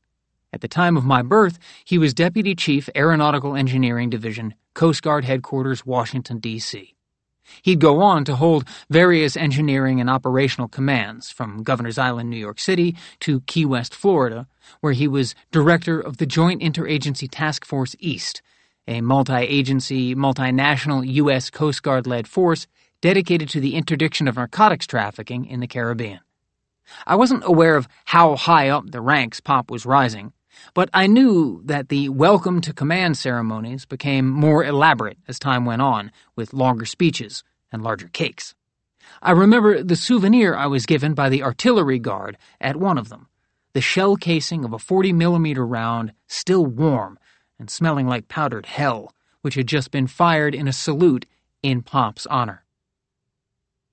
At 0.52 0.62
the 0.62 0.68
time 0.68 0.96
of 0.96 1.04
my 1.04 1.20
birth, 1.20 1.59
he 1.84 1.98
was 1.98 2.14
Deputy 2.14 2.54
Chief 2.54 2.88
Aeronautical 2.96 3.54
Engineering 3.54 4.09
Division, 4.09 4.54
Coast 4.72 5.02
Guard 5.02 5.26
Headquarters, 5.26 5.84
Washington, 5.84 6.38
D.C. 6.38 6.95
He'd 7.62 7.80
go 7.80 8.01
on 8.01 8.24
to 8.24 8.36
hold 8.36 8.64
various 8.90 9.36
engineering 9.36 10.01
and 10.01 10.11
operational 10.11 10.68
commands, 10.68 11.30
from 11.30 11.62
Governor's 11.62 11.99
Island, 11.99 12.30
New 12.30 12.36
York 12.36 12.59
City, 12.59 12.97
to 13.20 13.40
Key 13.42 13.64
West, 13.64 13.94
Florida, 13.94 14.47
where 14.80 14.92
he 14.92 15.09
was 15.09 15.34
director 15.51 16.01
of 16.01 16.16
the 16.16 16.26
Joint 16.26 16.62
Interagency 16.62 17.28
Task 17.30 17.64
Force 17.64 17.94
East, 17.99 18.42
a 18.88 19.01
multi 19.01 19.34
agency, 19.34 20.14
multinational 20.14 21.07
U.S. 21.07 21.51
Coast 21.51 21.82
Guard 21.82 22.07
led 22.07 22.28
force 22.28 22.66
dedicated 23.01 23.49
to 23.51 23.61
the 23.61 23.74
interdiction 23.74 24.28
of 24.28 24.36
narcotics 24.36 24.86
trafficking 24.86 25.44
in 25.44 25.61
the 25.61 25.66
Caribbean. 25.66 26.20
I 27.07 27.16
wasn't 27.16 27.42
aware 27.44 27.76
of 27.76 27.88
how 28.07 28.36
high 28.36 28.68
up 28.68 28.90
the 28.90 29.01
ranks 29.01 29.40
Pop 29.40 29.70
was 29.70 29.84
rising, 29.84 30.32
but 30.77 30.91
I 30.93 31.07
knew 31.07 31.62
that 31.64 31.89
the 31.89 32.11
welcome 32.11 32.61
to 32.61 32.74
command 32.74 33.16
ceremonies 33.16 33.87
became 33.87 34.29
more 34.29 34.62
elaborate 34.62 35.16
as 35.27 35.39
time 35.39 35.64
went 35.64 35.81
on, 35.81 36.12
with 36.37 36.53
longer 36.53 36.85
speeches 36.85 37.43
and 37.72 37.83
larger 37.83 38.09
cakes. 38.09 38.55
I 39.22 39.31
remember 39.31 39.83
the 39.83 39.97
souvenir 39.97 40.55
I 40.55 40.66
was 40.66 40.85
given 40.85 41.14
by 41.14 41.31
the 41.31 41.43
artillery 41.43 41.99
guard 41.99 42.37
at 42.61 42.77
one 42.77 42.99
of 42.99 43.09
them 43.09 43.29
the 43.72 43.81
shell 43.81 44.16
casing 44.16 44.66
of 44.66 44.74
a 44.74 44.79
40 44.79 45.14
millimeter 45.14 45.66
round, 45.66 46.12
still 46.27 46.66
warm 46.66 47.18
and 47.59 47.70
smelling 47.70 48.07
like 48.07 48.29
powdered 48.29 48.66
hell, 48.66 49.14
which 49.41 49.55
had 49.55 49.66
just 49.66 49.91
been 49.91 50.07
fired 50.07 50.55
in 50.55 50.68
a 50.68 50.74
salute 50.74 51.24
in 51.62 51.81
Pop's 51.81 52.27
honor. 52.27 52.66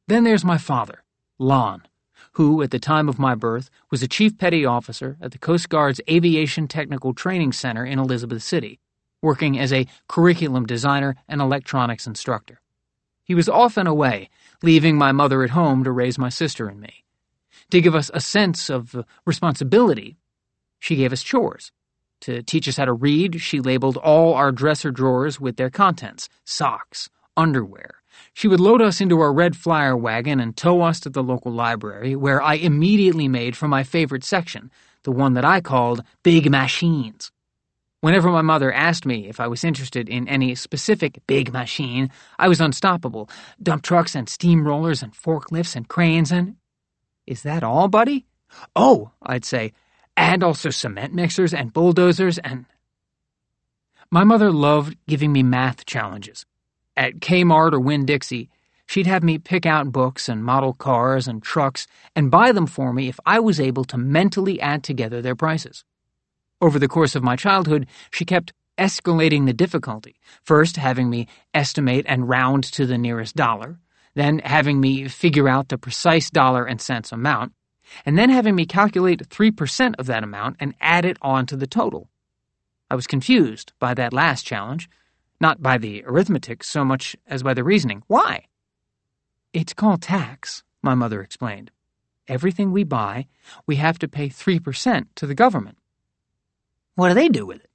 Then 0.10 0.26
there's 0.26 0.44
my 0.44 0.58
father, 0.58 1.06
Lon 1.40 1.84
who, 2.34 2.62
at 2.62 2.72
the 2.72 2.80
time 2.80 3.08
of 3.08 3.20
my 3.20 3.36
birth, 3.36 3.70
was 3.92 4.04
a 4.04 4.08
chief 4.08 4.38
petty 4.38 4.66
officer 4.66 5.18
at 5.22 5.32
the 5.32 5.38
Coast 5.38 5.70
Guard's 5.70 6.02
Aviation 6.10 6.68
Technical 6.68 7.14
Training 7.14 7.52
Center 7.54 7.86
in 7.86 8.00
Elizabeth 8.00 8.44
City, 8.44 8.80
working 9.22 9.58
as 9.58 9.72
a 9.72 9.88
curriculum 10.08 10.66
designer 10.66 11.16
and 11.28 11.42
electronics 11.42 12.08
instructor. 12.08 12.60
He 13.24 13.36
was 13.36 13.48
often 13.48 13.88
away, 13.88 14.30
leaving 14.62 14.98
my 14.98 15.12
mother 15.12 15.44
at 15.44 15.52
home 15.52 15.84
to 15.84 15.92
raise 15.92 16.18
my 16.18 16.30
sister 16.30 16.68
and 16.68 16.80
me. 16.80 17.06
To 17.72 17.82
give 17.82 17.96
us 17.96 18.12
a 18.14 18.20
sense 18.20 18.70
of 18.70 19.06
responsibility, 19.26 20.18
she 20.80 20.96
gave 20.96 21.14
us 21.14 21.24
chores. 21.24 21.72
To 22.22 22.42
teach 22.42 22.68
us 22.68 22.78
how 22.78 22.86
to 22.86 22.94
read, 22.94 23.42
she 23.42 23.60
labeled 23.60 23.98
all 23.98 24.34
our 24.34 24.52
dresser 24.52 24.92
drawers 24.92 25.40
with 25.40 25.56
their 25.58 25.70
contents 25.70 26.30
socks, 26.46 27.10
underwear, 27.38 28.03
she 28.34 28.48
would 28.48 28.60
load 28.60 28.82
us 28.82 29.02
into 29.02 29.20
our 29.20 29.34
red 29.34 29.56
flyer 29.56 29.96
wagon 29.96 30.40
and 30.40 30.56
tow 30.56 30.82
us 30.82 31.00
to 31.02 31.10
the 31.10 31.24
local 31.24 31.52
library, 31.52 32.16
where 32.16 32.42
I 32.42 32.56
immediately 32.56 33.28
made 33.28 33.56
for 33.56 33.68
my 33.68 33.84
favorite 33.84 34.24
section, 34.24 34.72
the 35.04 35.12
one 35.12 35.34
that 35.34 35.46
I 35.46 35.62
called 35.62 36.04
Big 36.24 36.50
Machines. 36.50 37.32
Whenever 38.04 38.30
my 38.30 38.42
mother 38.42 38.74
asked 38.74 39.06
me 39.06 39.30
if 39.30 39.40
I 39.40 39.48
was 39.48 39.64
interested 39.64 40.10
in 40.10 40.28
any 40.28 40.56
specific 40.56 41.20
big 41.26 41.54
machine, 41.54 42.10
I 42.38 42.50
was 42.50 42.60
unstoppable. 42.60 43.30
Dump 43.62 43.82
trucks 43.82 44.14
and 44.14 44.28
steamrollers 44.28 45.02
and 45.02 45.14
forklifts 45.14 45.76
and 45.76 45.88
cranes 45.88 46.30
and. 46.30 46.58
Is 47.26 47.44
that 47.44 47.64
all, 47.64 47.88
buddy? 47.88 48.26
Oh, 48.76 49.12
I'd 49.22 49.46
say, 49.46 49.72
and 50.18 50.44
also 50.44 50.70
cement 50.70 51.14
mixers 51.14 51.54
and 51.54 51.72
bulldozers 51.72 52.38
and. 52.40 52.66
My 54.12 54.26
mother 54.26 54.52
loved 54.52 54.98
giving 55.08 55.32
me 55.32 55.42
math 55.42 55.86
challenges. 55.86 56.46
At 56.96 57.20
Kmart 57.20 57.74
or 57.74 57.80
Winn 57.80 58.06
Dixie, 58.06 58.50
she'd 58.86 59.08
have 59.08 59.24
me 59.24 59.38
pick 59.40 59.66
out 59.66 59.92
books 59.92 60.30
and 60.30 60.44
model 60.44 60.74
cars 60.74 61.28
and 61.28 61.42
trucks 61.42 61.88
and 62.16 62.30
buy 62.30 62.52
them 62.52 62.68
for 62.68 62.94
me 62.94 63.08
if 63.08 63.20
I 63.26 63.40
was 63.40 63.60
able 63.60 63.84
to 63.86 63.98
mentally 63.98 64.62
add 64.62 64.84
together 64.84 65.22
their 65.22 65.36
prices. 65.36 65.84
Over 66.62 66.78
the 66.78 66.88
course 66.88 67.16
of 67.16 67.24
my 67.24 67.36
childhood, 67.36 67.88
she 68.12 68.26
kept 68.26 68.54
escalating 68.78 69.46
the 69.46 69.54
difficulty, 69.54 70.16
first 70.44 70.78
having 70.78 71.10
me 71.10 71.28
estimate 71.54 72.06
and 72.08 72.30
round 72.30 72.64
to 72.64 72.86
the 72.86 72.98
nearest 72.98 73.36
dollar, 73.36 73.80
then 74.16 74.40
having 74.40 74.80
me 74.80 75.08
figure 75.08 75.50
out 75.50 75.70
the 75.70 75.78
precise 75.78 76.30
dollar 76.30 76.66
and 76.66 76.80
cents 76.80 77.12
amount, 77.12 77.54
and 78.06 78.18
then 78.18 78.30
having 78.30 78.56
me 78.56 78.66
calculate 78.66 79.28
3% 79.28 79.96
of 79.98 80.06
that 80.06 80.24
amount 80.24 80.58
and 80.60 80.76
add 80.80 81.06
it 81.06 81.18
on 81.22 81.46
to 81.48 81.56
the 81.56 81.68
total. 81.68 82.10
I 82.90 82.96
was 82.96 83.08
confused 83.08 83.74
by 83.80 83.94
that 83.96 84.14
last 84.14 84.46
challenge, 84.46 84.90
not 85.40 85.62
by 85.62 85.78
the 85.78 86.04
arithmetic 86.06 86.64
so 86.64 86.86
much 86.86 87.16
as 87.28 87.44
by 87.44 87.54
the 87.54 87.64
reasoning. 87.64 88.04
Why? 88.08 88.46
It's 89.54 89.74
called 89.74 90.02
tax, 90.02 90.64
my 90.82 90.96
mother 90.96 91.22
explained. 91.22 91.72
Everything 92.28 92.72
we 92.72 92.84
buy, 92.84 93.28
we 93.68 93.76
have 93.76 94.00
to 94.00 94.08
pay 94.08 94.30
3% 94.30 95.06
to 95.16 95.28
the 95.28 95.36
government. 95.36 95.78
What 96.96 97.10
do 97.10 97.16
they 97.16 97.30
do 97.30 97.46
with 97.46 97.64
it? 97.64 97.70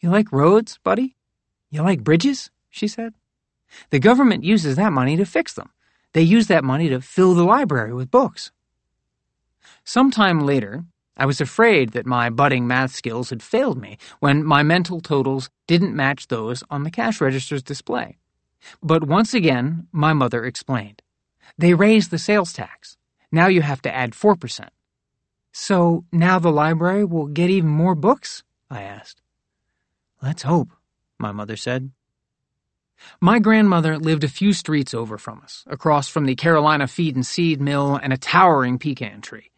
You 0.00 0.10
like 0.10 0.32
roads, 0.32 0.78
buddy? 0.82 1.16
You 1.70 1.82
like 1.82 2.04
bridges? 2.04 2.50
she 2.70 2.88
said. 2.88 3.14
The 3.90 3.98
government 3.98 4.44
uses 4.44 4.76
that 4.76 4.92
money 4.92 5.16
to 5.16 5.24
fix 5.24 5.52
them. 5.54 5.70
They 6.12 6.22
use 6.22 6.46
that 6.46 6.64
money 6.64 6.88
to 6.88 7.00
fill 7.00 7.34
the 7.34 7.44
library 7.44 7.92
with 7.92 8.10
books. 8.10 8.52
Some 9.84 10.10
time 10.10 10.40
later, 10.40 10.84
I 11.16 11.26
was 11.26 11.40
afraid 11.40 11.90
that 11.90 12.06
my 12.06 12.28
budding 12.28 12.66
math 12.66 12.92
skills 12.92 13.30
had 13.30 13.42
failed 13.42 13.80
me 13.80 13.98
when 14.20 14.44
my 14.44 14.62
mental 14.62 15.00
totals 15.00 15.48
didn't 15.66 15.94
match 15.94 16.26
those 16.28 16.64
on 16.70 16.82
the 16.82 16.90
cash 16.90 17.20
register's 17.20 17.62
display. 17.62 18.18
But 18.82 19.04
once 19.04 19.34
again, 19.34 19.86
my 19.92 20.12
mother 20.12 20.44
explained. 20.44 21.02
They 21.56 21.74
raised 21.74 22.10
the 22.10 22.18
sales 22.18 22.52
tax. 22.52 22.96
Now 23.30 23.46
you 23.46 23.62
have 23.62 23.82
to 23.82 23.94
add 23.94 24.12
4%. 24.12 24.68
So 25.52 26.04
now 26.10 26.38
the 26.40 26.50
library 26.50 27.04
will 27.04 27.26
get 27.26 27.50
even 27.50 27.70
more 27.70 27.94
books? 27.94 28.42
I 28.68 28.82
asked. 28.82 29.22
Let's 30.20 30.42
hope, 30.42 30.70
my 31.18 31.30
mother 31.30 31.56
said. 31.56 31.92
My 33.20 33.38
grandmother 33.38 33.98
lived 33.98 34.24
a 34.24 34.28
few 34.28 34.52
streets 34.52 34.94
over 34.94 35.18
from 35.18 35.40
us, 35.42 35.64
across 35.66 36.08
from 36.08 36.24
the 36.24 36.34
Carolina 36.34 36.86
Feed 36.86 37.14
and 37.14 37.26
Seed 37.26 37.60
Mill 37.60 37.96
and 37.96 38.12
a 38.12 38.16
towering 38.16 38.78
pecan 38.78 39.20
tree. 39.20 39.50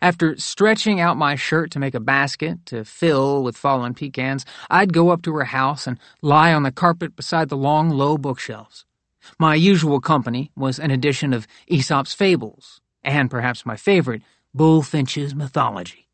After 0.00 0.36
stretching 0.38 1.00
out 1.00 1.16
my 1.16 1.34
shirt 1.34 1.70
to 1.72 1.78
make 1.78 1.94
a 1.94 2.00
basket 2.00 2.64
to 2.66 2.84
fill 2.84 3.42
with 3.42 3.56
fallen 3.56 3.94
pecans, 3.94 4.44
I'd 4.70 4.92
go 4.92 5.10
up 5.10 5.22
to 5.22 5.34
her 5.34 5.44
house 5.44 5.86
and 5.86 5.98
lie 6.22 6.52
on 6.52 6.62
the 6.62 6.72
carpet 6.72 7.16
beside 7.16 7.48
the 7.48 7.56
long, 7.56 7.90
low 7.90 8.18
bookshelves. 8.18 8.84
My 9.38 9.54
usual 9.54 10.00
company 10.00 10.50
was 10.56 10.78
an 10.78 10.90
edition 10.90 11.32
of 11.32 11.46
Aesop's 11.68 12.14
Fables, 12.14 12.80
and 13.02 13.30
perhaps 13.30 13.66
my 13.66 13.76
favorite, 13.76 14.22
Bulfinch's 14.54 15.34
mythology. 15.34 16.08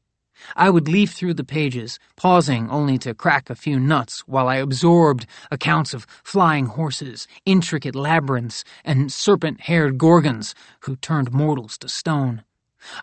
I 0.57 0.69
would 0.69 0.89
leaf 0.89 1.13
through 1.13 1.35
the 1.35 1.45
pages, 1.45 1.99
pausing 2.17 2.69
only 2.69 2.99
to 2.99 3.15
crack 3.15 3.51
a 3.51 3.55
few 3.55 3.79
nuts 3.79 4.21
while 4.27 4.49
I 4.49 4.57
absorbed 4.57 5.27
accounts 5.51 5.95
of 5.95 6.07
flying 6.23 6.67
horses, 6.67 7.29
intricate 7.47 7.95
labyrinths, 7.95 8.65
and 8.85 9.13
serpent 9.13 9.63
haired 9.63 9.97
gorgons 9.97 10.55
who 10.81 10.97
turned 10.97 11.33
mortals 11.33 11.79
to 11.79 11.89
stone. 11.89 12.43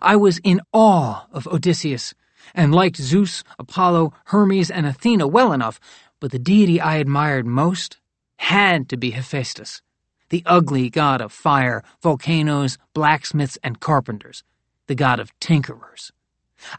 I 0.00 0.16
was 0.16 0.38
in 0.38 0.60
awe 0.72 1.26
of 1.32 1.46
Odysseus, 1.46 2.14
and 2.54 2.74
liked 2.74 2.96
Zeus, 2.96 3.44
Apollo, 3.58 4.12
Hermes, 4.26 4.70
and 4.70 4.86
Athena 4.86 5.26
well 5.26 5.52
enough, 5.52 5.80
but 6.20 6.30
the 6.30 6.38
deity 6.38 6.80
I 6.80 6.96
admired 6.96 7.46
most 7.46 7.98
had 8.36 8.88
to 8.88 8.96
be 8.96 9.10
Hephaestus, 9.10 9.82
the 10.28 10.42
ugly 10.46 10.90
god 10.90 11.20
of 11.20 11.32
fire, 11.32 11.82
volcanoes, 12.02 12.78
blacksmiths, 12.94 13.58
and 13.62 13.80
carpenters 13.80 14.44
the 14.86 14.94
god 14.94 15.20
of 15.20 15.32
tinkerers. 15.40 16.12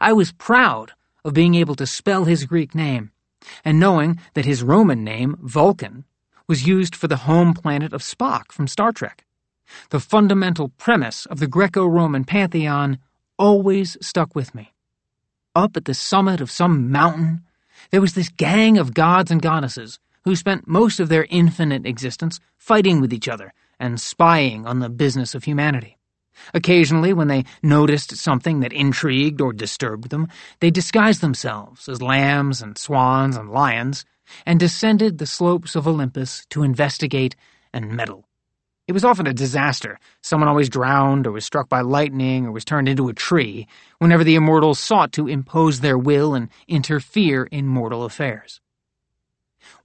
I 0.00 0.12
was 0.12 0.32
proud 0.32 0.92
of 1.24 1.34
being 1.34 1.54
able 1.54 1.74
to 1.76 1.86
spell 1.86 2.24
his 2.24 2.44
Greek 2.44 2.74
name, 2.74 3.10
and 3.64 3.80
knowing 3.80 4.20
that 4.34 4.44
his 4.44 4.62
Roman 4.62 5.04
name, 5.04 5.36
Vulcan, 5.40 6.04
was 6.46 6.66
used 6.66 6.94
for 6.94 7.08
the 7.08 7.24
home 7.28 7.54
planet 7.54 7.92
of 7.92 8.02
Spock 8.02 8.52
from 8.52 8.68
Star 8.68 8.92
Trek. 8.92 9.24
The 9.90 10.00
fundamental 10.00 10.68
premise 10.68 11.26
of 11.26 11.40
the 11.40 11.46
Greco 11.46 11.86
Roman 11.86 12.24
pantheon 12.24 12.98
always 13.38 13.96
stuck 14.00 14.34
with 14.34 14.54
me. 14.54 14.72
Up 15.54 15.76
at 15.76 15.84
the 15.84 15.94
summit 15.94 16.40
of 16.40 16.50
some 16.50 16.90
mountain, 16.90 17.42
there 17.90 18.00
was 18.00 18.14
this 18.14 18.28
gang 18.28 18.78
of 18.78 18.94
gods 18.94 19.30
and 19.30 19.40
goddesses 19.42 19.98
who 20.24 20.36
spent 20.36 20.66
most 20.66 21.00
of 21.00 21.08
their 21.08 21.26
infinite 21.30 21.86
existence 21.86 22.40
fighting 22.56 23.00
with 23.00 23.12
each 23.12 23.28
other 23.28 23.52
and 23.78 24.00
spying 24.00 24.66
on 24.66 24.78
the 24.78 24.88
business 24.88 25.34
of 25.34 25.44
humanity. 25.44 25.98
Occasionally, 26.52 27.12
when 27.12 27.28
they 27.28 27.44
noticed 27.62 28.16
something 28.16 28.60
that 28.60 28.72
intrigued 28.72 29.40
or 29.40 29.52
disturbed 29.52 30.10
them, 30.10 30.28
they 30.60 30.70
disguised 30.70 31.20
themselves 31.20 31.88
as 31.88 32.02
lambs 32.02 32.60
and 32.60 32.76
swans 32.76 33.36
and 33.36 33.50
lions 33.50 34.04
and 34.44 34.58
descended 34.58 35.18
the 35.18 35.26
slopes 35.26 35.76
of 35.76 35.86
Olympus 35.86 36.44
to 36.50 36.62
investigate 36.62 37.36
and 37.72 37.92
meddle. 37.92 38.26
It 38.86 38.92
was 38.92 39.04
often 39.04 39.26
a 39.26 39.32
disaster. 39.32 39.98
Someone 40.20 40.48
always 40.48 40.68
drowned 40.68 41.26
or 41.26 41.32
was 41.32 41.44
struck 41.44 41.70
by 41.70 41.80
lightning 41.80 42.46
or 42.46 42.52
was 42.52 42.66
turned 42.66 42.88
into 42.88 43.08
a 43.08 43.14
tree 43.14 43.66
whenever 43.98 44.22
the 44.22 44.34
immortals 44.34 44.78
sought 44.78 45.12
to 45.12 45.26
impose 45.26 45.80
their 45.80 45.96
will 45.96 46.34
and 46.34 46.50
interfere 46.68 47.44
in 47.44 47.66
mortal 47.66 48.04
affairs. 48.04 48.60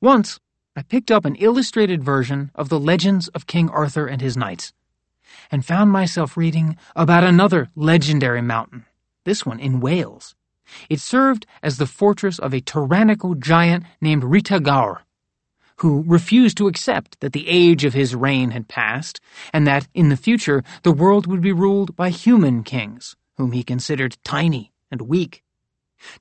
Once, 0.01 0.39
I 0.75 0.81
picked 0.81 1.11
up 1.11 1.23
an 1.23 1.35
illustrated 1.35 2.03
version 2.03 2.51
of 2.55 2.67
the 2.67 2.79
legends 2.79 3.29
of 3.29 3.47
King 3.47 3.69
Arthur 3.69 4.05
and 4.05 4.21
his 4.21 4.35
knights 4.35 4.73
and 5.49 5.65
found 5.65 5.91
myself 5.91 6.35
reading 6.35 6.75
about 6.95 7.23
another 7.23 7.69
legendary 7.75 8.41
mountain, 8.41 8.85
this 9.23 9.45
one 9.45 9.59
in 9.59 9.79
Wales. 9.79 10.35
It 10.89 10.99
served 10.99 11.45
as 11.63 11.77
the 11.77 11.85
fortress 11.85 12.37
of 12.37 12.53
a 12.53 12.61
tyrannical 12.61 13.35
giant 13.35 13.85
named 14.01 14.23
Rhita 14.23 14.59
Gawr, 14.59 15.01
who 15.81 16.03
refused 16.07 16.57
to 16.57 16.67
accept 16.67 17.19
that 17.19 17.33
the 17.33 17.47
age 17.47 17.85
of 17.85 17.93
his 17.93 18.15
reign 18.15 18.51
had 18.51 18.67
passed, 18.67 19.19
and 19.53 19.67
that 19.67 19.87
in 19.93 20.09
the 20.09 20.17
future 20.17 20.63
the 20.83 20.91
world 20.91 21.27
would 21.27 21.41
be 21.41 21.51
ruled 21.51 21.95
by 21.95 22.09
human 22.09 22.63
kings, 22.63 23.15
whom 23.37 23.51
he 23.51 23.63
considered 23.63 24.17
tiny 24.23 24.71
and 24.91 25.01
weak. 25.01 25.43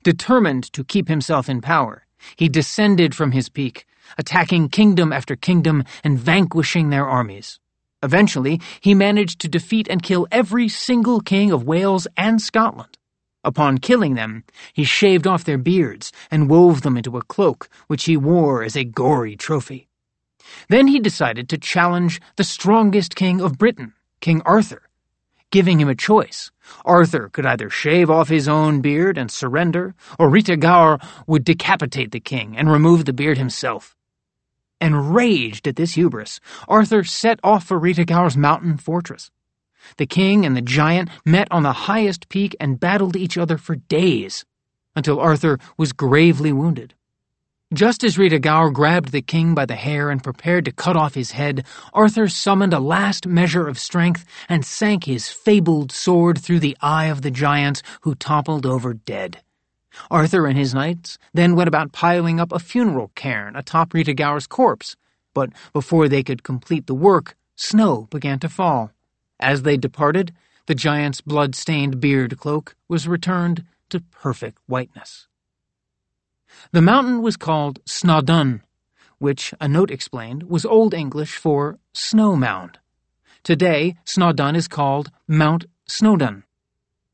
Determined 0.03 0.71
to 0.73 0.83
keep 0.83 1.07
himself 1.07 1.49
in 1.49 1.61
power, 1.61 2.05
he 2.35 2.49
descended 2.49 3.15
from 3.15 3.31
his 3.31 3.49
peak, 3.49 3.85
attacking 4.17 4.69
kingdom 4.69 5.13
after 5.13 5.35
kingdom 5.35 5.83
and 6.03 6.19
vanquishing 6.19 6.89
their 6.89 7.07
armies. 7.07 7.59
Eventually, 8.03 8.61
he 8.81 8.93
managed 8.93 9.41
to 9.41 9.49
defeat 9.49 9.87
and 9.89 10.03
kill 10.03 10.27
every 10.31 10.69
single 10.69 11.21
king 11.21 11.51
of 11.51 11.63
Wales 11.63 12.07
and 12.15 12.41
Scotland. 12.41 12.98
Upon 13.43 13.77
killing 13.77 14.15
them, 14.15 14.43
he 14.73 14.83
shaved 14.83 15.25
off 15.25 15.45
their 15.45 15.57
beards 15.57 16.11
and 16.29 16.49
wove 16.49 16.81
them 16.81 16.97
into 16.97 17.17
a 17.17 17.23
cloak, 17.23 17.69
which 17.87 18.03
he 18.05 18.17
wore 18.17 18.63
as 18.63 18.75
a 18.75 18.83
gory 18.83 19.35
trophy. 19.35 19.87
Then 20.67 20.87
he 20.87 20.99
decided 20.99 21.47
to 21.49 21.57
challenge 21.57 22.19
the 22.35 22.43
strongest 22.43 23.15
king 23.15 23.39
of 23.39 23.57
Britain, 23.57 23.93
King 24.19 24.41
Arthur, 24.45 24.89
giving 25.51 25.79
him 25.79 25.87
a 25.87 25.95
choice. 25.95 26.51
Arthur 26.83 27.29
could 27.29 27.45
either 27.45 27.69
shave 27.69 28.09
off 28.09 28.29
his 28.29 28.47
own 28.47 28.81
beard 28.81 29.17
and 29.17 29.31
surrender, 29.31 29.95
or 30.17 30.29
Rhita 30.29 30.57
Gawr 30.57 30.99
would 31.25 31.45
decapitate 31.45 32.11
the 32.11 32.19
king 32.19 32.57
and 32.57 32.69
remove 32.69 33.05
the 33.05 33.13
beard 33.13 33.37
himself. 33.37 33.95
Enraged 34.81 35.67
at 35.67 35.75
this 35.75 35.93
hubris, 35.93 36.39
Arthur 36.67 37.03
set 37.03 37.39
off 37.43 37.65
for 37.65 37.79
Rhita 37.79 38.05
Gawr's 38.05 38.37
mountain 38.37 38.77
fortress. 38.77 39.31
The 39.97 40.05
king 40.05 40.45
and 40.45 40.55
the 40.55 40.61
giant 40.61 41.09
met 41.25 41.47
on 41.51 41.63
the 41.63 41.73
highest 41.73 42.29
peak 42.29 42.55
and 42.59 42.79
battled 42.79 43.15
each 43.15 43.37
other 43.37 43.57
for 43.57 43.75
days, 43.75 44.45
until 44.95 45.19
Arthur 45.19 45.59
was 45.77 45.93
gravely 45.93 46.51
wounded. 46.51 46.93
Just 47.71 48.03
as 48.03 48.17
Gawr 48.17 48.71
grabbed 48.71 49.11
the 49.11 49.21
king 49.21 49.53
by 49.53 49.67
the 49.67 49.75
hair 49.75 50.09
and 50.09 50.23
prepared 50.23 50.65
to 50.65 50.71
cut 50.71 50.95
off 50.95 51.13
his 51.13 51.31
head, 51.31 51.65
Arthur 51.93 52.27
summoned 52.27 52.73
a 52.73 52.79
last 52.79 53.27
measure 53.27 53.67
of 53.67 53.77
strength 53.77 54.25
and 54.49 54.65
sank 54.65 55.03
his 55.03 55.29
fabled 55.29 55.91
sword 55.91 56.39
through 56.39 56.61
the 56.61 56.75
eye 56.81 57.05
of 57.05 57.21
the 57.21 57.29
giant, 57.29 57.83
who 58.01 58.15
toppled 58.15 58.65
over 58.65 58.95
dead. 58.95 59.43
Arthur 60.09 60.47
and 60.47 60.57
his 60.57 60.73
knights 60.73 61.19
then 61.31 61.55
went 61.55 61.67
about 61.67 61.91
piling 61.91 62.39
up 62.39 62.51
a 62.51 62.57
funeral 62.57 63.11
cairn 63.13 63.55
atop 63.55 63.91
Gawr's 63.91 64.47
corpse, 64.47 64.95
but 65.35 65.51
before 65.71 66.07
they 66.07 66.23
could 66.23 66.41
complete 66.41 66.87
the 66.87 66.95
work, 66.95 67.35
snow 67.55 68.07
began 68.09 68.39
to 68.39 68.49
fall. 68.49 68.91
As 69.39 69.61
they 69.61 69.77
departed, 69.77 70.33
the 70.65 70.75
giant's 70.75 71.21
blood-stained 71.21 71.99
beard 71.99 72.37
cloak 72.37 72.75
was 72.87 73.07
returned 73.07 73.65
to 73.89 74.01
perfect 74.01 74.59
whiteness. 74.67 75.27
The 76.71 76.81
mountain 76.81 77.21
was 77.21 77.37
called 77.37 77.79
Snawdon, 77.85 78.61
which, 79.17 79.53
a 79.59 79.67
note 79.67 79.91
explained, 79.91 80.43
was 80.43 80.65
Old 80.65 80.93
English 80.93 81.37
for 81.37 81.79
snow 81.93 82.35
mound. 82.35 82.79
Today, 83.43 83.97
Snawdon 84.05 84.55
is 84.55 84.67
called 84.67 85.11
Mount 85.27 85.65
Snowdon. 85.87 86.43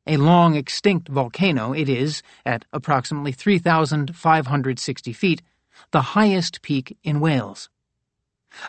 A 0.08 0.18
long 0.18 0.56
extinct 0.56 1.08
volcano, 1.08 1.74
it 1.74 1.90
is, 1.90 2.22
at 2.46 2.66
approximately 2.72 3.32
3,560 3.32 5.14
feet, 5.14 5.42
the 5.92 6.02
highest 6.02 6.62
peak 6.62 6.98
in 7.04 7.20
Wales. 7.20 7.70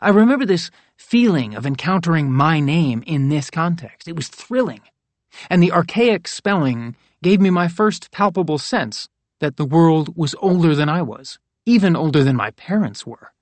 I 0.01 0.11
remember 0.11 0.47
this 0.47 0.71
feeling 0.97 1.55
of 1.55 1.67
encountering 1.67 2.31
my 2.31 2.61
name 2.61 3.03
in 3.07 3.29
this 3.29 3.51
context. 3.51 4.09
It 4.09 4.17
was 4.17 4.29
thrilling, 4.29 4.81
and 5.51 5.63
the 5.63 5.73
archaic 5.73 6.29
spelling 6.29 6.97
gave 7.23 7.41
me 7.41 7.51
my 7.51 7.69
first 7.69 8.11
palpable 8.11 8.59
sense 8.59 9.09
that 9.41 9.57
the 9.57 9.65
world 9.65 10.17
was 10.17 10.35
older 10.41 10.75
than 10.75 10.89
I 10.89 11.03
was, 11.03 11.39
even 11.65 11.97
older 11.97 12.25
than 12.25 12.37
my 12.37 12.51
parents 12.53 13.07
were. 13.07 13.33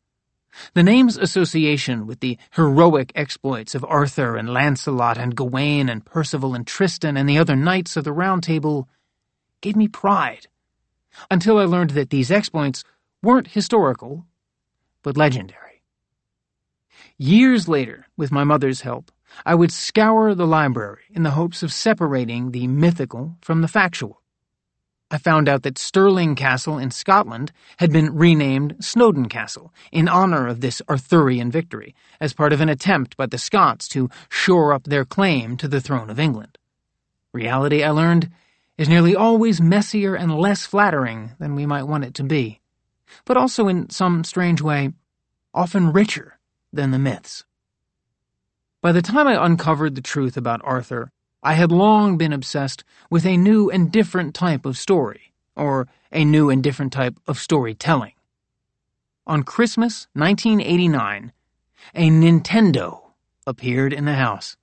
The 0.75 0.83
name's 0.83 1.17
association 1.17 2.07
with 2.07 2.21
the 2.21 2.39
heroic 2.53 3.11
exploits 3.15 3.75
of 3.75 3.85
Arthur 3.89 4.37
and 4.37 4.49
Lancelot 4.49 5.19
and 5.19 5.35
Gawain 5.35 5.89
and 5.89 6.05
Percival 6.05 6.55
and 6.55 6.67
Tristan 6.67 7.17
and 7.17 7.29
the 7.29 7.39
other 7.39 7.57
knights 7.57 7.97
of 7.97 8.05
the 8.05 8.13
Round 8.13 8.43
Table 8.43 8.89
gave 9.61 9.77
me 9.77 9.89
pride, 9.89 10.47
until 11.31 11.59
I 11.59 11.65
learned 11.65 11.91
that 11.91 12.11
these 12.11 12.31
exploits 12.31 12.85
weren't 13.23 13.49
historical, 13.49 14.27
but 15.03 15.17
legendary. 15.17 15.74
Years 17.19 17.69
later, 17.69 18.07
with 18.17 18.33
my 18.33 18.43
mother's 18.43 18.81
help, 18.81 19.13
I 19.47 19.55
would 19.55 19.71
scour 19.71 20.35
the 20.35 20.49
library 20.49 21.05
in 21.11 21.23
the 21.23 21.31
hopes 21.31 21.63
of 21.63 21.73
separating 21.73 22.51
the 22.51 22.67
mythical 22.67 23.37
from 23.41 23.63
the 23.63 23.69
factual. 23.69 24.21
I 25.13 25.19
found 25.19 25.49
out 25.49 25.63
that 25.63 25.79
Stirling 25.79 26.35
Castle 26.35 26.77
in 26.77 26.91
Scotland 26.91 27.53
had 27.77 27.93
been 27.93 28.17
renamed 28.17 28.77
Snowdon 28.81 29.29
Castle 29.29 29.73
in 29.93 30.09
honor 30.09 30.49
of 30.49 30.61
this 30.61 30.83
Arthurian 30.89 31.53
victory, 31.53 31.95
as 32.21 32.33
part 32.33 32.53
of 32.53 32.61
an 32.61 32.69
attempt 32.69 33.17
by 33.17 33.27
the 33.27 33.39
Scots 33.39 33.87
to 33.89 34.11
shore 34.29 34.73
up 34.73 34.85
their 34.85 35.05
claim 35.05 35.57
to 35.59 35.69
the 35.69 35.81
throne 35.81 36.11
of 36.11 36.19
England. 36.19 36.59
Reality, 37.33 37.85
I 37.85 37.91
learned, 37.91 38.29
is 38.77 38.89
nearly 38.89 39.15
always 39.15 39.61
messier 39.61 40.17
and 40.17 40.37
less 40.37 40.67
flattering 40.67 41.31
than 41.39 41.55
we 41.55 41.65
might 41.65 41.85
want 41.85 42.05
it 42.05 42.15
to 42.15 42.25
be, 42.25 42.61
but 43.25 43.37
also 43.37 43.69
in 43.69 43.89
some 43.91 44.25
strange 44.25 44.61
way, 44.61 44.91
often 45.55 45.93
richer 45.93 46.34
than 46.75 46.91
the 46.91 46.99
myths. 46.99 47.45
By 48.83 48.93
the 48.93 49.03
time 49.03 49.27
I 49.27 49.45
uncovered 49.45 49.95
the 49.95 50.01
truth 50.01 50.37
about 50.37 50.61
Arthur, 50.65 51.11
I 51.43 51.55
had 51.55 51.73
long 51.73 52.17
been 52.17 52.33
obsessed 52.33 52.85
with 53.11 53.27
a 53.27 53.37
new 53.37 53.71
and 53.71 53.93
different 53.93 54.35
type 54.35 54.65
of 54.67 54.79
story, 54.79 55.33
or 55.57 55.89
a 56.13 56.25
new 56.25 56.51
and 56.51 56.63
different 56.63 56.93
type 56.93 57.19
of 57.27 57.39
storytelling. 57.39 58.13
On 59.27 59.43
Christmas 59.43 60.07
1989, 60.13 61.33
a 61.95 62.11
Nintendo 62.11 63.01
appeared 63.47 63.93
in 63.93 64.05
the 64.05 64.15
house. 64.15 64.57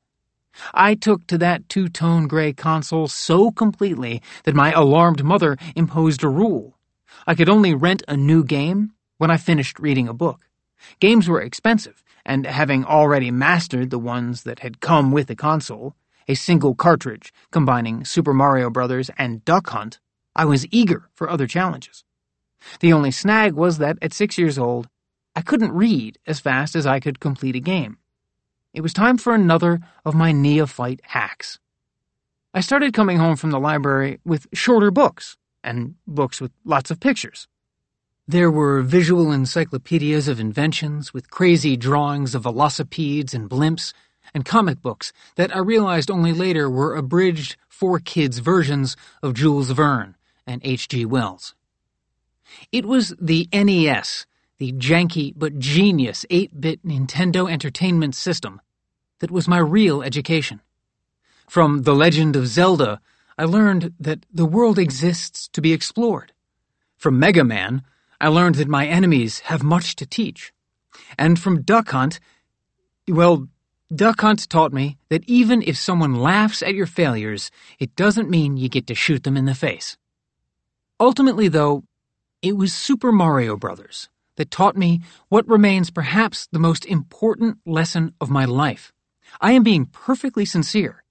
I 0.73 0.95
took 0.95 1.25
to 1.27 1.37
that 1.37 1.69
two 1.69 1.87
tone 1.87 2.27
gray 2.27 2.53
console 2.53 3.07
so 3.07 3.51
completely 3.51 4.21
that 4.43 4.55
my 4.55 4.71
alarmed 4.71 5.23
mother 5.23 5.57
imposed 5.75 6.23
a 6.23 6.29
rule. 6.29 6.77
I 7.25 7.35
could 7.35 7.49
only 7.49 7.73
rent 7.73 8.03
a 8.07 8.17
new 8.17 8.43
game 8.43 8.93
when 9.17 9.31
I 9.31 9.37
finished 9.37 9.79
reading 9.79 10.07
a 10.07 10.13
book. 10.13 10.41
Games 10.99 11.27
were 11.27 11.41
expensive, 11.41 12.03
and 12.25 12.45
having 12.45 12.85
already 12.85 13.31
mastered 13.31 13.89
the 13.89 13.99
ones 13.99 14.43
that 14.43 14.59
had 14.59 14.79
come 14.79 15.11
with 15.11 15.27
the 15.27 15.35
console, 15.35 15.95
a 16.27 16.35
single 16.35 16.75
cartridge 16.75 17.33
combining 17.51 18.05
Super 18.05 18.33
Mario 18.33 18.69
Bros. 18.69 19.09
and 19.17 19.43
Duck 19.45 19.69
Hunt, 19.69 19.99
I 20.35 20.45
was 20.45 20.67
eager 20.71 21.09
for 21.13 21.29
other 21.29 21.47
challenges. 21.47 22.03
The 22.79 22.93
only 22.93 23.11
snag 23.11 23.53
was 23.53 23.79
that 23.79 23.97
at 24.01 24.13
six 24.13 24.37
years 24.37 24.57
old, 24.57 24.87
I 25.35 25.41
couldn't 25.41 25.71
read 25.73 26.19
as 26.27 26.39
fast 26.39 26.75
as 26.75 26.85
I 26.85 26.99
could 26.99 27.19
complete 27.19 27.55
a 27.55 27.59
game. 27.59 27.97
It 28.73 28.81
was 28.81 28.93
time 28.93 29.17
for 29.17 29.33
another 29.33 29.79
of 30.05 30.15
my 30.15 30.31
neophyte 30.31 31.01
hacks. 31.03 31.59
I 32.53 32.61
started 32.61 32.93
coming 32.93 33.17
home 33.17 33.35
from 33.35 33.51
the 33.51 33.59
library 33.59 34.19
with 34.25 34.47
shorter 34.53 34.91
books, 34.91 35.37
and 35.63 35.95
books 36.07 36.41
with 36.41 36.51
lots 36.65 36.91
of 36.91 36.99
pictures. 36.99 37.47
There 38.31 38.49
were 38.49 38.81
visual 38.81 39.29
encyclopedias 39.29 40.29
of 40.29 40.39
inventions 40.39 41.13
with 41.13 41.29
crazy 41.29 41.75
drawings 41.75 42.33
of 42.33 42.43
velocipedes 42.43 43.33
and 43.33 43.49
blimps 43.49 43.91
and 44.33 44.45
comic 44.45 44.81
books 44.81 45.11
that 45.35 45.53
I 45.53 45.59
realized 45.59 46.09
only 46.09 46.31
later 46.31 46.69
were 46.69 46.95
abridged 46.95 47.57
for 47.67 47.99
kids 47.99 48.39
versions 48.39 48.95
of 49.21 49.33
Jules 49.33 49.71
Verne 49.71 50.15
and 50.47 50.61
H.G. 50.63 51.03
Wells. 51.07 51.55
It 52.71 52.85
was 52.85 53.13
the 53.19 53.49
NES, 53.51 54.25
the 54.59 54.71
janky 54.71 55.33
but 55.35 55.59
genius 55.59 56.25
8 56.29 56.61
bit 56.61 56.85
Nintendo 56.85 57.51
Entertainment 57.51 58.15
System, 58.15 58.61
that 59.19 59.29
was 59.29 59.49
my 59.49 59.59
real 59.59 60.01
education. 60.01 60.61
From 61.49 61.83
The 61.83 61.93
Legend 61.93 62.37
of 62.37 62.47
Zelda, 62.47 63.01
I 63.37 63.43
learned 63.43 63.93
that 63.99 64.25
the 64.33 64.45
world 64.45 64.79
exists 64.79 65.49
to 65.49 65.59
be 65.59 65.73
explored. 65.73 66.31
From 66.95 67.19
Mega 67.19 67.43
Man, 67.43 67.83
I 68.21 68.27
learned 68.27 68.55
that 68.55 68.67
my 68.67 68.85
enemies 68.85 69.39
have 69.39 69.63
much 69.63 69.95
to 69.95 70.05
teach. 70.05 70.53
And 71.17 71.39
from 71.39 71.63
Duck 71.63 71.89
Hunt, 71.89 72.19
well, 73.07 73.47
Duck 73.93 74.21
Hunt 74.21 74.47
taught 74.47 74.71
me 74.71 74.99
that 75.09 75.27
even 75.27 75.63
if 75.63 75.75
someone 75.75 76.13
laughs 76.13 76.61
at 76.61 76.75
your 76.75 76.85
failures, 76.85 77.49
it 77.79 77.95
doesn't 77.95 78.29
mean 78.29 78.57
you 78.57 78.69
get 78.69 78.85
to 78.87 78.95
shoot 78.95 79.23
them 79.23 79.37
in 79.37 79.45
the 79.45 79.55
face. 79.55 79.97
Ultimately, 80.99 81.47
though, 81.47 81.83
it 82.43 82.55
was 82.55 82.73
Super 82.73 83.11
Mario 83.11 83.57
Bros. 83.57 84.07
that 84.35 84.51
taught 84.51 84.77
me 84.77 85.01
what 85.29 85.47
remains 85.47 85.89
perhaps 85.89 86.47
the 86.51 86.59
most 86.59 86.85
important 86.85 87.57
lesson 87.65 88.13
of 88.21 88.29
my 88.29 88.45
life. 88.45 88.93
I 89.41 89.53
am 89.53 89.63
being 89.63 89.87
perfectly 89.87 90.45
sincere. 90.45 91.03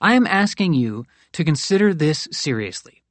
I 0.00 0.14
am 0.14 0.26
asking 0.26 0.74
you 0.74 1.04
to 1.32 1.44
consider 1.44 1.94
this 1.94 2.26
seriously. 2.32 3.03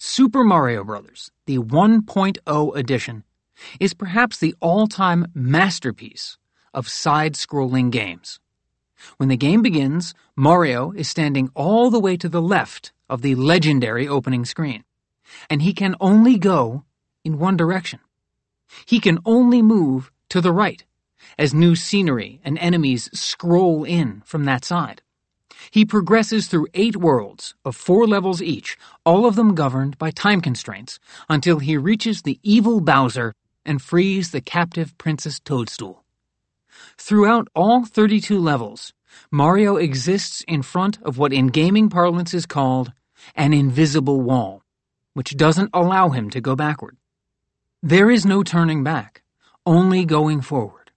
Super 0.00 0.44
Mario 0.44 0.84
Bros., 0.84 1.32
the 1.46 1.58
1.0 1.58 2.76
edition, 2.76 3.24
is 3.80 3.94
perhaps 3.94 4.38
the 4.38 4.54
all-time 4.60 5.26
masterpiece 5.34 6.38
of 6.72 6.88
side 6.88 7.34
scrolling 7.34 7.90
games. 7.90 8.38
When 9.16 9.28
the 9.28 9.36
game 9.36 9.60
begins, 9.60 10.14
Mario 10.36 10.92
is 10.92 11.08
standing 11.08 11.50
all 11.56 11.90
the 11.90 11.98
way 11.98 12.16
to 12.16 12.28
the 12.28 12.40
left 12.40 12.92
of 13.08 13.22
the 13.22 13.34
legendary 13.34 14.06
opening 14.06 14.44
screen, 14.44 14.84
and 15.50 15.62
he 15.62 15.72
can 15.72 15.96
only 16.00 16.38
go 16.38 16.84
in 17.24 17.40
one 17.40 17.56
direction. 17.56 17.98
He 18.86 19.00
can 19.00 19.18
only 19.24 19.62
move 19.62 20.12
to 20.28 20.40
the 20.40 20.52
right 20.52 20.84
as 21.36 21.52
new 21.52 21.74
scenery 21.74 22.40
and 22.44 22.56
enemies 22.58 23.10
scroll 23.12 23.82
in 23.82 24.22
from 24.24 24.44
that 24.44 24.64
side. 24.64 25.02
He 25.70 25.84
progresses 25.84 26.46
through 26.46 26.68
eight 26.74 26.96
worlds 26.96 27.54
of 27.64 27.76
four 27.76 28.06
levels 28.06 28.40
each, 28.40 28.76
all 29.04 29.26
of 29.26 29.36
them 29.36 29.54
governed 29.54 29.98
by 29.98 30.10
time 30.10 30.40
constraints, 30.40 30.98
until 31.28 31.58
he 31.58 31.76
reaches 31.76 32.22
the 32.22 32.38
evil 32.42 32.80
Bowser 32.80 33.34
and 33.64 33.82
frees 33.82 34.30
the 34.30 34.40
captive 34.40 34.96
Princess 34.98 35.38
Toadstool. 35.40 36.04
Throughout 36.96 37.48
all 37.54 37.84
32 37.84 38.38
levels, 38.38 38.92
Mario 39.30 39.76
exists 39.76 40.42
in 40.46 40.62
front 40.62 40.98
of 41.02 41.18
what 41.18 41.32
in 41.32 41.48
gaming 41.48 41.88
parlance 41.90 42.32
is 42.34 42.46
called 42.46 42.92
an 43.34 43.52
invisible 43.52 44.20
wall, 44.20 44.62
which 45.14 45.36
doesn't 45.36 45.70
allow 45.74 46.10
him 46.10 46.30
to 46.30 46.40
go 46.40 46.54
backward. 46.54 46.96
There 47.82 48.10
is 48.10 48.24
no 48.24 48.42
turning 48.42 48.82
back, 48.82 49.22
only 49.66 50.04
going 50.04 50.40
forward. 50.40 50.90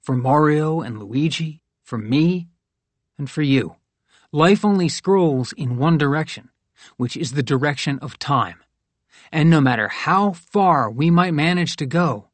For 0.00 0.14
Mario 0.14 0.80
and 0.80 0.98
Luigi, 0.98 1.62
for 1.82 1.98
me, 1.98 2.48
and 3.18 3.30
for 3.30 3.42
you. 3.42 3.76
Life 4.34 4.64
only 4.64 4.88
scrolls 4.88 5.52
in 5.52 5.76
one 5.76 5.96
direction, 5.96 6.48
which 6.96 7.16
is 7.16 7.34
the 7.34 7.42
direction 7.44 8.00
of 8.00 8.18
time. 8.18 8.56
And 9.30 9.48
no 9.48 9.60
matter 9.60 9.86
how 9.86 10.32
far 10.32 10.90
we 10.90 11.08
might 11.08 11.32
manage 11.32 11.76
to 11.76 11.86
go, 11.86 12.30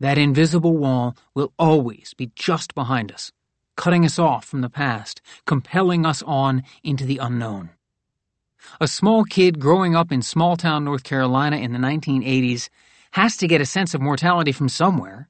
that 0.00 0.18
invisible 0.18 0.76
wall 0.76 1.16
will 1.32 1.52
always 1.60 2.12
be 2.16 2.32
just 2.34 2.74
behind 2.74 3.12
us, 3.12 3.30
cutting 3.76 4.04
us 4.04 4.18
off 4.18 4.44
from 4.44 4.62
the 4.62 4.68
past, 4.68 5.20
compelling 5.46 6.04
us 6.04 6.24
on 6.24 6.64
into 6.82 7.04
the 7.06 7.18
unknown. 7.18 7.70
A 8.80 8.88
small 8.88 9.22
kid 9.22 9.60
growing 9.60 9.94
up 9.94 10.10
in 10.10 10.22
small 10.22 10.56
town 10.56 10.84
North 10.84 11.04
Carolina 11.04 11.58
in 11.58 11.72
the 11.72 11.78
1980s 11.78 12.68
has 13.12 13.36
to 13.36 13.46
get 13.46 13.60
a 13.60 13.64
sense 13.64 13.94
of 13.94 14.00
mortality 14.00 14.50
from 14.50 14.68
somewhere. 14.68 15.28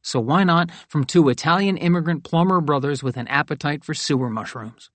So 0.00 0.18
why 0.18 0.44
not 0.44 0.70
from 0.88 1.04
two 1.04 1.28
Italian 1.28 1.76
immigrant 1.76 2.24
plumber 2.24 2.62
brothers 2.62 3.02
with 3.02 3.18
an 3.18 3.28
appetite 3.28 3.84
for 3.84 3.92
sewer 3.92 4.30
mushrooms? 4.30 4.88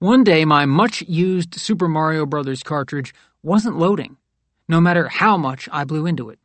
One 0.00 0.22
day, 0.22 0.44
my 0.44 0.64
much 0.64 1.02
used 1.08 1.56
Super 1.56 1.88
Mario 1.88 2.24
Bros. 2.24 2.62
cartridge 2.62 3.12
wasn't 3.42 3.80
loading, 3.80 4.16
no 4.68 4.80
matter 4.80 5.08
how 5.08 5.36
much 5.36 5.68
I 5.72 5.82
blew 5.82 6.06
into 6.06 6.30
it. 6.30 6.38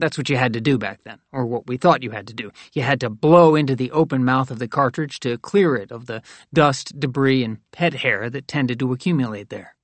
That's 0.00 0.18
what 0.18 0.28
you 0.28 0.36
had 0.36 0.52
to 0.54 0.60
do 0.60 0.78
back 0.78 1.04
then, 1.04 1.20
or 1.30 1.46
what 1.46 1.68
we 1.68 1.76
thought 1.76 2.02
you 2.02 2.10
had 2.10 2.26
to 2.26 2.34
do. 2.34 2.50
You 2.72 2.82
had 2.82 2.98
to 3.02 3.08
blow 3.08 3.54
into 3.54 3.76
the 3.76 3.92
open 3.92 4.24
mouth 4.24 4.50
of 4.50 4.58
the 4.58 4.66
cartridge 4.66 5.20
to 5.20 5.38
clear 5.38 5.76
it 5.76 5.92
of 5.92 6.06
the 6.06 6.22
dust, 6.52 6.98
debris, 6.98 7.44
and 7.44 7.58
pet 7.70 7.94
hair 7.94 8.28
that 8.30 8.48
tended 8.48 8.80
to 8.80 8.92
accumulate 8.92 9.48
there. 9.48 9.76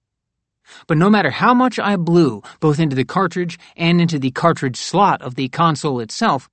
But 0.89 0.99
no 0.99 1.09
matter 1.09 1.31
how 1.31 1.55
much 1.55 1.79
I 1.79 1.95
blew, 1.95 2.43
both 2.59 2.81
into 2.81 2.97
the 2.97 3.05
cartridge 3.05 3.61
and 3.77 4.01
into 4.01 4.19
the 4.19 4.33
cartridge 4.33 4.77
slot 4.77 5.23
of 5.23 5.37
the 5.37 5.49
console 5.51 6.01
itself, 6.01 6.51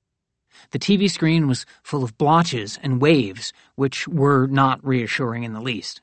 the 0.70 0.80
TV 0.80 1.10
screen 1.10 1.48
was 1.48 1.66
full 1.82 2.04
of 2.04 2.20
blotches 2.20 2.78
and 2.84 3.02
waves, 3.02 3.52
which 3.74 4.08
were 4.08 4.46
not 4.46 4.86
reassuring 4.86 5.42
in 5.42 5.54
the 5.54 5.60
least. 5.60 6.02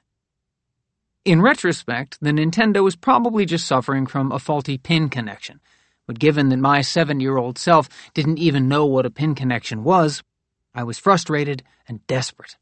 In 1.24 1.40
retrospect, 1.40 2.18
the 2.20 2.32
Nintendo 2.32 2.82
was 2.82 2.96
probably 2.96 3.46
just 3.46 3.66
suffering 3.66 4.06
from 4.08 4.32
a 4.32 4.40
faulty 4.40 4.76
pin 4.78 5.08
connection 5.08 5.60
But 6.06 6.18
given 6.18 6.50
that 6.50 6.58
my 6.58 6.82
seven 6.82 7.20
year 7.20 7.38
old 7.38 7.58
self 7.58 7.88
didn't 8.14 8.38
even 8.38 8.68
know 8.68 8.86
what 8.86 9.06
a 9.06 9.10
pin 9.10 9.34
connection 9.36 9.84
was, 9.84 10.22
I 10.74 10.84
was 10.84 10.98
frustrated 10.98 11.62
and 11.88 12.06
desperate. 12.08 12.56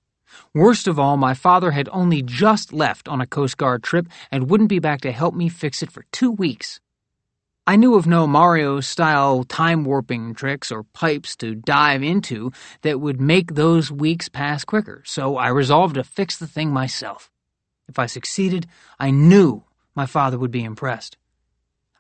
Worst 0.54 0.88
of 0.88 0.98
all, 0.98 1.16
my 1.16 1.34
father 1.34 1.72
had 1.72 1.88
only 1.92 2.22
just 2.22 2.72
left 2.72 3.08
on 3.08 3.20
a 3.20 3.26
Coast 3.26 3.56
Guard 3.58 3.82
trip 3.84 4.08
and 4.32 4.50
wouldn't 4.50 4.70
be 4.70 4.80
back 4.80 5.02
to 5.02 5.12
help 5.12 5.34
me 5.34 5.48
fix 5.48 5.82
it 5.82 5.92
for 5.92 6.04
two 6.12 6.30
weeks. 6.30 6.80
I 7.66 7.76
knew 7.76 7.94
of 7.96 8.06
no 8.06 8.26
Mario 8.26 8.80
style 8.80 9.44
time 9.44 9.84
warping 9.84 10.34
tricks 10.34 10.72
or 10.72 10.84
pipes 10.84 11.36
to 11.38 11.54
dive 11.56 12.02
into 12.02 12.52
that 12.82 13.00
would 13.00 13.20
make 13.20 13.54
those 13.54 13.92
weeks 13.92 14.28
pass 14.28 14.64
quicker, 14.64 15.02
so 15.06 15.36
I 15.38 15.48
resolved 15.48 15.96
to 15.96 16.04
fix 16.04 16.36
the 16.38 16.48
thing 16.48 16.72
myself. 16.72 17.30
If 17.88 17.98
I 17.98 18.06
succeeded, 18.06 18.66
I 18.98 19.10
knew 19.10 19.64
my 19.94 20.06
father 20.06 20.38
would 20.38 20.50
be 20.50 20.64
impressed. 20.64 21.16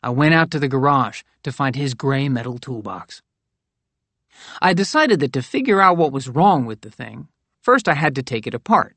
I 0.02 0.10
went 0.10 0.34
out 0.34 0.50
to 0.52 0.58
the 0.58 0.68
garage 0.68 1.22
to 1.42 1.52
find 1.52 1.74
his 1.74 1.94
gray 1.94 2.28
metal 2.28 2.58
toolbox. 2.58 3.22
I 4.60 4.74
decided 4.74 5.20
that 5.20 5.32
to 5.32 5.42
figure 5.42 5.80
out 5.80 5.96
what 5.96 6.12
was 6.12 6.28
wrong 6.28 6.66
with 6.66 6.82
the 6.82 6.90
thing, 6.90 7.28
first 7.62 7.88
I 7.88 7.94
had 7.94 8.14
to 8.16 8.22
take 8.22 8.46
it 8.46 8.54
apart. 8.54 8.96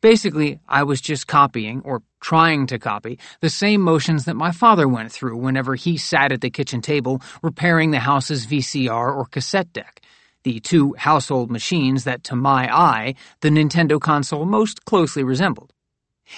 Basically, 0.00 0.60
I 0.68 0.84
was 0.84 1.00
just 1.00 1.26
copying, 1.26 1.82
or 1.84 2.02
trying 2.20 2.66
to 2.68 2.78
copy, 2.78 3.18
the 3.40 3.50
same 3.50 3.80
motions 3.80 4.24
that 4.24 4.36
my 4.36 4.52
father 4.52 4.86
went 4.86 5.12
through 5.12 5.36
whenever 5.36 5.74
he 5.74 5.96
sat 5.96 6.32
at 6.32 6.40
the 6.40 6.50
kitchen 6.50 6.80
table 6.80 7.20
repairing 7.42 7.90
the 7.90 7.98
house's 7.98 8.46
VCR 8.46 9.14
or 9.14 9.26
cassette 9.26 9.72
deck, 9.72 10.00
the 10.44 10.60
two 10.60 10.94
household 10.94 11.50
machines 11.50 12.04
that, 12.04 12.24
to 12.24 12.36
my 12.36 12.72
eye, 12.74 13.14
the 13.40 13.50
Nintendo 13.50 14.00
console 14.00 14.44
most 14.44 14.84
closely 14.84 15.24
resembled. 15.24 15.72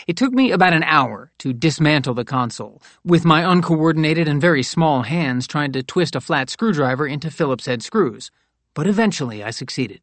It 0.06 0.16
took 0.16 0.32
me 0.32 0.50
about 0.50 0.72
an 0.72 0.82
hour 0.82 1.32
to 1.38 1.52
dismantle 1.52 2.14
the 2.14 2.24
console, 2.24 2.82
with 3.04 3.24
my 3.24 3.50
uncoordinated 3.50 4.28
and 4.28 4.40
very 4.40 4.62
small 4.62 5.02
hands 5.02 5.46
trying 5.46 5.72
to 5.72 5.82
twist 5.82 6.16
a 6.16 6.20
flat 6.20 6.50
screwdriver 6.50 7.06
into 7.06 7.30
Phillips 7.30 7.66
head 7.66 7.82
screws, 7.82 8.30
but 8.74 8.86
eventually 8.86 9.42
I 9.42 9.50
succeeded. 9.50 10.00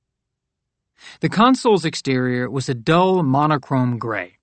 The 1.20 1.30
console's 1.30 1.86
exterior 1.86 2.50
was 2.50 2.70
a 2.70 2.74
dull 2.74 3.24
monochrome 3.24 3.98
gray, 3.98 4.38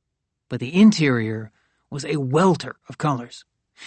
but 0.48 0.60
the 0.60 0.74
interior 0.74 1.52
was 1.90 2.04
a 2.04 2.16
welter 2.16 2.76
of 2.88 2.98
colors. 2.98 3.44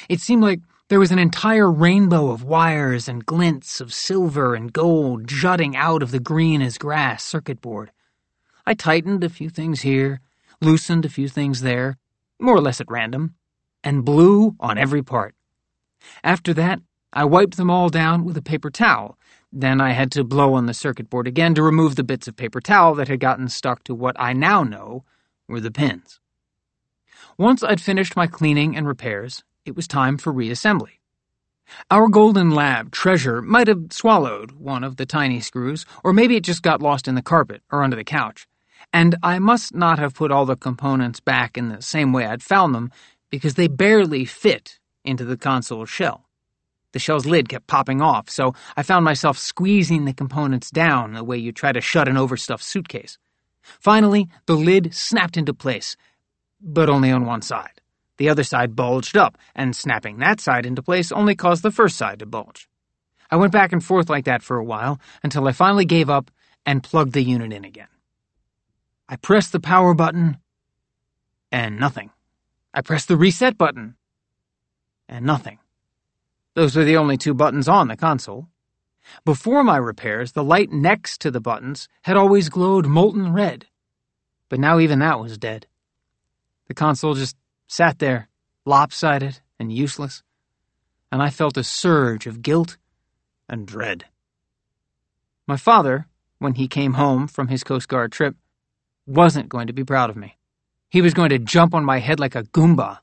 It 0.10 0.22
seemed 0.22 0.42
like 0.42 0.62
there 0.88 1.00
was 1.00 1.12
an 1.12 1.20
entire 1.20 1.72
rainbow 1.72 2.32
of 2.32 2.44
wires 2.44 3.08
and 3.08 3.26
glints 3.26 3.82
of 3.82 3.94
silver 3.94 4.56
and 4.56 4.74
gold 4.74 5.28
jutting 5.28 5.76
out 5.76 6.02
of 6.02 6.12
the 6.12 6.20
green 6.20 6.62
as 6.62 6.78
grass 6.78 7.24
circuit 7.24 7.62
board. 7.62 7.92
I 8.66 8.74
tightened 8.74 9.24
a 9.24 9.30
few 9.30 9.50
things 9.50 9.82
here, 9.82 10.22
loosened 10.62 11.06
a 11.06 11.10
few 11.10 11.28
things 11.28 11.62
there, 11.62 11.98
more 12.40 12.56
or 12.56 12.62
less 12.62 12.80
at 12.80 12.90
random, 12.90 13.36
and 13.84 14.06
blew 14.06 14.56
on 14.60 14.78
every 14.78 15.02
part. 15.02 15.36
After 16.24 16.54
that, 16.54 16.80
I 17.14 17.26
wiped 17.26 17.58
them 17.58 17.70
all 17.70 17.90
down 17.90 18.24
with 18.24 18.38
a 18.38 18.42
paper 18.42 18.70
towel. 18.70 19.18
Then 19.52 19.82
I 19.82 19.92
had 19.92 20.12
to 20.14 20.24
blow 20.24 20.54
on 20.54 20.66
the 20.66 20.74
circuit 20.74 21.10
board 21.10 21.28
again 21.28 21.54
to 21.56 21.64
remove 21.64 21.96
the 21.96 22.04
bits 22.04 22.28
of 22.28 22.38
paper 22.38 22.62
towel 22.62 22.96
that 22.96 23.10
had 23.10 23.20
gotten 23.20 23.50
stuck 23.50 23.84
to 23.86 23.96
what 23.96 24.16
I 24.20 24.34
now 24.34 24.64
know 24.64 25.04
were 25.48 25.60
the 25.60 25.72
pins. 25.72 26.20
Once 27.38 27.64
I'd 27.64 27.82
finished 27.82 28.16
my 28.16 28.28
cleaning 28.28 28.78
and 28.78 28.88
repairs, 28.88 29.44
it 29.66 29.76
was 29.76 29.88
time 29.88 30.18
for 30.18 30.32
reassembly. 30.32 31.00
Our 31.90 32.08
Golden 32.08 32.52
Lab 32.52 32.92
treasure 32.92 33.42
might 33.42 33.68
have 33.68 33.92
swallowed 33.92 34.52
one 34.52 34.84
of 34.84 34.98
the 34.98 35.06
tiny 35.06 35.40
screws, 35.40 35.86
or 36.04 36.14
maybe 36.14 36.36
it 36.36 36.44
just 36.44 36.64
got 36.64 36.82
lost 36.82 37.08
in 37.08 37.16
the 37.16 37.22
carpet 37.22 37.62
or 37.72 37.84
under 37.84 37.96
the 37.96 38.04
couch 38.04 38.48
and 38.94 39.16
I 39.24 39.40
must 39.40 39.74
not 39.74 40.00
have 40.00 40.16
put 40.16 40.32
all 40.32 40.46
the 40.46 40.56
components 40.56 41.20
back 41.20 41.58
in 41.58 41.70
the 41.70 41.82
same 41.82 42.14
way 42.14 42.26
I'd 42.26 42.44
found 42.44 42.76
them 42.76 42.92
because 43.30 43.56
they 43.56 43.68
barely 43.68 44.26
fit 44.26 44.80
into 45.04 45.26
the 45.26 45.38
console 45.38 45.86
shell. 45.86 46.28
The 46.92 47.00
shell's 47.00 47.26
lid 47.26 47.48
kept 47.48 47.68
popping 47.68 48.02
off, 48.02 48.30
so 48.30 48.54
I 48.76 48.84
found 48.84 49.06
myself 49.06 49.38
squeezing 49.38 50.04
the 50.06 50.14
components 50.14 50.70
down 50.70 51.14
the 51.14 51.24
way 51.24 51.38
you 51.38 51.54
try 51.54 51.72
to 51.72 51.80
shut 51.80 52.10
an 52.10 52.18
overstuffed 52.18 52.64
suitcase. 52.64 53.18
Finally, 53.62 54.28
the 54.46 54.56
lid 54.56 54.94
snapped 54.94 55.38
into 55.38 55.54
place, 55.54 55.96
but 56.60 56.90
only 56.90 57.10
on 57.10 57.26
one 57.26 57.42
side. 57.42 57.80
The 58.18 58.28
other 58.30 58.44
side 58.44 58.76
bulged 58.76 59.16
up, 59.16 59.38
and 59.56 59.76
snapping 59.76 60.20
that 60.20 60.42
side 60.42 60.66
into 60.66 60.84
place 60.84 61.12
only 61.12 61.34
caused 61.34 61.64
the 61.64 61.72
first 61.72 61.96
side 61.96 62.20
to 62.20 62.26
bulge. 62.26 62.68
I 63.32 63.38
went 63.38 63.54
back 63.54 63.72
and 63.72 63.84
forth 63.84 64.10
like 64.10 64.26
that 64.26 64.44
for 64.44 64.58
a 64.58 64.64
while 64.64 65.00
until 65.24 65.48
I 65.48 65.54
finally 65.54 65.86
gave 65.86 66.10
up 66.10 66.30
and 66.66 66.84
plugged 66.84 67.14
the 67.14 67.24
unit 67.24 67.54
in 67.54 67.64
again. 67.64 67.88
I 69.12 69.18
pressed 69.18 69.52
the 69.52 69.60
power 69.60 69.94
button, 69.94 70.38
and 71.52 71.78
nothing. 71.78 72.12
I 72.74 72.80
pressed 72.80 73.10
the 73.10 73.18
reset 73.18 73.58
button, 73.58 73.96
and 75.10 75.26
nothing. 75.26 75.60
Those 76.54 76.78
were 76.78 76.86
the 76.86 76.96
only 76.96 77.18
two 77.18 77.34
buttons 77.34 77.68
on 77.68 77.90
the 77.90 77.98
console. 77.98 78.48
Before 79.26 79.66
my 79.66 79.76
repairs, 79.76 80.32
the 80.32 80.46
light 80.46 80.72
next 80.72 81.20
to 81.22 81.30
the 81.30 81.42
buttons 81.42 81.90
had 82.04 82.16
always 82.16 82.48
glowed 82.48 82.86
molten 82.86 83.34
red, 83.34 83.66
but 84.48 84.62
now 84.62 84.80
even 84.80 85.00
that 85.00 85.20
was 85.20 85.38
dead. 85.38 85.68
The 86.70 86.74
console 86.74 87.14
just 87.14 87.36
sat 87.68 88.00
there, 88.00 88.30
lopsided 88.66 89.42
and 89.60 89.74
useless, 89.74 90.24
and 91.12 91.22
I 91.22 91.32
felt 91.32 91.58
a 91.58 91.66
surge 91.66 92.28
of 92.28 92.42
guilt 92.42 92.78
and 93.50 93.68
dread. 93.68 94.06
My 95.48 95.58
father, 95.58 96.08
when 96.40 96.54
he 96.54 96.70
came 96.70 96.94
home 96.94 97.28
from 97.28 97.50
his 97.50 97.66
Coast 97.66 97.90
Guard 97.90 98.14
trip, 98.14 98.38
wasn't 99.12 99.50
going 99.50 99.68
to 99.68 99.74
be 99.74 99.84
proud 99.84 100.10
of 100.10 100.16
me. 100.16 100.38
He 100.90 101.02
was 101.02 101.14
going 101.14 101.30
to 101.30 101.40
jump 101.40 101.74
on 101.74 101.86
my 101.86 102.00
head 102.00 102.20
like 102.20 102.36
a 102.36 102.44
Goomba. 102.44 103.00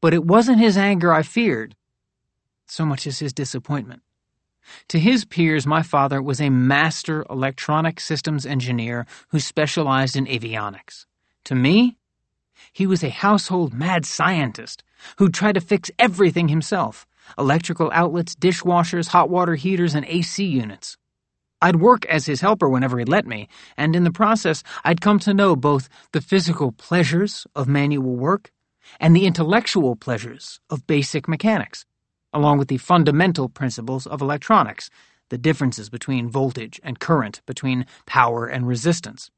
But 0.00 0.14
it 0.14 0.24
wasn't 0.24 0.58
his 0.58 0.76
anger 0.76 1.12
I 1.12 1.22
feared, 1.22 1.76
so 2.66 2.84
much 2.84 3.06
as 3.06 3.20
his 3.20 3.32
disappointment. 3.32 4.02
To 4.88 4.98
his 4.98 5.24
peers, 5.24 5.66
my 5.66 5.82
father 5.82 6.22
was 6.22 6.40
a 6.40 6.50
master 6.50 7.24
electronic 7.28 8.00
systems 8.00 8.46
engineer 8.46 9.06
who 9.28 9.40
specialized 9.40 10.16
in 10.16 10.26
avionics. 10.26 11.06
To 11.44 11.54
me, 11.54 11.96
he 12.72 12.86
was 12.86 13.02
a 13.02 13.10
household 13.10 13.74
mad 13.74 14.06
scientist 14.06 14.82
who 15.18 15.28
tried 15.28 15.54
to 15.54 15.60
fix 15.60 15.90
everything 15.98 16.48
himself 16.48 17.06
electrical 17.38 17.90
outlets, 17.94 18.34
dishwashers, 18.34 19.08
hot 19.08 19.30
water 19.30 19.54
heaters, 19.54 19.94
and 19.94 20.04
AC 20.06 20.44
units. 20.44 20.96
I'd 21.62 21.76
work 21.76 22.04
as 22.06 22.26
his 22.26 22.40
helper 22.40 22.68
whenever 22.68 22.98
he'd 22.98 23.08
let 23.08 23.24
me, 23.24 23.48
and 23.76 23.94
in 23.94 24.02
the 24.02 24.10
process, 24.10 24.64
I'd 24.84 25.00
come 25.00 25.20
to 25.20 25.32
know 25.32 25.54
both 25.54 25.88
the 26.10 26.20
physical 26.20 26.72
pleasures 26.72 27.46
of 27.54 27.68
manual 27.68 28.16
work 28.16 28.50
and 28.98 29.14
the 29.14 29.26
intellectual 29.26 29.94
pleasures 29.94 30.58
of 30.68 30.88
basic 30.88 31.28
mechanics, 31.28 31.84
along 32.32 32.58
with 32.58 32.66
the 32.66 32.78
fundamental 32.78 33.48
principles 33.48 34.08
of 34.08 34.20
electronics, 34.20 34.90
the 35.28 35.38
differences 35.38 35.88
between 35.88 36.28
voltage 36.28 36.80
and 36.82 36.98
current, 36.98 37.40
between 37.46 37.86
power 38.06 38.46
and 38.46 38.66
resistance. 38.66 39.30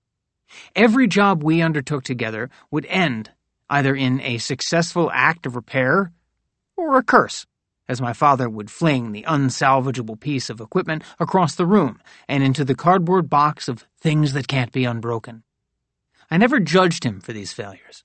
Every 0.75 1.07
job 1.07 1.43
we 1.43 1.61
undertook 1.61 2.05
together 2.05 2.49
would 2.71 2.87
end 2.87 3.33
either 3.69 3.95
in 3.95 4.23
a 4.23 4.39
successful 4.39 5.11
act 5.13 5.45
of 5.45 5.57
repair 5.57 6.11
or 6.75 6.97
a 6.97 7.03
curse 7.03 7.45
as 7.89 8.01
my 8.01 8.13
father 8.13 8.49
would 8.49 8.71
fling 8.71 9.13
the 9.13 9.25
unsalvageable 9.25 10.19
piece 10.19 10.49
of 10.49 10.61
equipment 10.61 11.03
across 11.19 11.55
the 11.55 11.67
room 11.67 12.01
and 12.29 12.43
into 12.43 12.65
the 12.65 12.75
cardboard 12.75 13.29
box 13.29 13.69
of 13.69 13.87
things 14.01 14.33
that 14.33 14.49
can't 14.49 14.73
be 14.73 14.85
unbroken. 14.85 15.43
I 16.31 16.39
never 16.39 16.61
judged 16.61 17.05
him 17.05 17.21
for 17.21 17.33
these 17.33 17.53
failures. 17.53 18.05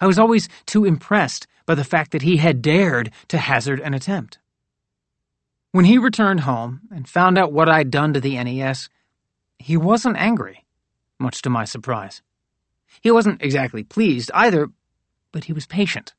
I 0.00 0.06
was 0.06 0.18
always 0.18 0.48
too 0.66 0.84
impressed 0.84 1.46
by 1.66 1.74
the 1.74 1.84
fact 1.84 2.12
that 2.12 2.22
he 2.22 2.38
had 2.38 2.62
dared 2.62 3.10
to 3.28 3.38
hazard 3.38 3.80
an 3.80 3.94
attempt. 3.94 4.38
When 5.72 5.84
he 5.84 5.98
returned 5.98 6.40
home 6.40 6.80
and 6.90 7.08
found 7.08 7.38
out 7.38 7.52
what 7.52 7.68
I'd 7.68 7.90
done 7.90 8.12
to 8.14 8.20
the 8.20 8.42
NES, 8.42 8.88
he 9.58 9.76
wasn't 9.76 10.16
angry, 10.16 10.64
much 11.18 11.42
to 11.42 11.50
my 11.50 11.64
surprise. 11.64 12.22
He 13.00 13.10
wasn't 13.10 13.42
exactly 13.42 13.84
pleased 13.84 14.30
either, 14.34 14.68
but 15.32 15.44
he 15.44 15.52
was 15.52 15.66
patient. 15.66 16.14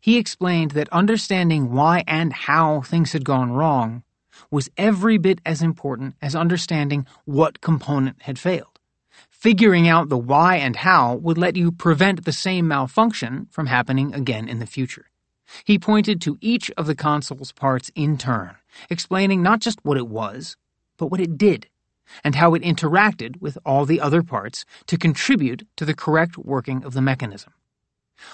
He 0.00 0.16
explained 0.16 0.72
that 0.72 0.88
understanding 0.90 1.72
why 1.72 2.04
and 2.06 2.32
how 2.32 2.82
things 2.82 3.12
had 3.12 3.24
gone 3.24 3.52
wrong 3.52 4.02
was 4.50 4.70
every 4.76 5.18
bit 5.18 5.40
as 5.44 5.62
important 5.62 6.14
as 6.20 6.34
understanding 6.34 7.06
what 7.24 7.60
component 7.60 8.22
had 8.22 8.38
failed. 8.38 8.78
Figuring 9.30 9.88
out 9.88 10.08
the 10.08 10.18
why 10.18 10.56
and 10.56 10.76
how 10.76 11.14
would 11.16 11.38
let 11.38 11.56
you 11.56 11.70
prevent 11.72 12.24
the 12.24 12.32
same 12.32 12.68
malfunction 12.68 13.46
from 13.50 13.66
happening 13.66 14.14
again 14.14 14.48
in 14.48 14.58
the 14.58 14.66
future. 14.66 15.06
He 15.64 15.78
pointed 15.78 16.20
to 16.22 16.38
each 16.40 16.70
of 16.76 16.86
the 16.86 16.94
console's 16.94 17.52
parts 17.52 17.90
in 17.94 18.18
turn, 18.18 18.56
explaining 18.90 19.42
not 19.42 19.60
just 19.60 19.78
what 19.84 19.96
it 19.96 20.08
was, 20.08 20.56
but 20.98 21.06
what 21.06 21.20
it 21.20 21.38
did, 21.38 21.68
and 22.24 22.34
how 22.34 22.54
it 22.54 22.62
interacted 22.62 23.40
with 23.40 23.58
all 23.64 23.84
the 23.84 24.00
other 24.00 24.22
parts 24.22 24.64
to 24.86 24.98
contribute 24.98 25.66
to 25.76 25.84
the 25.84 25.94
correct 25.94 26.36
working 26.36 26.84
of 26.84 26.94
the 26.94 27.02
mechanism. 27.02 27.52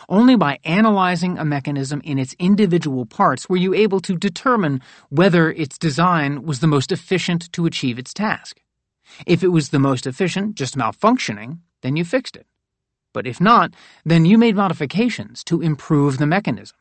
Only 0.09 0.37
by 0.37 0.59
analyzing 0.65 1.39
a 1.39 1.45
mechanism 1.45 2.01
in 2.05 2.19
its 2.19 2.35
individual 2.39 3.07
parts 3.07 3.49
were 3.49 3.57
you 3.57 3.75
able 3.75 4.01
to 4.01 4.17
determine 4.17 4.81
whether 5.09 5.51
its 5.51 5.79
design 5.79 6.43
was 6.43 6.61
the 6.61 6.67
most 6.67 6.93
efficient 6.93 7.53
to 7.53 7.67
achieve 7.67 7.99
its 7.99 8.15
task. 8.15 8.61
If 9.27 9.43
it 9.43 9.49
was 9.49 9.71
the 9.71 9.79
most 9.79 10.07
efficient, 10.07 10.55
just 10.55 10.77
malfunctioning, 10.77 11.59
then 11.83 11.97
you 11.97 12.05
fixed 12.05 12.37
it. 12.37 12.47
But 13.13 13.27
if 13.27 13.41
not, 13.41 13.75
then 14.05 14.25
you 14.25 14.39
made 14.39 14.57
modifications 14.57 15.45
to 15.45 15.61
improve 15.61 16.19
the 16.19 16.27
mechanism. 16.27 16.77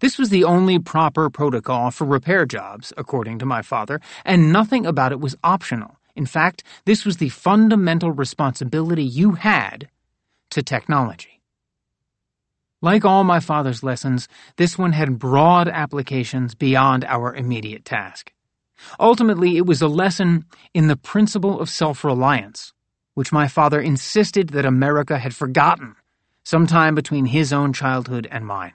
This 0.00 0.18
was 0.18 0.30
the 0.30 0.44
only 0.44 0.78
proper 0.78 1.30
protocol 1.30 1.90
for 1.90 2.04
repair 2.04 2.46
jobs, 2.46 2.92
according 2.96 3.38
to 3.40 3.46
my 3.46 3.62
father, 3.62 4.00
and 4.24 4.52
nothing 4.52 4.86
about 4.86 5.12
it 5.12 5.20
was 5.20 5.36
optional. 5.42 5.96
In 6.16 6.26
fact, 6.26 6.62
this 6.84 7.04
was 7.04 7.16
the 7.16 7.28
fundamental 7.28 8.10
responsibility 8.10 9.04
you 9.04 9.32
had 9.32 9.88
to 10.50 10.62
technology. 10.62 11.39
Like 12.82 13.04
all 13.04 13.24
my 13.24 13.40
father's 13.40 13.82
lessons, 13.82 14.26
this 14.56 14.78
one 14.78 14.92
had 14.92 15.18
broad 15.18 15.68
applications 15.68 16.54
beyond 16.54 17.04
our 17.04 17.34
immediate 17.34 17.84
task. 17.84 18.32
Ultimately, 18.98 19.58
it 19.58 19.66
was 19.66 19.82
a 19.82 19.88
lesson 19.88 20.46
in 20.72 20.86
the 20.86 20.96
principle 20.96 21.60
of 21.60 21.68
self 21.68 22.04
reliance, 22.04 22.72
which 23.14 23.32
my 23.32 23.48
father 23.48 23.80
insisted 23.80 24.50
that 24.50 24.64
America 24.64 25.18
had 25.18 25.34
forgotten 25.34 25.94
sometime 26.42 26.94
between 26.94 27.26
his 27.26 27.52
own 27.52 27.74
childhood 27.74 28.26
and 28.30 28.46
mine. 28.46 28.72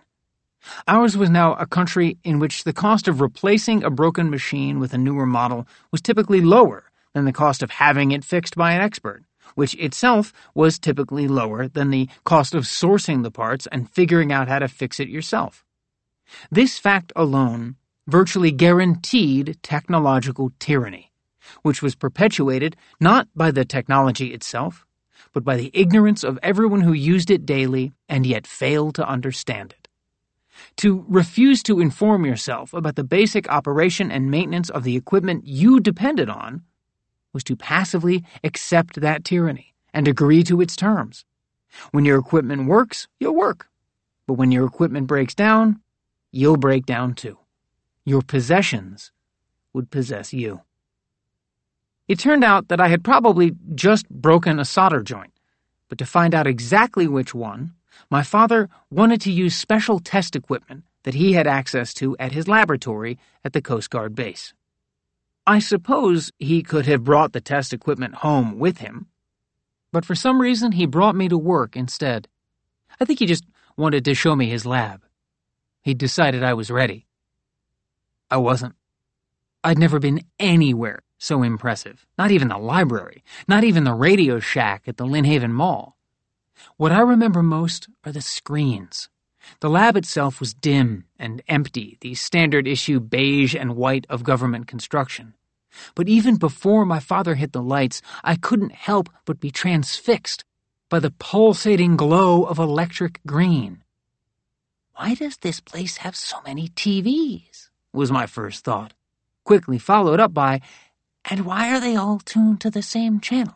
Ours 0.88 1.18
was 1.18 1.30
now 1.30 1.54
a 1.56 1.66
country 1.66 2.18
in 2.24 2.40
which 2.40 2.64
the 2.64 2.74
cost 2.74 3.08
of 3.08 3.22
replacing 3.22 3.84
a 3.84 3.90
broken 3.90 4.30
machine 4.30 4.80
with 4.80 4.94
a 4.94 4.98
newer 5.00 5.26
model 5.26 5.68
was 5.92 6.02
typically 6.02 6.42
lower 6.42 6.92
than 7.14 7.26
the 7.26 7.34
cost 7.34 7.64
of 7.64 7.72
having 7.72 8.12
it 8.12 8.24
fixed 8.24 8.56
by 8.56 8.74
an 8.74 8.82
expert, 8.82 9.24
which 9.56 9.74
itself 9.76 10.32
was 10.54 10.78
typically 10.78 11.28
lower 11.28 11.68
than 11.68 11.90
the 11.90 12.08
cost 12.24 12.54
of 12.54 12.64
sourcing 12.64 13.24
the 13.24 13.32
parts 13.32 13.68
and 13.72 13.90
figuring 13.90 14.32
out 14.32 14.48
how 14.48 14.60
to 14.60 14.68
fix 14.68 15.00
it 15.00 15.10
yourself. 15.10 15.66
This 16.52 16.78
fact 16.78 17.12
alone 17.16 17.76
virtually 18.08 18.52
guaranteed 18.52 19.58
technological 19.64 20.52
tyranny, 20.60 21.12
which 21.64 21.82
was 21.82 21.96
perpetuated 21.96 22.76
not 23.00 23.28
by 23.36 23.52
the 23.52 23.66
technology 23.66 24.34
itself, 24.34 24.86
but 25.34 25.44
by 25.44 25.58
the 25.58 25.72
ignorance 25.74 26.24
of 26.24 26.40
everyone 26.42 26.82
who 26.82 26.94
used 26.94 27.30
it 27.30 27.46
daily 27.46 27.92
and 28.08 28.26
yet 28.26 28.48
failed 28.48 28.96
to 28.96 29.08
understand 29.08 29.74
it. 29.78 29.88
To 30.78 31.06
refuse 31.10 31.62
to 31.64 31.82
inform 31.82 32.26
yourself 32.26 32.74
about 32.74 32.96
the 32.96 33.04
basic 33.04 33.50
operation 33.50 34.12
and 34.12 34.32
maintenance 34.32 34.70
of 34.70 34.84
the 34.84 34.96
equipment 34.96 35.46
you 35.46 35.80
depended 35.80 36.30
on 36.30 36.64
was 37.36 37.44
to 37.44 37.56
passively 37.58 38.24
accept 38.46 39.02
that 39.02 39.26
tyranny 39.26 39.76
and 39.94 40.08
agree 40.08 40.42
to 40.42 40.62
its 40.62 40.76
terms. 40.76 41.26
When 41.92 42.06
your 42.06 42.18
equipment 42.18 42.66
works, 42.68 43.10
you'll 43.20 43.36
work. 43.36 43.68
But 44.26 44.36
when 44.36 44.54
your 44.54 44.66
equipment 44.66 45.08
breaks 45.08 45.36
down, 45.36 45.82
you'll 46.32 46.56
break 46.56 46.86
down 46.86 47.14
too. 47.14 47.38
Your 48.06 48.22
possessions 48.22 49.12
would 49.74 49.92
possess 49.92 50.34
you. 50.34 50.62
It 52.08 52.20
turned 52.20 52.46
out 52.46 52.70
that 52.70 52.80
I 52.80 52.88
had 52.88 53.04
probably 53.04 53.52
just 53.74 54.10
broken 54.10 54.58
a 54.58 54.66
solder 54.66 55.04
joint, 55.04 55.34
but 55.90 55.98
to 55.98 56.06
find 56.06 56.34
out 56.34 56.48
exactly 56.48 57.08
which 57.08 57.36
one, 57.36 57.74
my 58.10 58.24
father 58.24 58.70
wanted 58.90 59.20
to 59.22 59.32
use 59.32 59.56
special 59.56 60.00
test 60.00 60.38
equipment 60.38 60.86
that 61.04 61.16
he 61.16 61.34
had 61.34 61.48
access 61.48 61.94
to 61.96 62.16
at 62.18 62.32
his 62.32 62.48
laboratory 62.48 63.20
at 63.44 63.52
the 63.52 63.62
Coast 63.62 63.90
Guard 63.90 64.16
base. 64.16 64.54
I 65.48 65.60
suppose 65.60 66.32
he 66.40 66.64
could 66.64 66.86
have 66.88 67.04
brought 67.04 67.34
the 67.34 67.42
test 67.42 67.74
equipment 67.74 68.16
home 68.16 68.58
with 68.58 68.80
him, 68.80 69.08
but 69.92 70.06
for 70.06 70.16
some 70.16 70.42
reason 70.42 70.72
he 70.72 70.86
brought 70.86 71.16
me 71.16 71.30
to 71.30 71.38
work 71.38 71.76
instead. 71.76 72.28
I 73.00 73.06
think 73.06 73.20
he 73.20 73.26
just 73.26 73.46
wanted 73.78 74.06
to 74.06 74.16
show 74.16 74.36
me 74.36 74.50
his 74.50 74.66
lab. 74.66 75.04
He'd 75.84 76.00
decided 76.00 76.44
I 76.44 76.56
was 76.56 76.72
ready. 76.72 77.06
I 78.32 78.38
wasn't. 78.38 78.76
I'd 79.64 79.78
never 79.78 80.00
been 80.00 80.22
anywhere 80.40 81.02
so 81.18 81.44
impressive. 81.44 82.06
Not 82.18 82.32
even 82.32 82.48
the 82.48 82.58
library, 82.58 83.24
not 83.48 83.64
even 83.64 83.84
the 83.84 83.94
Radio 83.94 84.40
Shack 84.40 84.84
at 84.88 84.98
the 84.98 85.06
Lynnhaven 85.06 85.52
Mall. 85.52 85.98
What 86.78 86.92
I 86.92 87.02
remember 87.02 87.44
most 87.44 87.90
are 88.04 88.12
the 88.12 88.22
screens. 88.22 89.10
The 89.60 89.70
lab 89.70 89.98
itself 89.98 90.40
was 90.40 90.54
dim 90.54 91.06
and 91.18 91.42
empty, 91.48 91.98
the 92.02 92.16
standard 92.16 92.68
issue 92.68 93.00
beige 93.00 93.56
and 93.56 93.76
white 93.76 94.06
of 94.10 94.24
government 94.24 94.68
construction. 94.68 95.34
But 95.94 96.08
even 96.08 96.38
before 96.38 96.86
my 96.86 97.00
father 97.00 97.36
hit 97.36 97.52
the 97.52 97.62
lights, 97.62 98.02
I 98.24 98.36
couldn't 98.36 98.72
help 98.72 99.10
but 99.26 99.40
be 99.40 99.52
transfixed 99.52 100.46
by 100.90 101.00
the 101.00 101.12
pulsating 101.12 101.98
glow 101.98 102.44
of 102.44 102.60
electric 102.60 103.20
green. 103.26 103.84
Why 104.96 105.16
does 105.16 105.38
this 105.38 105.60
place 105.60 105.98
have 105.98 106.16
so 106.16 106.38
many 106.46 106.70
TVs? 106.70 107.70
was 107.92 108.12
my 108.12 108.26
first 108.26 108.64
thought, 108.64 108.94
quickly 109.46 109.78
followed 109.78 110.20
up 110.20 110.34
by, 110.34 110.62
and 111.30 111.46
why 111.46 111.74
are 111.74 111.80
they 111.80 111.96
all 111.96 112.20
tuned 112.20 112.62
to 112.62 112.70
the 112.70 112.82
same 112.82 113.20
channel? 113.20 113.56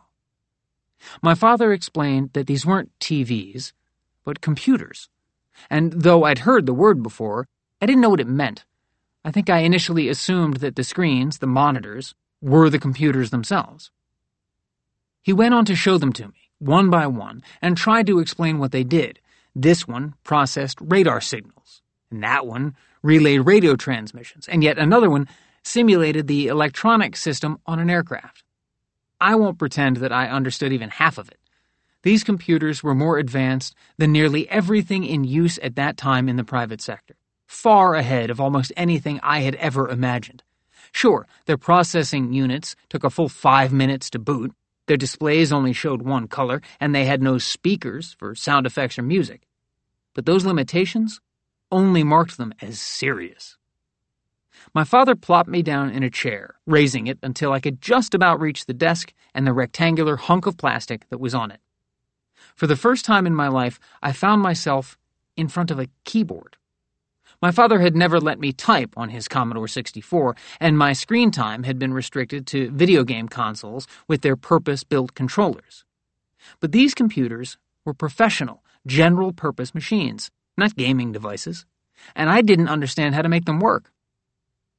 My 1.22 1.34
father 1.34 1.72
explained 1.72 2.30
that 2.32 2.46
these 2.46 2.66
weren't 2.66 2.90
TVs, 3.00 3.72
but 4.24 4.40
computers. 4.40 5.08
And 5.68 5.92
though 5.92 6.24
I'd 6.24 6.40
heard 6.40 6.66
the 6.66 6.74
word 6.74 7.02
before, 7.02 7.46
I 7.80 7.86
didn't 7.86 8.00
know 8.00 8.10
what 8.10 8.20
it 8.20 8.28
meant. 8.28 8.64
I 9.24 9.30
think 9.30 9.50
I 9.50 9.58
initially 9.58 10.08
assumed 10.08 10.56
that 10.58 10.76
the 10.76 10.84
screens, 10.84 11.38
the 11.38 11.46
monitors, 11.46 12.14
were 12.40 12.70
the 12.70 12.78
computers 12.78 13.30
themselves. 13.30 13.90
He 15.22 15.32
went 15.32 15.54
on 15.54 15.64
to 15.66 15.74
show 15.74 15.98
them 15.98 16.12
to 16.14 16.28
me, 16.28 16.50
one 16.58 16.88
by 16.88 17.06
one, 17.06 17.42
and 17.60 17.76
tried 17.76 18.06
to 18.06 18.20
explain 18.20 18.58
what 18.58 18.72
they 18.72 18.84
did. 18.84 19.20
This 19.54 19.86
one 19.86 20.14
processed 20.24 20.78
radar 20.80 21.20
signals, 21.20 21.82
and 22.10 22.22
that 22.22 22.46
one 22.46 22.76
relayed 23.02 23.46
radio 23.46 23.76
transmissions, 23.76 24.48
and 24.48 24.62
yet 24.62 24.78
another 24.78 25.10
one 25.10 25.28
simulated 25.62 26.26
the 26.26 26.46
electronic 26.46 27.16
system 27.16 27.58
on 27.66 27.78
an 27.78 27.90
aircraft. 27.90 28.44
I 29.20 29.34
won't 29.34 29.58
pretend 29.58 29.98
that 29.98 30.12
I 30.12 30.28
understood 30.28 30.72
even 30.72 30.88
half 30.88 31.18
of 31.18 31.28
it. 31.28 31.38
These 32.02 32.24
computers 32.24 32.82
were 32.82 32.94
more 32.94 33.18
advanced 33.18 33.74
than 33.98 34.12
nearly 34.12 34.48
everything 34.48 35.04
in 35.04 35.24
use 35.24 35.58
at 35.62 35.76
that 35.76 35.96
time 35.96 36.28
in 36.28 36.36
the 36.36 36.44
private 36.44 36.80
sector, 36.80 37.14
far 37.46 37.94
ahead 37.94 38.30
of 38.30 38.40
almost 38.40 38.72
anything 38.76 39.20
I 39.22 39.40
had 39.40 39.54
ever 39.56 39.88
imagined. 39.88 40.42
Sure, 40.92 41.26
their 41.46 41.58
processing 41.58 42.32
units 42.32 42.74
took 42.88 43.04
a 43.04 43.10
full 43.10 43.28
five 43.28 43.72
minutes 43.72 44.08
to 44.10 44.18
boot, 44.18 44.52
their 44.86 44.96
displays 44.96 45.52
only 45.52 45.72
showed 45.72 46.02
one 46.02 46.26
color, 46.26 46.60
and 46.80 46.94
they 46.94 47.04
had 47.04 47.22
no 47.22 47.38
speakers 47.38 48.16
for 48.18 48.34
sound 48.34 48.66
effects 48.66 48.98
or 48.98 49.02
music. 49.02 49.42
But 50.14 50.26
those 50.26 50.44
limitations 50.44 51.20
only 51.70 52.02
marked 52.02 52.38
them 52.38 52.52
as 52.60 52.80
serious. 52.80 53.56
My 54.74 54.84
father 54.84 55.14
plopped 55.14 55.48
me 55.48 55.62
down 55.62 55.90
in 55.90 56.02
a 56.02 56.10
chair, 56.10 56.56
raising 56.66 57.06
it 57.06 57.18
until 57.22 57.52
I 57.52 57.60
could 57.60 57.80
just 57.80 58.14
about 58.14 58.40
reach 58.40 58.66
the 58.66 58.74
desk 58.74 59.12
and 59.34 59.46
the 59.46 59.52
rectangular 59.52 60.16
hunk 60.16 60.46
of 60.46 60.56
plastic 60.56 61.08
that 61.10 61.20
was 61.20 61.34
on 61.34 61.50
it. 61.50 61.60
For 62.54 62.66
the 62.66 62.76
first 62.76 63.04
time 63.04 63.26
in 63.26 63.34
my 63.34 63.48
life, 63.48 63.78
I 64.02 64.12
found 64.12 64.42
myself 64.42 64.98
in 65.36 65.48
front 65.48 65.70
of 65.70 65.78
a 65.78 65.88
keyboard. 66.04 66.56
My 67.42 67.50
father 67.50 67.80
had 67.80 67.96
never 67.96 68.20
let 68.20 68.38
me 68.38 68.52
type 68.52 68.92
on 68.96 69.08
his 69.08 69.26
Commodore 69.26 69.68
64, 69.68 70.36
and 70.60 70.76
my 70.76 70.92
screen 70.92 71.30
time 71.30 71.62
had 71.62 71.78
been 71.78 71.94
restricted 71.94 72.46
to 72.48 72.70
video 72.70 73.02
game 73.02 73.28
consoles 73.28 73.86
with 74.06 74.20
their 74.20 74.36
purpose 74.36 74.84
built 74.84 75.14
controllers. 75.14 75.84
But 76.60 76.72
these 76.72 76.92
computers 76.94 77.56
were 77.86 77.94
professional, 77.94 78.62
general 78.86 79.32
purpose 79.32 79.74
machines, 79.74 80.30
not 80.58 80.76
gaming 80.76 81.12
devices, 81.12 81.64
and 82.14 82.28
I 82.28 82.42
didn't 82.42 82.68
understand 82.68 83.14
how 83.14 83.22
to 83.22 83.28
make 83.28 83.46
them 83.46 83.60
work. 83.60 83.90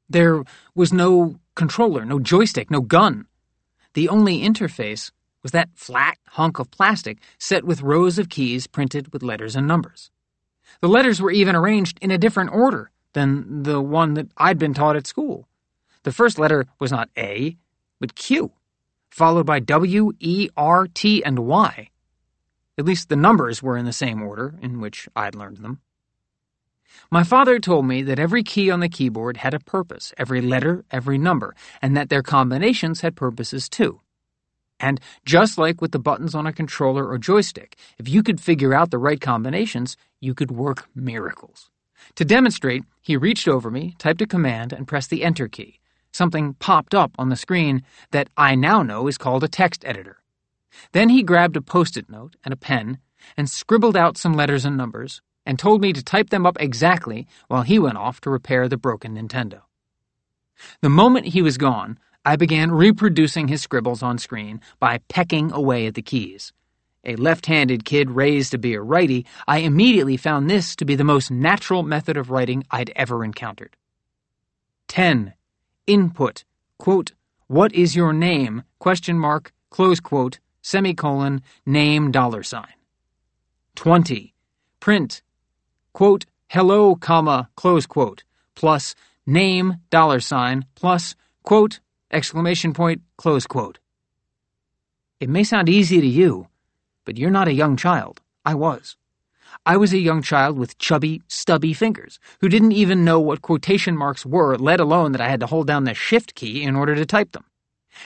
There 0.09 0.43
was 0.75 0.93
no 0.93 1.39
controller, 1.55 2.05
no 2.05 2.19
joystick, 2.19 2.69
no 2.69 2.81
gun. 2.81 3.25
The 3.93 4.09
only 4.09 4.41
interface 4.41 5.11
was 5.43 5.51
that 5.51 5.69
flat 5.75 6.17
hunk 6.29 6.59
of 6.59 6.71
plastic 6.71 7.17
set 7.37 7.63
with 7.63 7.81
rows 7.81 8.19
of 8.19 8.29
keys 8.29 8.67
printed 8.67 9.11
with 9.13 9.23
letters 9.23 9.55
and 9.55 9.67
numbers. 9.67 10.11
The 10.81 10.87
letters 10.87 11.21
were 11.21 11.31
even 11.31 11.55
arranged 11.55 11.97
in 12.01 12.11
a 12.11 12.17
different 12.17 12.51
order 12.53 12.91
than 13.13 13.63
the 13.63 13.81
one 13.81 14.13
that 14.13 14.27
I'd 14.37 14.57
been 14.57 14.73
taught 14.73 14.95
at 14.95 15.07
school. 15.07 15.47
The 16.03 16.11
first 16.11 16.39
letter 16.39 16.65
was 16.79 16.91
not 16.91 17.09
A, 17.17 17.57
but 17.99 18.15
Q, 18.15 18.51
followed 19.09 19.45
by 19.45 19.59
W, 19.59 20.11
E, 20.19 20.49
R, 20.55 20.87
T, 20.87 21.23
and 21.23 21.39
Y. 21.39 21.89
At 22.77 22.85
least 22.85 23.09
the 23.09 23.15
numbers 23.15 23.61
were 23.61 23.77
in 23.77 23.85
the 23.85 23.93
same 23.93 24.21
order 24.21 24.55
in 24.61 24.79
which 24.79 25.07
I'd 25.15 25.35
learned 25.35 25.57
them. 25.57 25.81
My 27.09 27.23
father 27.23 27.59
told 27.59 27.85
me 27.85 28.01
that 28.03 28.19
every 28.19 28.43
key 28.43 28.69
on 28.71 28.79
the 28.79 28.89
keyboard 28.89 29.37
had 29.37 29.53
a 29.53 29.59
purpose, 29.59 30.13
every 30.17 30.41
letter, 30.41 30.83
every 30.91 31.17
number, 31.17 31.55
and 31.81 31.95
that 31.95 32.09
their 32.09 32.23
combinations 32.23 33.01
had 33.01 33.15
purposes 33.15 33.69
too. 33.69 34.01
And 34.81 34.99
just 35.25 35.57
like 35.59 35.79
with 35.79 35.91
the 35.91 35.99
buttons 35.99 36.33
on 36.33 36.47
a 36.47 36.53
controller 36.53 37.07
or 37.07 37.17
joystick, 37.19 37.77
if 37.99 38.09
you 38.09 38.23
could 38.23 38.41
figure 38.41 38.73
out 38.73 38.89
the 38.89 38.97
right 38.97 39.21
combinations, 39.21 39.95
you 40.19 40.33
could 40.33 40.49
work 40.51 40.89
miracles. 40.95 41.69
To 42.15 42.25
demonstrate, 42.25 42.83
he 42.99 43.15
reached 43.15 43.47
over 43.47 43.69
me, 43.69 43.95
typed 43.99 44.21
a 44.21 44.27
command, 44.27 44.73
and 44.73 44.87
pressed 44.87 45.11
the 45.11 45.23
Enter 45.23 45.47
key. 45.47 45.79
Something 46.11 46.55
popped 46.55 46.95
up 46.95 47.11
on 47.19 47.29
the 47.29 47.35
screen 47.35 47.83
that 48.09 48.29
I 48.35 48.55
now 48.55 48.81
know 48.81 49.07
is 49.07 49.19
called 49.19 49.43
a 49.43 49.47
text 49.47 49.85
editor. 49.85 50.17
Then 50.93 51.09
he 51.09 51.23
grabbed 51.23 51.55
a 51.55 51.61
post 51.61 51.95
it 51.95 52.09
note 52.09 52.35
and 52.43 52.53
a 52.53 52.57
pen 52.57 52.97
and 53.37 53.49
scribbled 53.49 53.95
out 53.95 54.17
some 54.17 54.33
letters 54.33 54.65
and 54.65 54.75
numbers, 54.75 55.21
and 55.45 55.59
told 55.59 55.81
me 55.81 55.93
to 55.93 56.03
type 56.03 56.31
them 56.31 56.45
up 56.45 56.57
exactly 56.59 57.27
while 57.47 57.61
he 57.61 57.77
went 57.77 57.97
off 57.97 58.19
to 58.21 58.29
repair 58.31 58.67
the 58.67 58.77
broken 58.77 59.15
Nintendo. 59.15 59.61
The 60.81 60.89
moment 60.89 61.27
he 61.27 61.41
was 61.41 61.57
gone, 61.57 61.99
I 62.23 62.35
began 62.35 62.71
reproducing 62.71 63.47
his 63.47 63.61
scribbles 63.61 64.03
on 64.03 64.19
screen 64.19 64.61
by 64.79 64.99
pecking 65.07 65.51
away 65.51 65.87
at 65.87 65.95
the 65.95 66.03
keys. 66.03 66.53
A 67.03 67.15
left 67.15 67.47
handed 67.47 67.83
kid 67.83 68.11
raised 68.11 68.51
to 68.51 68.59
be 68.59 68.75
a 68.75 68.81
righty, 68.81 69.25
I 69.47 69.59
immediately 69.59 70.17
found 70.17 70.47
this 70.47 70.75
to 70.75 70.85
be 70.85 70.95
the 70.95 71.03
most 71.03 71.31
natural 71.31 71.81
method 71.81 72.17
of 72.17 72.29
writing 72.29 72.63
I'd 72.69 72.91
ever 72.95 73.23
encountered. 73.23 73.75
10. 74.87 75.33
Input. 75.87 76.43
Quote, 76.77 77.13
what 77.47 77.73
is 77.73 77.95
your 77.95 78.13
name? 78.13 78.63
Question 78.77 79.17
mark, 79.17 79.51
close 79.71 79.99
quote, 79.99 80.39
semicolon, 80.61 81.41
name 81.65 82.11
dollar 82.11 82.43
sign. 82.43 82.75
20. 83.75 84.35
Print. 84.79 85.23
Quote, 85.91 86.25
hello, 86.49 86.95
comma, 86.95 87.49
close 87.55 87.87
quote, 87.87 88.23
plus 88.53 88.93
name 89.25 89.77
dollar 89.89 90.19
sign, 90.19 90.65
plus 90.75 91.15
quote, 91.43 91.79
exclamation 92.11 92.73
point, 92.73 93.01
close 93.17 93.47
quote. 93.47 93.79
It 95.19 95.29
may 95.29 95.43
sound 95.43 95.69
easy 95.69 96.01
to 96.01 96.07
you, 96.07 96.47
but 97.05 97.17
you're 97.17 97.29
not 97.29 97.47
a 97.47 97.53
young 97.53 97.77
child. 97.77 98.21
I 98.43 98.55
was. 98.55 98.97
I 99.65 99.77
was 99.77 99.93
a 99.93 99.99
young 99.99 100.21
child 100.21 100.57
with 100.57 100.77
chubby, 100.79 101.21
stubby 101.27 101.73
fingers, 101.73 102.19
who 102.39 102.49
didn't 102.49 102.71
even 102.71 103.05
know 103.05 103.19
what 103.19 103.43
quotation 103.43 103.95
marks 103.95 104.25
were, 104.25 104.57
let 104.57 104.79
alone 104.79 105.11
that 105.11 105.21
I 105.21 105.29
had 105.29 105.39
to 105.41 105.45
hold 105.45 105.67
down 105.67 105.83
the 105.83 105.93
shift 105.93 106.33
key 106.33 106.63
in 106.63 106.75
order 106.75 106.95
to 106.95 107.05
type 107.05 107.33
them. 107.33 107.45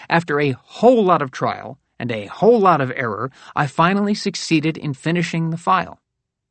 After 0.09 0.39
a 0.39 0.51
whole 0.51 1.03
lot 1.03 1.21
of 1.21 1.31
trial 1.31 1.79
and 1.97 2.11
a 2.11 2.25
whole 2.25 2.59
lot 2.59 2.81
of 2.81 2.91
error, 2.95 3.31
I 3.55 3.67
finally 3.67 4.13
succeeded 4.13 4.77
in 4.77 4.93
finishing 4.93 5.51
the 5.51 5.57
file. 5.57 5.99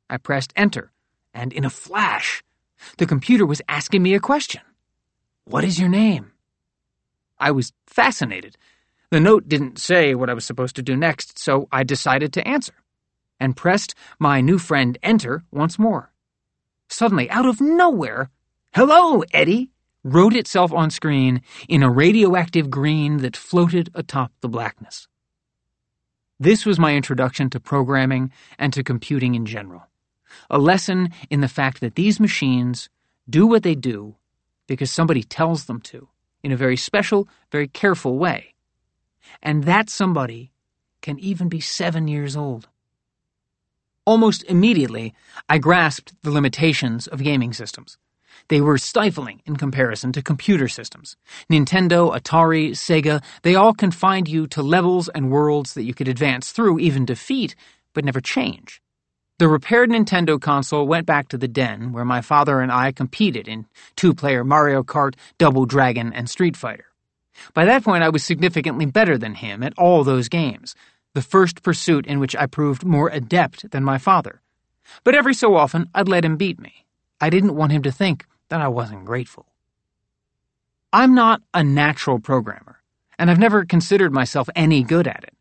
I 0.08 0.16
pressed 0.16 0.52
enter, 0.56 0.92
and 1.34 1.52
in 1.52 1.64
a 1.64 1.70
flash, 1.70 2.42
the 2.98 3.06
computer 3.06 3.44
was 3.44 3.60
asking 3.68 4.02
me 4.02 4.14
a 4.14 4.20
question. 4.20 4.62
What 5.44 5.64
is 5.64 5.78
your 5.78 5.88
name? 5.88 6.33
I 7.38 7.50
was 7.50 7.72
fascinated 7.86 8.56
the 9.14 9.20
note 9.20 9.48
didn't 9.48 9.78
say 9.78 10.16
what 10.16 10.28
I 10.28 10.34
was 10.34 10.44
supposed 10.44 10.74
to 10.74 10.82
do 10.82 10.96
next, 10.96 11.38
so 11.38 11.68
I 11.70 11.84
decided 11.84 12.32
to 12.32 12.48
answer 12.48 12.74
and 13.38 13.56
pressed 13.56 13.94
my 14.18 14.40
new 14.40 14.58
friend 14.58 14.98
enter 15.04 15.44
once 15.52 15.78
more. 15.78 16.12
Suddenly, 16.88 17.30
out 17.30 17.46
of 17.46 17.60
nowhere, 17.60 18.30
Hello, 18.74 19.22
Eddie! 19.32 19.70
wrote 20.02 20.34
itself 20.34 20.72
on 20.72 20.90
screen 20.90 21.42
in 21.68 21.84
a 21.84 21.90
radioactive 21.92 22.70
green 22.70 23.18
that 23.18 23.36
floated 23.36 23.88
atop 23.94 24.32
the 24.40 24.48
blackness. 24.48 25.06
This 26.40 26.66
was 26.66 26.80
my 26.80 26.96
introduction 26.96 27.48
to 27.50 27.60
programming 27.60 28.32
and 28.58 28.72
to 28.72 28.82
computing 28.82 29.36
in 29.36 29.46
general. 29.46 29.86
A 30.50 30.58
lesson 30.58 31.10
in 31.30 31.40
the 31.40 31.46
fact 31.46 31.80
that 31.80 31.94
these 31.94 32.18
machines 32.18 32.90
do 33.30 33.46
what 33.46 33.62
they 33.62 33.76
do 33.76 34.16
because 34.66 34.90
somebody 34.90 35.22
tells 35.22 35.66
them 35.66 35.80
to, 35.82 36.08
in 36.44 36.52
a 36.52 36.56
very 36.56 36.76
special, 36.76 37.26
very 37.50 37.66
careful 37.66 38.18
way 38.18 38.54
and 39.42 39.64
that 39.64 39.90
somebody 39.90 40.50
can 41.02 41.18
even 41.18 41.48
be 41.48 41.60
seven 41.60 42.08
years 42.08 42.36
old. 42.36 42.68
Almost 44.06 44.44
immediately, 44.44 45.14
I 45.48 45.58
grasped 45.58 46.14
the 46.22 46.30
limitations 46.30 47.06
of 47.06 47.22
gaming 47.22 47.52
systems. 47.52 47.96
They 48.48 48.60
were 48.60 48.78
stifling 48.78 49.40
in 49.46 49.56
comparison 49.56 50.12
to 50.12 50.22
computer 50.22 50.68
systems. 50.68 51.16
Nintendo, 51.50 52.14
Atari, 52.14 52.70
Sega, 52.72 53.22
they 53.42 53.54
all 53.54 53.72
confined 53.72 54.28
you 54.28 54.46
to 54.48 54.62
levels 54.62 55.08
and 55.08 55.30
worlds 55.30 55.74
that 55.74 55.84
you 55.84 55.94
could 55.94 56.08
advance 56.08 56.50
through, 56.52 56.78
even 56.80 57.06
defeat, 57.06 57.54
but 57.94 58.04
never 58.04 58.20
change. 58.20 58.82
The 59.38 59.48
repaired 59.48 59.90
Nintendo 59.90 60.40
console 60.40 60.86
went 60.86 61.06
back 61.06 61.26
to 61.28 61.38
the 61.38 61.48
den 61.48 61.90
where 61.90 62.04
my 62.04 62.20
father 62.20 62.60
and 62.60 62.70
I 62.70 62.92
competed 62.92 63.48
in 63.48 63.66
two 63.96 64.14
player 64.14 64.44
Mario 64.44 64.84
Kart, 64.84 65.16
Double 65.38 65.66
Dragon, 65.66 66.12
and 66.12 66.30
Street 66.30 66.56
Fighter. 66.56 66.86
By 67.52 67.64
that 67.64 67.82
point, 67.82 68.04
I 68.04 68.10
was 68.10 68.22
significantly 68.22 68.86
better 68.86 69.18
than 69.18 69.34
him 69.34 69.64
at 69.64 69.76
all 69.76 70.04
those 70.04 70.28
games, 70.28 70.76
the 71.14 71.22
first 71.22 71.64
pursuit 71.64 72.06
in 72.06 72.20
which 72.20 72.36
I 72.36 72.46
proved 72.46 72.84
more 72.84 73.08
adept 73.08 73.72
than 73.72 73.82
my 73.82 73.98
father. 73.98 74.40
But 75.02 75.16
every 75.16 75.34
so 75.34 75.56
often, 75.56 75.90
I'd 75.92 76.06
let 76.06 76.24
him 76.24 76.36
beat 76.36 76.60
me. 76.60 76.86
I 77.20 77.28
didn't 77.28 77.56
want 77.56 77.72
him 77.72 77.82
to 77.82 77.92
think 77.92 78.26
that 78.50 78.60
I 78.60 78.68
wasn't 78.68 79.04
grateful. 79.04 79.46
I'm 80.92 81.12
not 81.12 81.42
a 81.52 81.64
natural 81.64 82.20
programmer, 82.20 82.80
and 83.18 83.28
I've 83.28 83.40
never 83.40 83.64
considered 83.64 84.12
myself 84.12 84.48
any 84.54 84.84
good 84.84 85.08
at 85.08 85.24
it. 85.24 85.34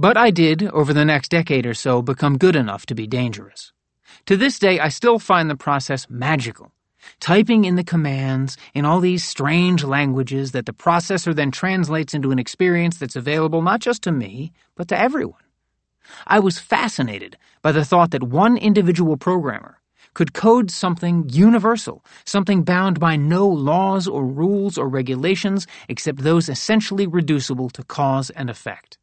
But 0.00 0.16
I 0.16 0.30
did, 0.30 0.62
over 0.62 0.92
the 0.94 1.04
next 1.04 1.28
decade 1.28 1.66
or 1.66 1.74
so, 1.74 2.02
become 2.02 2.38
good 2.38 2.54
enough 2.54 2.86
to 2.86 2.94
be 2.94 3.08
dangerous. 3.08 3.72
To 4.26 4.36
this 4.36 4.60
day, 4.60 4.78
I 4.78 4.90
still 4.90 5.18
find 5.18 5.50
the 5.50 5.56
process 5.56 6.06
magical 6.08 6.72
typing 7.18 7.64
in 7.64 7.74
the 7.74 7.82
commands 7.84 8.56
in 8.74 8.84
all 8.84 9.00
these 9.00 9.24
strange 9.24 9.82
languages 9.82 10.52
that 10.52 10.66
the 10.66 10.72
processor 10.72 11.34
then 11.34 11.50
translates 11.50 12.14
into 12.14 12.30
an 12.30 12.38
experience 12.38 12.98
that's 12.98 13.16
available 13.16 13.60
not 13.60 13.80
just 13.80 14.02
to 14.02 14.12
me, 14.12 14.52
but 14.76 14.86
to 14.86 14.96
everyone. 14.96 15.42
I 16.28 16.38
was 16.38 16.60
fascinated 16.60 17.36
by 17.62 17.72
the 17.72 17.84
thought 17.84 18.12
that 18.12 18.22
one 18.22 18.56
individual 18.56 19.16
programmer 19.16 19.80
could 20.14 20.32
code 20.32 20.70
something 20.70 21.28
universal, 21.28 22.04
something 22.24 22.62
bound 22.62 23.00
by 23.00 23.16
no 23.16 23.48
laws 23.48 24.06
or 24.06 24.24
rules 24.24 24.78
or 24.78 24.88
regulations 24.88 25.66
except 25.88 26.20
those 26.22 26.48
essentially 26.48 27.06
reducible 27.08 27.70
to 27.70 27.82
cause 27.84 28.30
and 28.30 28.48
effect. 28.48 28.97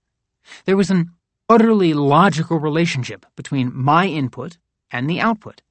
There 0.66 0.78
was 0.78 0.90
an 0.90 1.12
utterly 1.50 1.94
logical 1.94 2.60
relationship 2.60 3.26
between 3.36 3.76
my 3.76 4.08
input 4.08 4.58
and 4.92 5.10
the 5.10 5.20
output. 5.20 5.62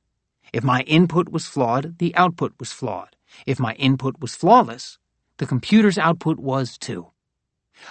If 0.53 0.63
my 0.63 0.83
input 0.83 1.29
was 1.31 1.47
flawed, 1.47 1.99
the 1.99 2.15
output 2.15 2.55
was 2.59 2.73
flawed. 2.73 3.17
If 3.47 3.59
my 3.59 3.75
input 3.75 4.21
was 4.21 4.37
flawless, 4.37 4.99
the 5.39 5.47
computer's 5.47 5.99
output 5.99 6.39
was 6.39 6.79
too. 6.79 7.09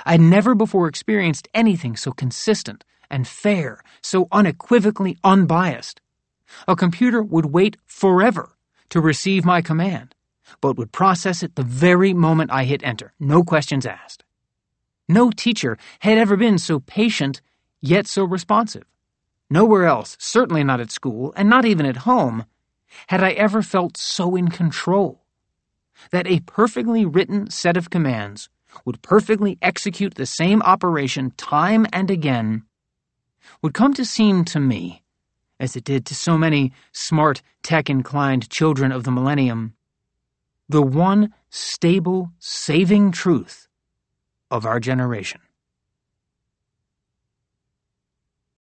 I'd 0.05 0.21
never 0.21 0.55
before 0.55 0.87
experienced 0.87 1.49
anything 1.53 1.97
so 1.97 2.11
consistent 2.11 2.85
and 3.09 3.27
fair, 3.27 3.81
so 4.01 4.27
unequivocally 4.31 5.17
unbiased. 5.23 5.99
A 6.67 6.75
computer 6.75 7.21
would 7.21 7.47
wait 7.47 7.77
forever 7.85 8.55
to 8.89 9.01
receive 9.01 9.43
my 9.45 9.61
command, 9.61 10.15
but 10.61 10.77
would 10.77 10.91
process 10.91 11.43
it 11.43 11.55
the 11.55 11.63
very 11.63 12.13
moment 12.13 12.51
I 12.51 12.63
hit 12.63 12.83
enter, 12.83 13.13
no 13.19 13.43
questions 13.43 13.85
asked. 13.85 14.23
No 15.09 15.31
teacher 15.31 15.77
had 15.99 16.17
ever 16.17 16.37
been 16.37 16.57
so 16.57 16.79
patient, 16.79 17.41
yet 17.81 18.07
so 18.07 18.23
responsive. 18.23 18.85
Nowhere 19.49 19.85
else, 19.85 20.15
certainly 20.19 20.63
not 20.63 20.79
at 20.79 20.91
school, 20.91 21.33
and 21.35 21.49
not 21.49 21.65
even 21.65 21.85
at 21.85 21.97
home, 21.97 22.45
had 23.07 23.23
I 23.23 23.31
ever 23.31 23.61
felt 23.61 23.97
so 23.97 24.35
in 24.35 24.47
control 24.47 25.23
that 26.11 26.27
a 26.27 26.39
perfectly 26.41 27.05
written 27.05 27.49
set 27.49 27.77
of 27.77 27.89
commands 27.89 28.49
would 28.85 29.01
perfectly 29.01 29.57
execute 29.61 30.15
the 30.15 30.25
same 30.25 30.61
operation 30.61 31.31
time 31.37 31.85
and 31.93 32.09
again 32.09 32.63
would 33.61 33.73
come 33.73 33.93
to 33.93 34.05
seem 34.05 34.45
to 34.45 34.59
me, 34.59 35.03
as 35.59 35.75
it 35.75 35.83
did 35.83 36.05
to 36.05 36.15
so 36.15 36.37
many 36.37 36.71
smart, 36.91 37.41
tech 37.61 37.89
inclined 37.89 38.49
children 38.49 38.91
of 38.91 39.03
the 39.03 39.11
millennium, 39.11 39.73
the 40.69 40.81
one 40.81 41.33
stable, 41.49 42.31
saving 42.39 43.11
truth 43.11 43.67
of 44.53 44.67
our 44.67 44.79
generation. 44.79 45.41